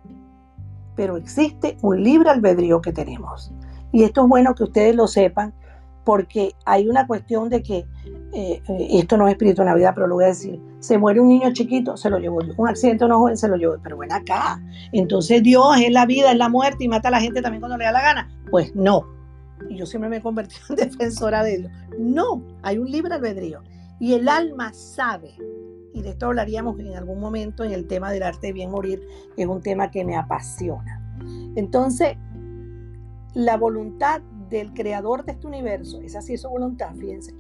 [0.96, 3.54] Pero existe un libre albedrío que tenemos.
[3.92, 5.54] Y esto es bueno que ustedes lo sepan
[6.04, 7.86] porque hay una cuestión de que,
[8.36, 11.22] eh, eh, esto no es espíritu de Navidad, pero lo voy a decir, se muere
[11.22, 14.14] un niño chiquito, se lo llevó un accidente una joven, se lo llevó, pero bueno,
[14.14, 17.62] acá, entonces Dios es la vida, es la muerte y mata a la gente también
[17.62, 18.30] cuando le da la gana.
[18.52, 19.06] Pues no,
[19.70, 21.70] y yo siempre me he convertido en defensora de ello.
[21.98, 23.62] No, hay un libre albedrío.
[24.00, 25.34] Y el alma sabe,
[25.94, 29.02] y de esto hablaríamos en algún momento en el tema del arte de bien morir,
[29.36, 31.02] que es un tema que me apasiona.
[31.56, 32.18] Entonces,
[33.34, 37.34] la voluntad del creador de este universo, esa sí es su voluntad, fíjense,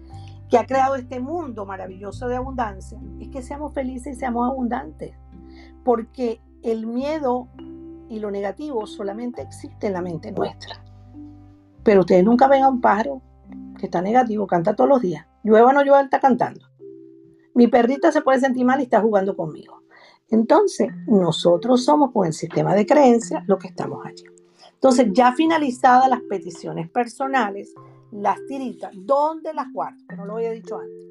[0.56, 5.14] que ha creado este mundo maravilloso de abundancia, es que seamos felices y seamos abundantes.
[5.84, 7.50] Porque el miedo
[8.10, 10.82] y lo negativo solamente existe en la mente nuestra.
[11.84, 13.22] Pero ustedes nunca ven a un pájaro
[13.78, 15.26] que está negativo, canta todos los días.
[15.44, 16.66] Llueva o no llueva, está cantando.
[17.54, 19.82] Mi perrita se puede sentir mal y está jugando conmigo.
[20.30, 24.24] Entonces, nosotros somos con el sistema de creencias lo que estamos allí.
[24.74, 27.74] Entonces, ya finalizadas las peticiones personales,
[28.12, 29.98] las tiritas, ¿dónde las guardo?
[30.08, 31.06] Que no lo había dicho antes.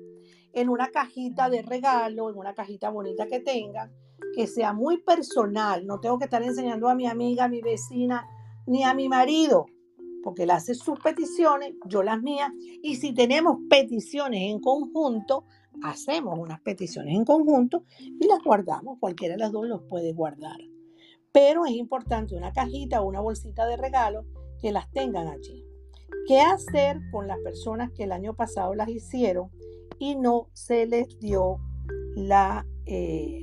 [0.52, 3.90] En una cajita de regalo, en una cajita bonita que tenga,
[4.34, 5.86] que sea muy personal.
[5.86, 8.26] No tengo que estar enseñando a mi amiga, a mi vecina,
[8.66, 9.66] ni a mi marido,
[10.22, 12.50] porque él hace sus peticiones, yo las mías.
[12.82, 15.44] Y si tenemos peticiones en conjunto,
[15.82, 18.98] hacemos unas peticiones en conjunto y las guardamos.
[18.98, 20.58] Cualquiera de las dos los puede guardar.
[21.32, 24.24] Pero es importante una cajita o una bolsita de regalo
[24.60, 25.63] que las tengan allí.
[26.26, 29.50] ¿Qué hacer con las personas que el año pasado las hicieron
[29.98, 31.58] y no se les dio
[32.86, 33.42] eh,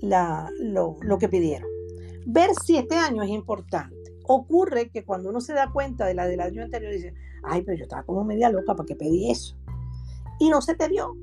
[0.00, 1.68] lo que pidieron?
[2.26, 3.96] Ver si este año es importante.
[4.24, 7.14] Ocurre que cuando uno se da cuenta de la del año anterior, dice,
[7.44, 9.56] ay, pero yo estaba como media loca, ¿para qué pedí eso?
[10.40, 11.14] Y no se te dio.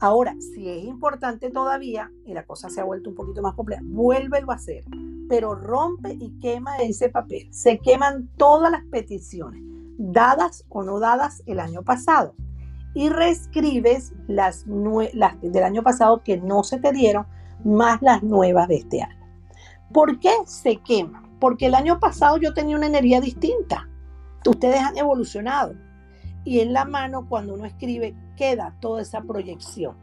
[0.00, 3.82] Ahora, si es importante todavía y la cosa se ha vuelto un poquito más compleja,
[3.84, 4.84] vuélvelo a hacer,
[5.28, 7.48] pero rompe y quema ese papel.
[7.52, 9.62] Se queman todas las peticiones,
[9.96, 12.34] dadas o no dadas el año pasado,
[12.94, 14.64] y reescribes las,
[15.14, 17.26] las del año pasado que no se te dieron,
[17.64, 19.24] más las nuevas de este año.
[19.92, 21.38] ¿Por qué se queman?
[21.40, 23.88] Porque el año pasado yo tenía una energía distinta.
[24.46, 25.74] Ustedes han evolucionado
[26.44, 29.96] y en la mano cuando uno escribe queda toda esa proyección.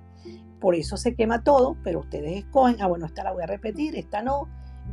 [0.59, 3.95] Por eso se quema todo, pero ustedes escogen, ah, bueno, esta la voy a repetir,
[3.95, 4.47] esta no,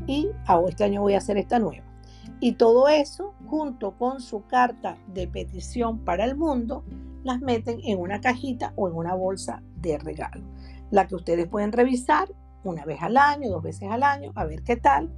[0.06, 1.84] y ah, este año voy a hacer esta nueva.
[2.40, 6.84] Y todo eso, junto con su carta de petición para el mundo,
[7.24, 10.42] las meten en una cajita o en una bolsa de regalo,
[10.90, 12.28] la que ustedes pueden revisar
[12.64, 15.10] una vez al año, dos veces al año, a ver qué tal.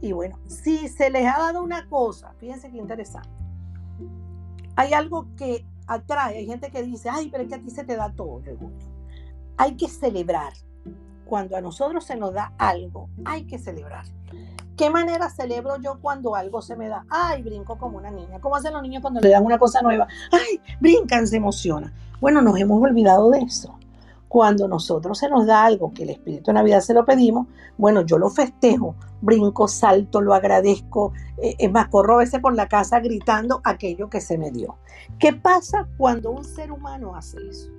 [0.00, 3.28] Y bueno, si se les ha dado una cosa, fíjense qué interesante.
[4.76, 6.38] Hay algo que atrae.
[6.38, 8.42] Hay gente que dice, ay, pero es que a ti se te da todo.
[9.56, 10.52] Hay que celebrar.
[11.24, 14.04] Cuando a nosotros se nos da algo, hay que celebrar.
[14.76, 17.04] ¿Qué manera celebro yo cuando algo se me da?
[17.10, 18.40] Ay, brinco como una niña.
[18.40, 20.06] ¿Cómo hacen los niños cuando le dan una cosa nueva?
[20.30, 21.92] Ay, brincan, se emociona.
[22.20, 23.76] Bueno, nos hemos olvidado de eso.
[24.28, 27.46] Cuando nosotros se nos da algo que el Espíritu de Navidad se lo pedimos,
[27.78, 32.54] bueno, yo lo festejo, brinco, salto, lo agradezco, eh, es más, corro a veces por
[32.54, 34.76] la casa gritando aquello que se me dio.
[35.18, 37.70] ¿Qué pasa cuando un ser humano hace eso?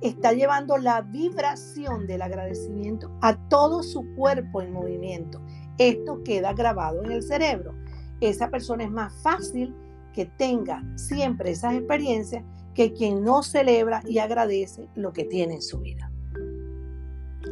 [0.00, 5.40] Está llevando la vibración del agradecimiento a todo su cuerpo en movimiento.
[5.78, 7.74] Esto queda grabado en el cerebro.
[8.20, 9.74] Esa persona es más fácil
[10.12, 12.44] que tenga siempre esas experiencias
[12.78, 16.12] que quien no celebra y agradece lo que tiene en su vida.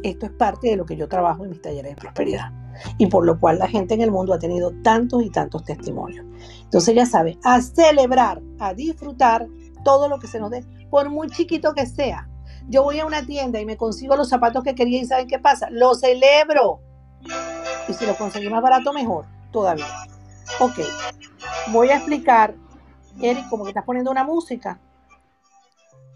[0.01, 2.49] Esto es parte de lo que yo trabajo en mis talleres de prosperidad
[2.97, 6.25] y por lo cual la gente en el mundo ha tenido tantos y tantos testimonios.
[6.63, 9.49] Entonces ya sabe, a celebrar, a disfrutar
[9.83, 12.29] todo lo que se nos dé, por muy chiquito que sea.
[12.69, 15.39] Yo voy a una tienda y me consigo los zapatos que quería y ¿saben qué
[15.39, 15.67] pasa?
[15.69, 16.79] Lo celebro.
[17.89, 19.87] Y si lo conseguí más barato, mejor todavía.
[20.61, 20.79] Ok,
[21.73, 22.55] voy a explicar,
[23.21, 24.79] Eric, como que estás poniendo una música.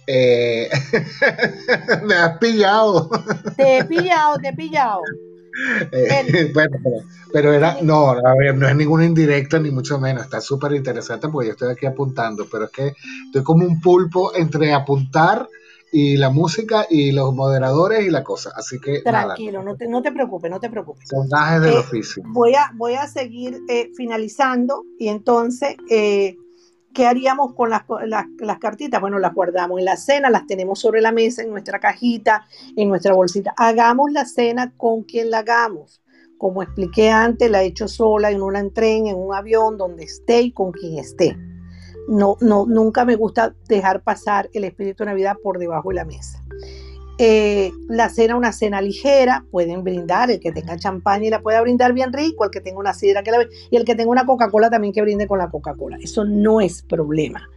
[0.07, 0.69] Eh,
[2.03, 3.09] me has pillado.
[3.55, 5.01] Te he pillado, te he pillado.
[5.91, 6.77] Eh, bueno,
[7.31, 11.27] pero, era, no, a ver, no es ninguna indirecta ni mucho menos, está súper interesante
[11.29, 12.93] porque yo estoy aquí apuntando, pero es que
[13.25, 15.47] estoy como un pulpo entre apuntar
[15.93, 19.01] y la música y los moderadores y la cosa, así que...
[19.01, 21.09] Tranquilo, no, te, no te preocupes, no te preocupes.
[21.09, 22.23] Son gajes del eh, oficio.
[22.27, 23.59] Voy a, voy a seguir
[23.95, 25.75] finalizando y entonces
[26.93, 27.83] ¿qué haríamos con las,
[28.59, 29.01] cartitas?
[29.01, 32.45] Bueno, las guardamos en la cena, las tenemos sobre la mesa, en nuestra cajita,
[32.75, 33.53] en nuestra bolsita.
[33.57, 36.01] Hagamos la cena con quien la hagamos.
[36.37, 40.41] Como expliqué antes, la he hecho sola, en un tren, en un avión, donde esté
[40.41, 41.37] y con quien esté.
[42.07, 46.05] No, no, nunca me gusta dejar pasar el espíritu de Navidad por debajo de la
[46.05, 46.40] mesa.
[47.17, 51.61] Eh, la cena, una cena ligera, pueden brindar, el que tenga champaña y la pueda
[51.61, 54.25] brindar bien rico, el que tenga una sidra que la y el que tenga una
[54.25, 55.97] Coca-Cola también que brinde con la Coca-Cola.
[56.01, 57.47] Eso no es problema.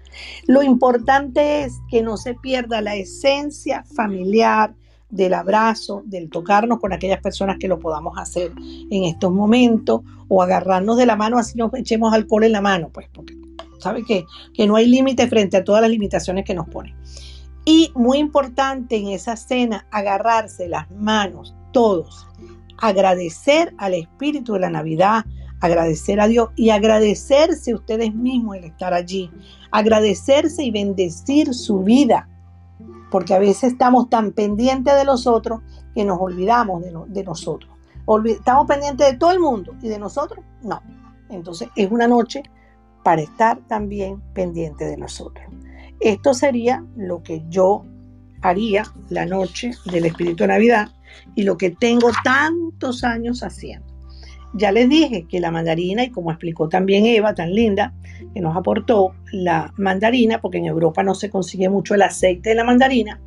[0.47, 4.75] Lo importante es que no se pierda la esencia familiar
[5.11, 8.53] del abrazo, del tocarnos con aquellas personas que lo podamos hacer
[8.91, 12.91] en estos momentos o agarrarnos de la mano así nos echemos alcohol en la mano,
[12.93, 13.37] pues porque
[13.79, 16.97] sabe que, que no hay límite frente a todas las limitaciones que nos ponen.
[17.65, 22.27] Y muy importante en esa cena, agarrarse las manos todos,
[22.79, 25.25] agradecer al Espíritu de la Navidad,
[25.61, 29.31] agradecer a Dios y agradecerse ustedes mismos el estar allí,
[29.71, 32.29] agradecerse y bendecir su vida,
[33.11, 35.61] porque a veces estamos tan pendientes de los otros
[35.95, 37.73] que nos olvidamos de, nosotros.
[38.27, 40.83] estamos pendientes de todo el mundo y de nosotros no.
[41.31, 42.43] Entonces es una noche
[43.03, 45.45] para estar también pendiente de nosotros.
[46.01, 47.85] Esto sería lo que yo
[48.43, 50.89] haría la noche del Espíritu de Navidad
[51.35, 53.87] y lo que tengo tantos años haciendo.
[54.57, 57.93] Ya les dije que la mandarina, y como explicó también Eva, tan linda,
[58.33, 62.55] que nos aportó la mandarina, porque en Europa no se consigue mucho el aceite de
[62.55, 63.21] la mandarina,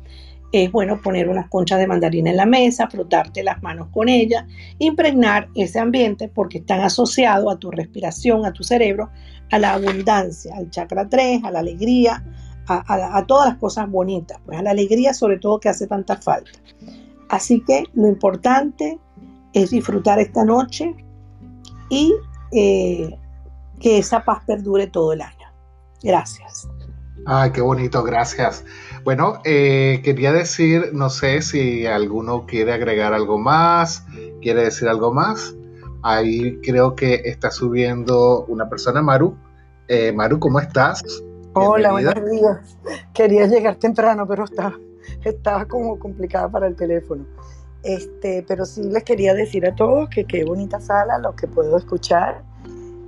[0.52, 4.46] es bueno poner unas conchas de mandarina en la mesa, frotarte las manos con ella,
[4.78, 9.10] impregnar ese ambiente porque están asociados a tu respiración, a tu cerebro,
[9.50, 12.24] a la abundancia, al chakra 3, a la alegría,
[12.68, 16.50] a, todas las cosas bonitas, pues a la alegría sobre todo que hace tanta falta.
[17.28, 18.98] Así que lo importante
[19.52, 20.94] es disfrutar esta noche
[21.90, 22.14] y
[22.52, 23.18] eh,
[23.80, 25.48] que esa paz perdure todo el año.
[26.02, 26.68] Gracias.
[27.26, 28.64] Ay, qué bonito, gracias.
[29.04, 34.04] Bueno, eh, quería decir, no sé si alguno quiere agregar algo más,
[34.40, 35.54] quiere decir algo más.
[36.02, 39.36] Ahí creo que está subiendo una persona, Maru.
[39.88, 41.02] Eh, Maru, ¿cómo estás?
[41.60, 42.76] Hola, buenos días.
[43.12, 44.78] Quería llegar temprano, pero estaba,
[45.24, 47.26] estaba como complicada para el teléfono.
[47.82, 51.76] Este, pero sí les quería decir a todos que qué bonita sala, lo que puedo
[51.76, 52.42] escuchar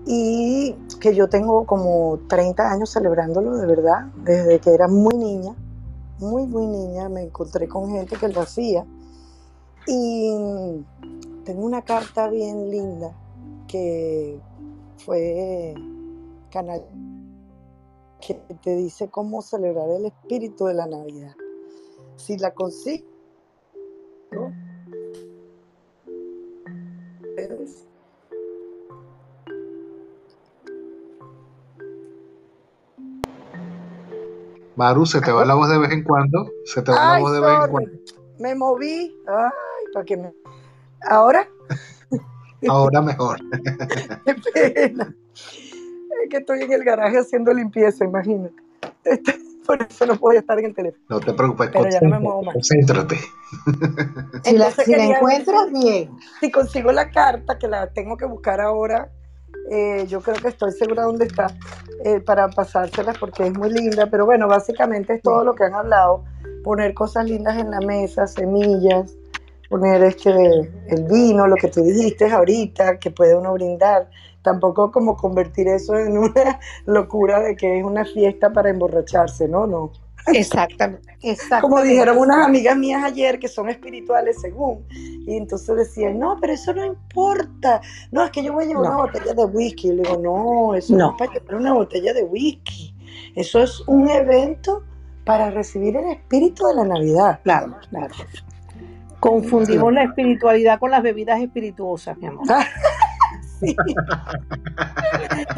[0.04, 5.54] y que yo tengo como 30 años celebrándolo de verdad, desde que era muy niña,
[6.18, 8.84] muy, muy niña, me encontré con gente que lo hacía
[9.86, 10.84] y
[11.44, 13.12] tengo una carta bien linda
[13.68, 14.40] que
[14.98, 15.74] fue
[16.50, 16.82] canal
[18.20, 21.34] que te dice cómo celebrar el espíritu de la Navidad.
[22.16, 23.06] Si la consigo,
[34.76, 36.50] Maru, se te va la voz de vez en cuando.
[36.64, 37.90] Se te va la voz de vez en cuando.
[38.38, 39.14] Me moví.
[39.26, 40.32] Ay, para que me.
[41.02, 41.46] ¿Ahora?
[42.68, 43.38] Ahora mejor.
[44.24, 45.14] Qué pena
[46.28, 48.54] que estoy en el garaje haciendo limpieza, imagínate.
[49.04, 49.34] Este,
[49.66, 51.04] por eso no puedo estar en el teléfono.
[51.08, 52.54] No te preocupes, pero ya no me muevo más.
[52.54, 53.16] Concéntrate.
[54.44, 56.10] Si la, si encuentras, bien.
[56.40, 59.10] Si consigo la carta, que la tengo que buscar ahora,
[59.70, 61.48] eh, yo creo que estoy segura dónde está,
[62.04, 64.08] eh, para pasársela porque es muy linda.
[64.08, 66.24] Pero bueno, básicamente es todo lo que han hablado,
[66.62, 69.16] poner cosas lindas en la mesa, semillas,
[69.68, 74.08] poner este, el vino, lo que tú dijiste ahorita, que puede uno brindar.
[74.42, 79.66] Tampoco como convertir eso en una locura de que es una fiesta para emborracharse, no,
[79.66, 79.92] no.
[80.26, 81.60] Exactamente, exactamente.
[81.60, 86.52] Como dijeron unas amigas mías ayer que son espirituales según, y entonces decían, no, pero
[86.52, 87.80] eso no importa,
[88.10, 90.74] no, es que yo voy a llevar una botella de whisky, y le digo, no,
[90.74, 90.98] eso no.
[90.98, 92.94] no es para llevar una botella de whisky,
[93.34, 94.84] eso es un evento
[95.24, 97.40] para recibir el espíritu de la Navidad.
[97.44, 98.14] Claro, claro.
[99.20, 102.46] Confundimos la espiritualidad con las bebidas espirituosas, mi amor.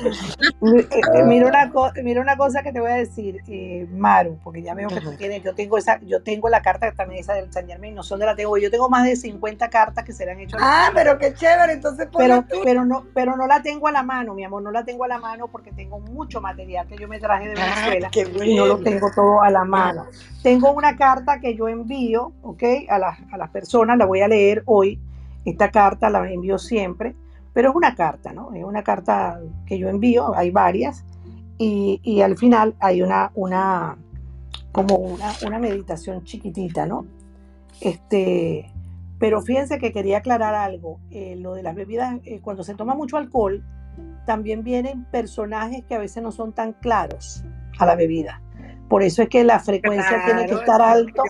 [0.62, 4.74] Eh, mira, una mira una cosa que te voy a decir, eh, Maru, porque ya
[4.74, 7.66] veo que tú tienes, yo tengo esa, yo tengo la carta también esa del San
[7.66, 10.40] Germain, no son la tengo, yo tengo más de 50 cartas que se le han
[10.40, 10.56] hecho.
[10.60, 14.34] Ah, pero qué chévere, entonces pero, pero no, pero no la tengo a la mano,
[14.34, 17.18] mi amor, no la tengo a la mano porque tengo mucho material que yo me
[17.18, 18.10] traje de ah, Venezuela
[18.44, 20.06] y no lo tengo todo a la mano.
[20.42, 24.28] Tengo una carta que yo envío, ok, a las, a las personas, la voy a
[24.28, 25.00] leer hoy.
[25.44, 27.16] Esta carta la envío siempre
[27.52, 28.52] pero es una carta, ¿no?
[28.54, 31.04] Es una carta que yo envío, hay varias,
[31.58, 33.96] y, al final hay una, una
[34.72, 37.06] como una, meditación chiquitita, ¿no?
[37.80, 38.68] Este,
[39.18, 42.94] pero fíjense que quería aclarar algo, eh, lo de las bebidas, eh, cuando se toma
[42.94, 43.62] mucho alcohol,
[44.26, 47.44] también vienen personajes que a veces no son tan claros
[47.78, 48.42] a la bebida.
[48.88, 51.22] Por eso es que la frecuencia tiene que estar alto.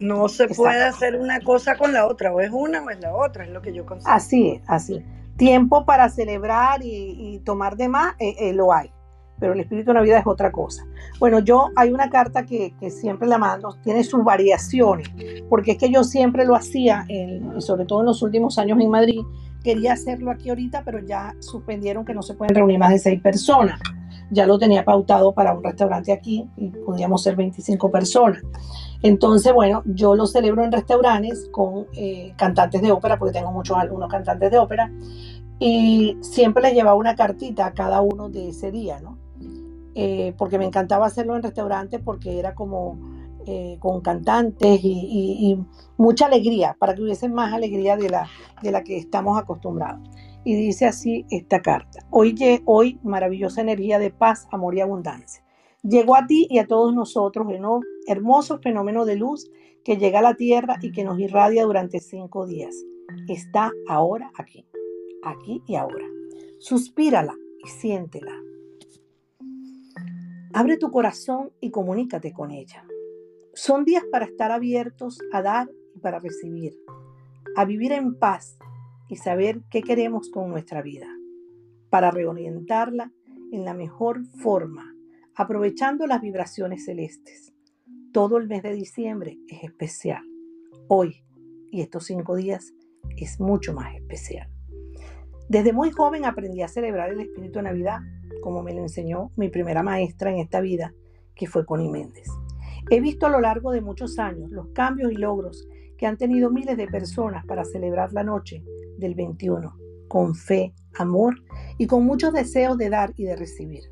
[0.00, 3.14] No se puede hacer una cosa con la otra, o es una o es la
[3.14, 4.16] otra, es lo que yo considero.
[4.16, 5.04] Así es, así
[5.38, 8.90] tiempo para celebrar y, tomar de más, eh, eh, lo hay.
[9.40, 10.84] Pero el espíritu de Navidad es otra cosa.
[11.20, 15.08] Bueno, yo hay una carta que, siempre la mando, tiene sus variaciones,
[15.48, 18.90] porque es que yo siempre lo hacía, y sobre todo en los últimos años en
[18.90, 19.20] Madrid,
[19.62, 23.22] quería hacerlo aquí ahorita, pero ya suspendieron que no se pueden reunir más de seis
[23.22, 23.80] personas.
[24.30, 28.42] Ya lo tenía pautado para un restaurante aquí y podíamos ser 25 personas.
[29.02, 33.76] Entonces, bueno, yo lo celebro en restaurantes con eh, cantantes de ópera, porque tengo muchos
[34.10, 34.90] cantantes de ópera,
[35.58, 39.18] y siempre les llevaba una cartita a cada uno de ese día, ¿no?
[39.94, 42.96] Eh, porque me encantaba hacerlo en restaurantes porque era como
[43.46, 45.58] eh, con cantantes y,
[45.96, 48.28] mucha alegría, para que hubiese más alegría de la,
[48.62, 50.00] de la que estamos acostumbrados.
[50.44, 52.34] Y dice así esta carta, hoy,
[52.64, 55.44] hoy maravillosa energía de paz, amor y abundancia
[55.82, 57.62] llegó a ti y a todos nosotros el
[58.06, 59.50] hermoso fenómeno de luz
[59.84, 62.74] que llega a la tierra y que nos irradia durante cinco días.
[63.28, 64.66] Está ahora aquí,
[65.22, 66.04] aquí y ahora.
[66.58, 67.34] Suspírala
[67.64, 68.32] y siéntela.
[70.52, 72.84] Abre tu corazón y comunícate con ella.
[73.54, 76.74] Son días para estar abiertos a dar y para recibir,
[77.56, 78.58] a vivir en paz
[79.08, 81.08] y saber qué queremos con nuestra vida,
[81.90, 83.12] para reorientarla
[83.50, 84.94] en la mejor forma
[85.38, 87.54] aprovechando las vibraciones celestes.
[88.12, 90.24] Todo el mes de diciembre es especial.
[90.88, 91.22] Hoy
[91.70, 92.74] y estos cinco días
[93.16, 94.50] es mucho más especial.
[95.48, 98.00] Desde muy joven aprendí a celebrar el espíritu de Navidad,
[98.42, 100.92] como me lo enseñó mi primera maestra en esta vida,
[101.36, 102.26] que fue Connie Méndez.
[102.90, 106.50] He visto a lo largo de muchos años los cambios y logros que han tenido
[106.50, 108.64] miles de personas para celebrar la noche
[108.98, 109.74] del 21,
[110.08, 111.36] con fe, amor
[111.78, 113.84] y con muchos deseos de dar y de recibir.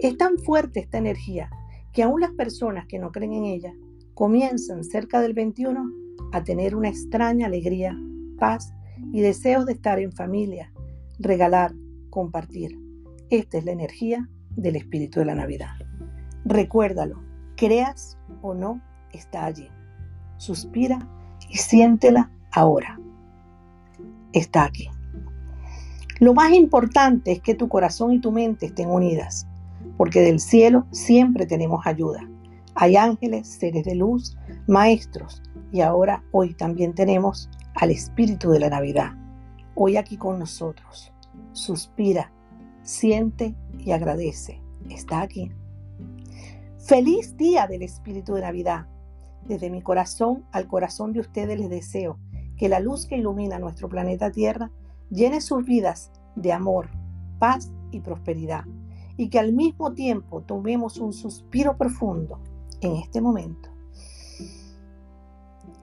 [0.00, 1.50] Es tan fuerte esta energía
[1.92, 3.74] que aún las personas que no creen en ella
[4.14, 5.90] comienzan cerca del 21
[6.32, 7.96] a tener una extraña alegría,
[8.38, 8.72] paz
[9.12, 10.72] y deseos de estar en familia,
[11.18, 11.72] regalar,
[12.10, 12.78] compartir.
[13.30, 15.74] Esta es la energía del espíritu de la Navidad.
[16.44, 17.22] Recuérdalo,
[17.56, 18.80] creas o no,
[19.12, 19.68] está allí.
[20.38, 20.98] Suspira
[21.50, 22.98] y siéntela ahora.
[24.38, 24.88] Está aquí.
[26.20, 29.46] Lo más importante es que tu corazón y tu mente estén unidas
[29.98, 32.20] porque del cielo siempre tenemos ayuda.
[32.74, 34.36] Hay ángeles, seres de luz,
[34.66, 35.42] maestros,
[35.72, 39.12] y ahora hoy también tenemos al Espíritu de la Navidad,
[39.74, 41.12] hoy aquí con nosotros.
[41.52, 42.32] Suspira,
[42.82, 44.62] siente y agradece.
[44.88, 45.50] Está aquí.
[46.78, 48.86] Feliz día del Espíritu de Navidad.
[49.46, 52.18] Desde mi corazón al corazón de ustedes les deseo
[52.58, 54.70] que la luz que ilumina nuestro planeta Tierra
[55.10, 56.90] llene sus vidas de amor,
[57.38, 58.64] paz y prosperidad
[59.16, 62.40] y que al mismo tiempo tomemos un suspiro profundo
[62.80, 63.70] en este momento.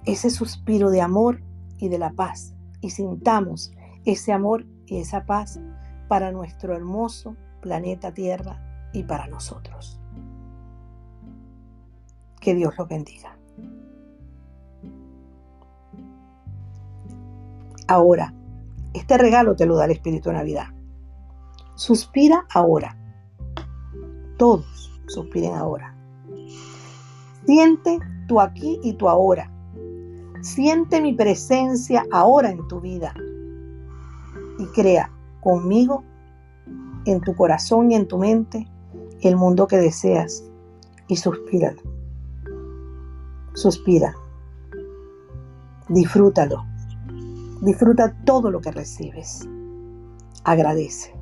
[0.05, 1.41] Ese suspiro de amor
[1.77, 3.71] y de la paz y sintamos
[4.05, 5.59] ese amor y esa paz
[6.07, 9.99] para nuestro hermoso planeta Tierra y para nosotros.
[12.39, 13.37] Que Dios los bendiga.
[17.87, 18.33] Ahora,
[18.93, 20.67] este regalo te lo da el Espíritu de Navidad.
[21.75, 22.97] Suspira ahora
[24.37, 25.95] todos suspiren ahora.
[27.45, 29.51] Siente tu aquí y tu ahora.
[30.41, 33.13] Siente mi presencia ahora en tu vida.
[34.59, 36.03] Y crea conmigo,
[37.05, 38.67] en tu corazón y en tu mente,
[39.21, 40.43] el mundo que deseas.
[41.07, 41.75] Y suspira.
[43.53, 44.15] Suspira.
[45.87, 46.65] Disfrútalo.
[47.61, 49.47] Disfruta todo lo que recibes.
[50.43, 51.13] Agradece.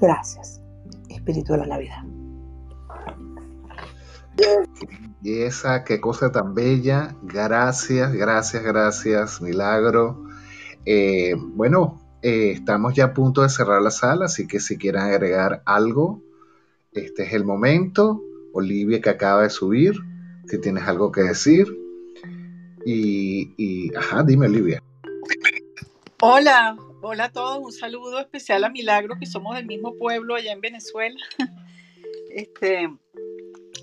[0.00, 0.60] Gracias,
[1.08, 2.04] Espíritu de la Navidad.
[5.22, 7.16] Y esa, qué cosa tan bella.
[7.22, 10.22] Gracias, gracias, gracias, milagro.
[10.84, 15.02] Eh, bueno, eh, estamos ya a punto de cerrar la sala, así que si quieren
[15.02, 16.22] agregar algo,
[16.92, 18.22] este es el momento.
[18.52, 19.94] Olivia que acaba de subir,
[20.46, 21.66] si tienes algo que decir.
[22.84, 24.82] Y, ajá, dime Olivia.
[26.20, 30.52] Hola, hola a todos, un saludo especial a Milagro, que somos del mismo pueblo allá
[30.52, 31.20] en Venezuela.
[32.30, 32.88] Este,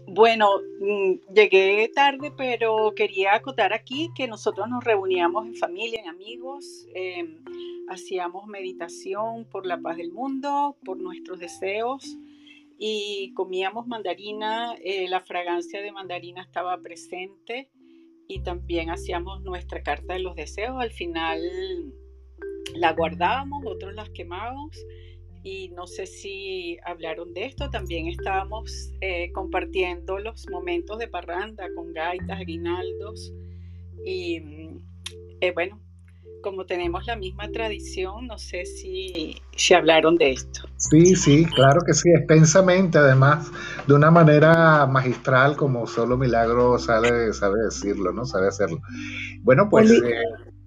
[0.07, 0.47] bueno,
[0.79, 6.85] mm, llegué tarde, pero quería acotar aquí que nosotros nos reuníamos en familia, en amigos,
[6.93, 7.43] em,
[7.89, 12.17] hacíamos meditación por la paz del mundo, por nuestros deseos
[12.77, 17.69] y comíamos mandarina, eh, la fragancia de mandarina estaba presente
[18.27, 20.75] y también hacíamos nuestra carta de los deseos.
[20.79, 21.39] Al final
[22.75, 24.77] la guardábamos, otros las quemábamos
[25.43, 31.67] y no sé si hablaron de esto, también estábamos eh, compartiendo los momentos de parranda
[31.75, 33.31] con gaitas, aguinaldos
[34.03, 34.41] y
[35.41, 35.79] eh, bueno,
[36.45, 40.69] como tenemos la misma tradición, no sé si, si hablaron de esto.
[40.77, 43.51] Sí, sí, claro que sí, extensamente, además,
[43.87, 48.25] de una manera magistral, como solo Milagro sabe, sabe decirlo, ¿no?
[48.25, 48.79] Sabe hacerlo.
[49.41, 50.21] Bueno, pues, eh,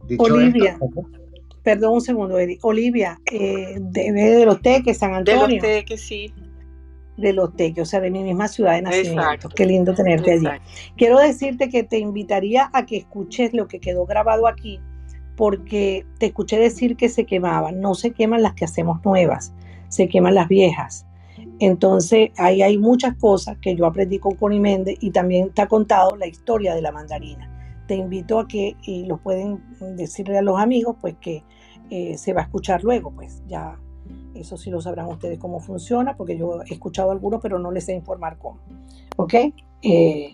[0.09, 0.77] dicho Olivia.
[1.63, 2.59] Perdón un segundo, Eddie.
[2.63, 5.47] Olivia, eh, de, de, los Teques, San Antonio.
[5.47, 6.35] De los Teques, sí.
[7.17, 9.21] De los Teques, o sea, de mi misma ciudad de nacimiento.
[9.21, 9.49] Exacto.
[9.55, 10.49] Qué lindo tenerte allí.
[10.97, 14.81] Quiero decirte que te invitaría a que escuches lo que quedó grabado aquí,
[15.39, 17.81] porque te escuché decir que se quemaban.
[17.81, 19.53] No se queman las que hacemos nuevas,
[19.87, 21.07] se queman las viejas.
[21.61, 25.69] Entonces, ahí hay muchas cosas que yo aprendí con Connie Méndez y también te ha
[25.69, 27.49] contado la historia de la mandarina.
[27.87, 29.63] Te invito a que, y lo pueden
[29.97, 31.45] decirle a los amigos, pues que
[31.89, 33.79] eh, se va a escuchar luego, pues ya
[34.35, 37.85] eso sí lo sabrán ustedes cómo funciona, porque yo he escuchado algunos, pero no les
[37.85, 38.59] sé informar cómo.
[39.17, 39.35] ¿Ok?
[39.83, 40.33] Eh,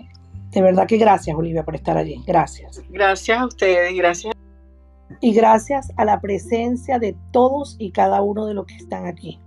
[0.51, 2.23] de verdad que gracias, Olivia, por estar allí.
[2.27, 2.83] Gracias.
[2.89, 4.35] Gracias a ustedes, gracias.
[5.21, 9.41] Y gracias a la presencia de todos y cada uno de los que están aquí.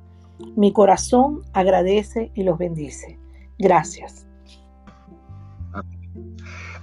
[0.55, 3.19] Mi corazón agradece y los bendice.
[3.57, 4.27] Gracias.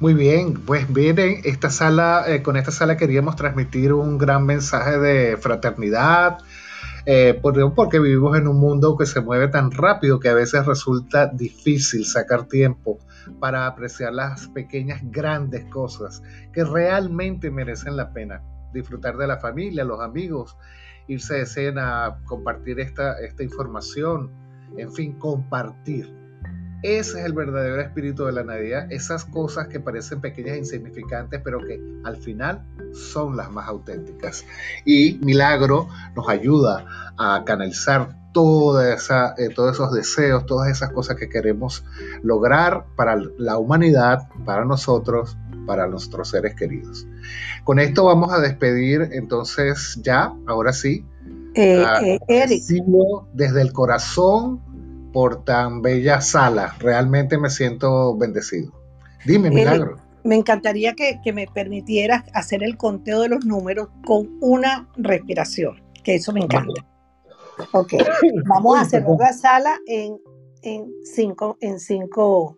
[0.01, 4.99] Muy bien, pues miren, esta sala, eh, con esta sala queríamos transmitir un gran mensaje
[4.99, 6.39] de fraternidad,
[7.07, 11.27] eh, porque vivimos en un mundo que se mueve tan rápido que a veces resulta
[11.27, 12.99] difícil sacar tiempo
[13.39, 16.23] para apreciar las pequeñas, grandes cosas
[16.53, 18.43] que realmente merecen la pena.
[18.75, 20.57] Disfrutar de la familia, los amigos,
[21.09, 24.31] irse de cena, compartir esta, esta información,
[24.77, 26.25] en fin, compartir
[26.85, 31.41] ese es el verdadero espíritu de la Navidad, esas cosas que parecen pequeñas e insignificantes,
[31.43, 34.45] pero que al final son las más auténticas.
[34.85, 36.85] Y Milagro nos ayuda
[37.17, 41.87] a canalizar toda esa, eh, todos esos deseos, todas esas cosas que queremos
[42.23, 47.07] lograr para la humanidad, para nosotros, para nuestros seres queridos.
[47.65, 51.05] Con esto vamos a despedir entonces ya, ahora sí,
[51.55, 52.63] eh, eh, Eric.
[53.33, 54.61] desde el corazón
[55.13, 56.75] por tan bella sala.
[56.81, 58.73] Realmente me siento bendecido.
[59.25, 59.99] Dime, Milagro.
[60.25, 66.17] me encantaría que, me permitieras hacer el conteo de los números con una respiración, que
[66.17, 66.85] eso me encanta.
[67.73, 67.95] Ok,
[68.47, 70.19] vamos a hacer la sala en,
[71.05, 72.57] cinco, en cinco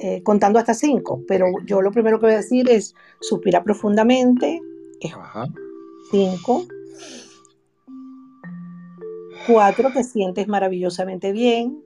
[0.00, 4.60] eh, contando hasta cinco, pero yo lo primero que voy a decir es suspira profundamente.
[6.10, 6.66] Cinco.
[9.46, 11.82] Cuatro, te sientes maravillosamente bien.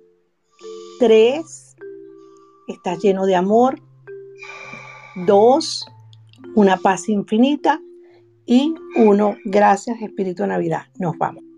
[0.99, 1.77] Tres,
[2.67, 3.81] estás lleno de amor.
[5.27, 5.87] Dos,
[6.55, 7.81] una paz infinita.
[8.47, 10.87] Y uno, gracias Espíritu de Navidad.
[10.99, 11.50] Nos vamos.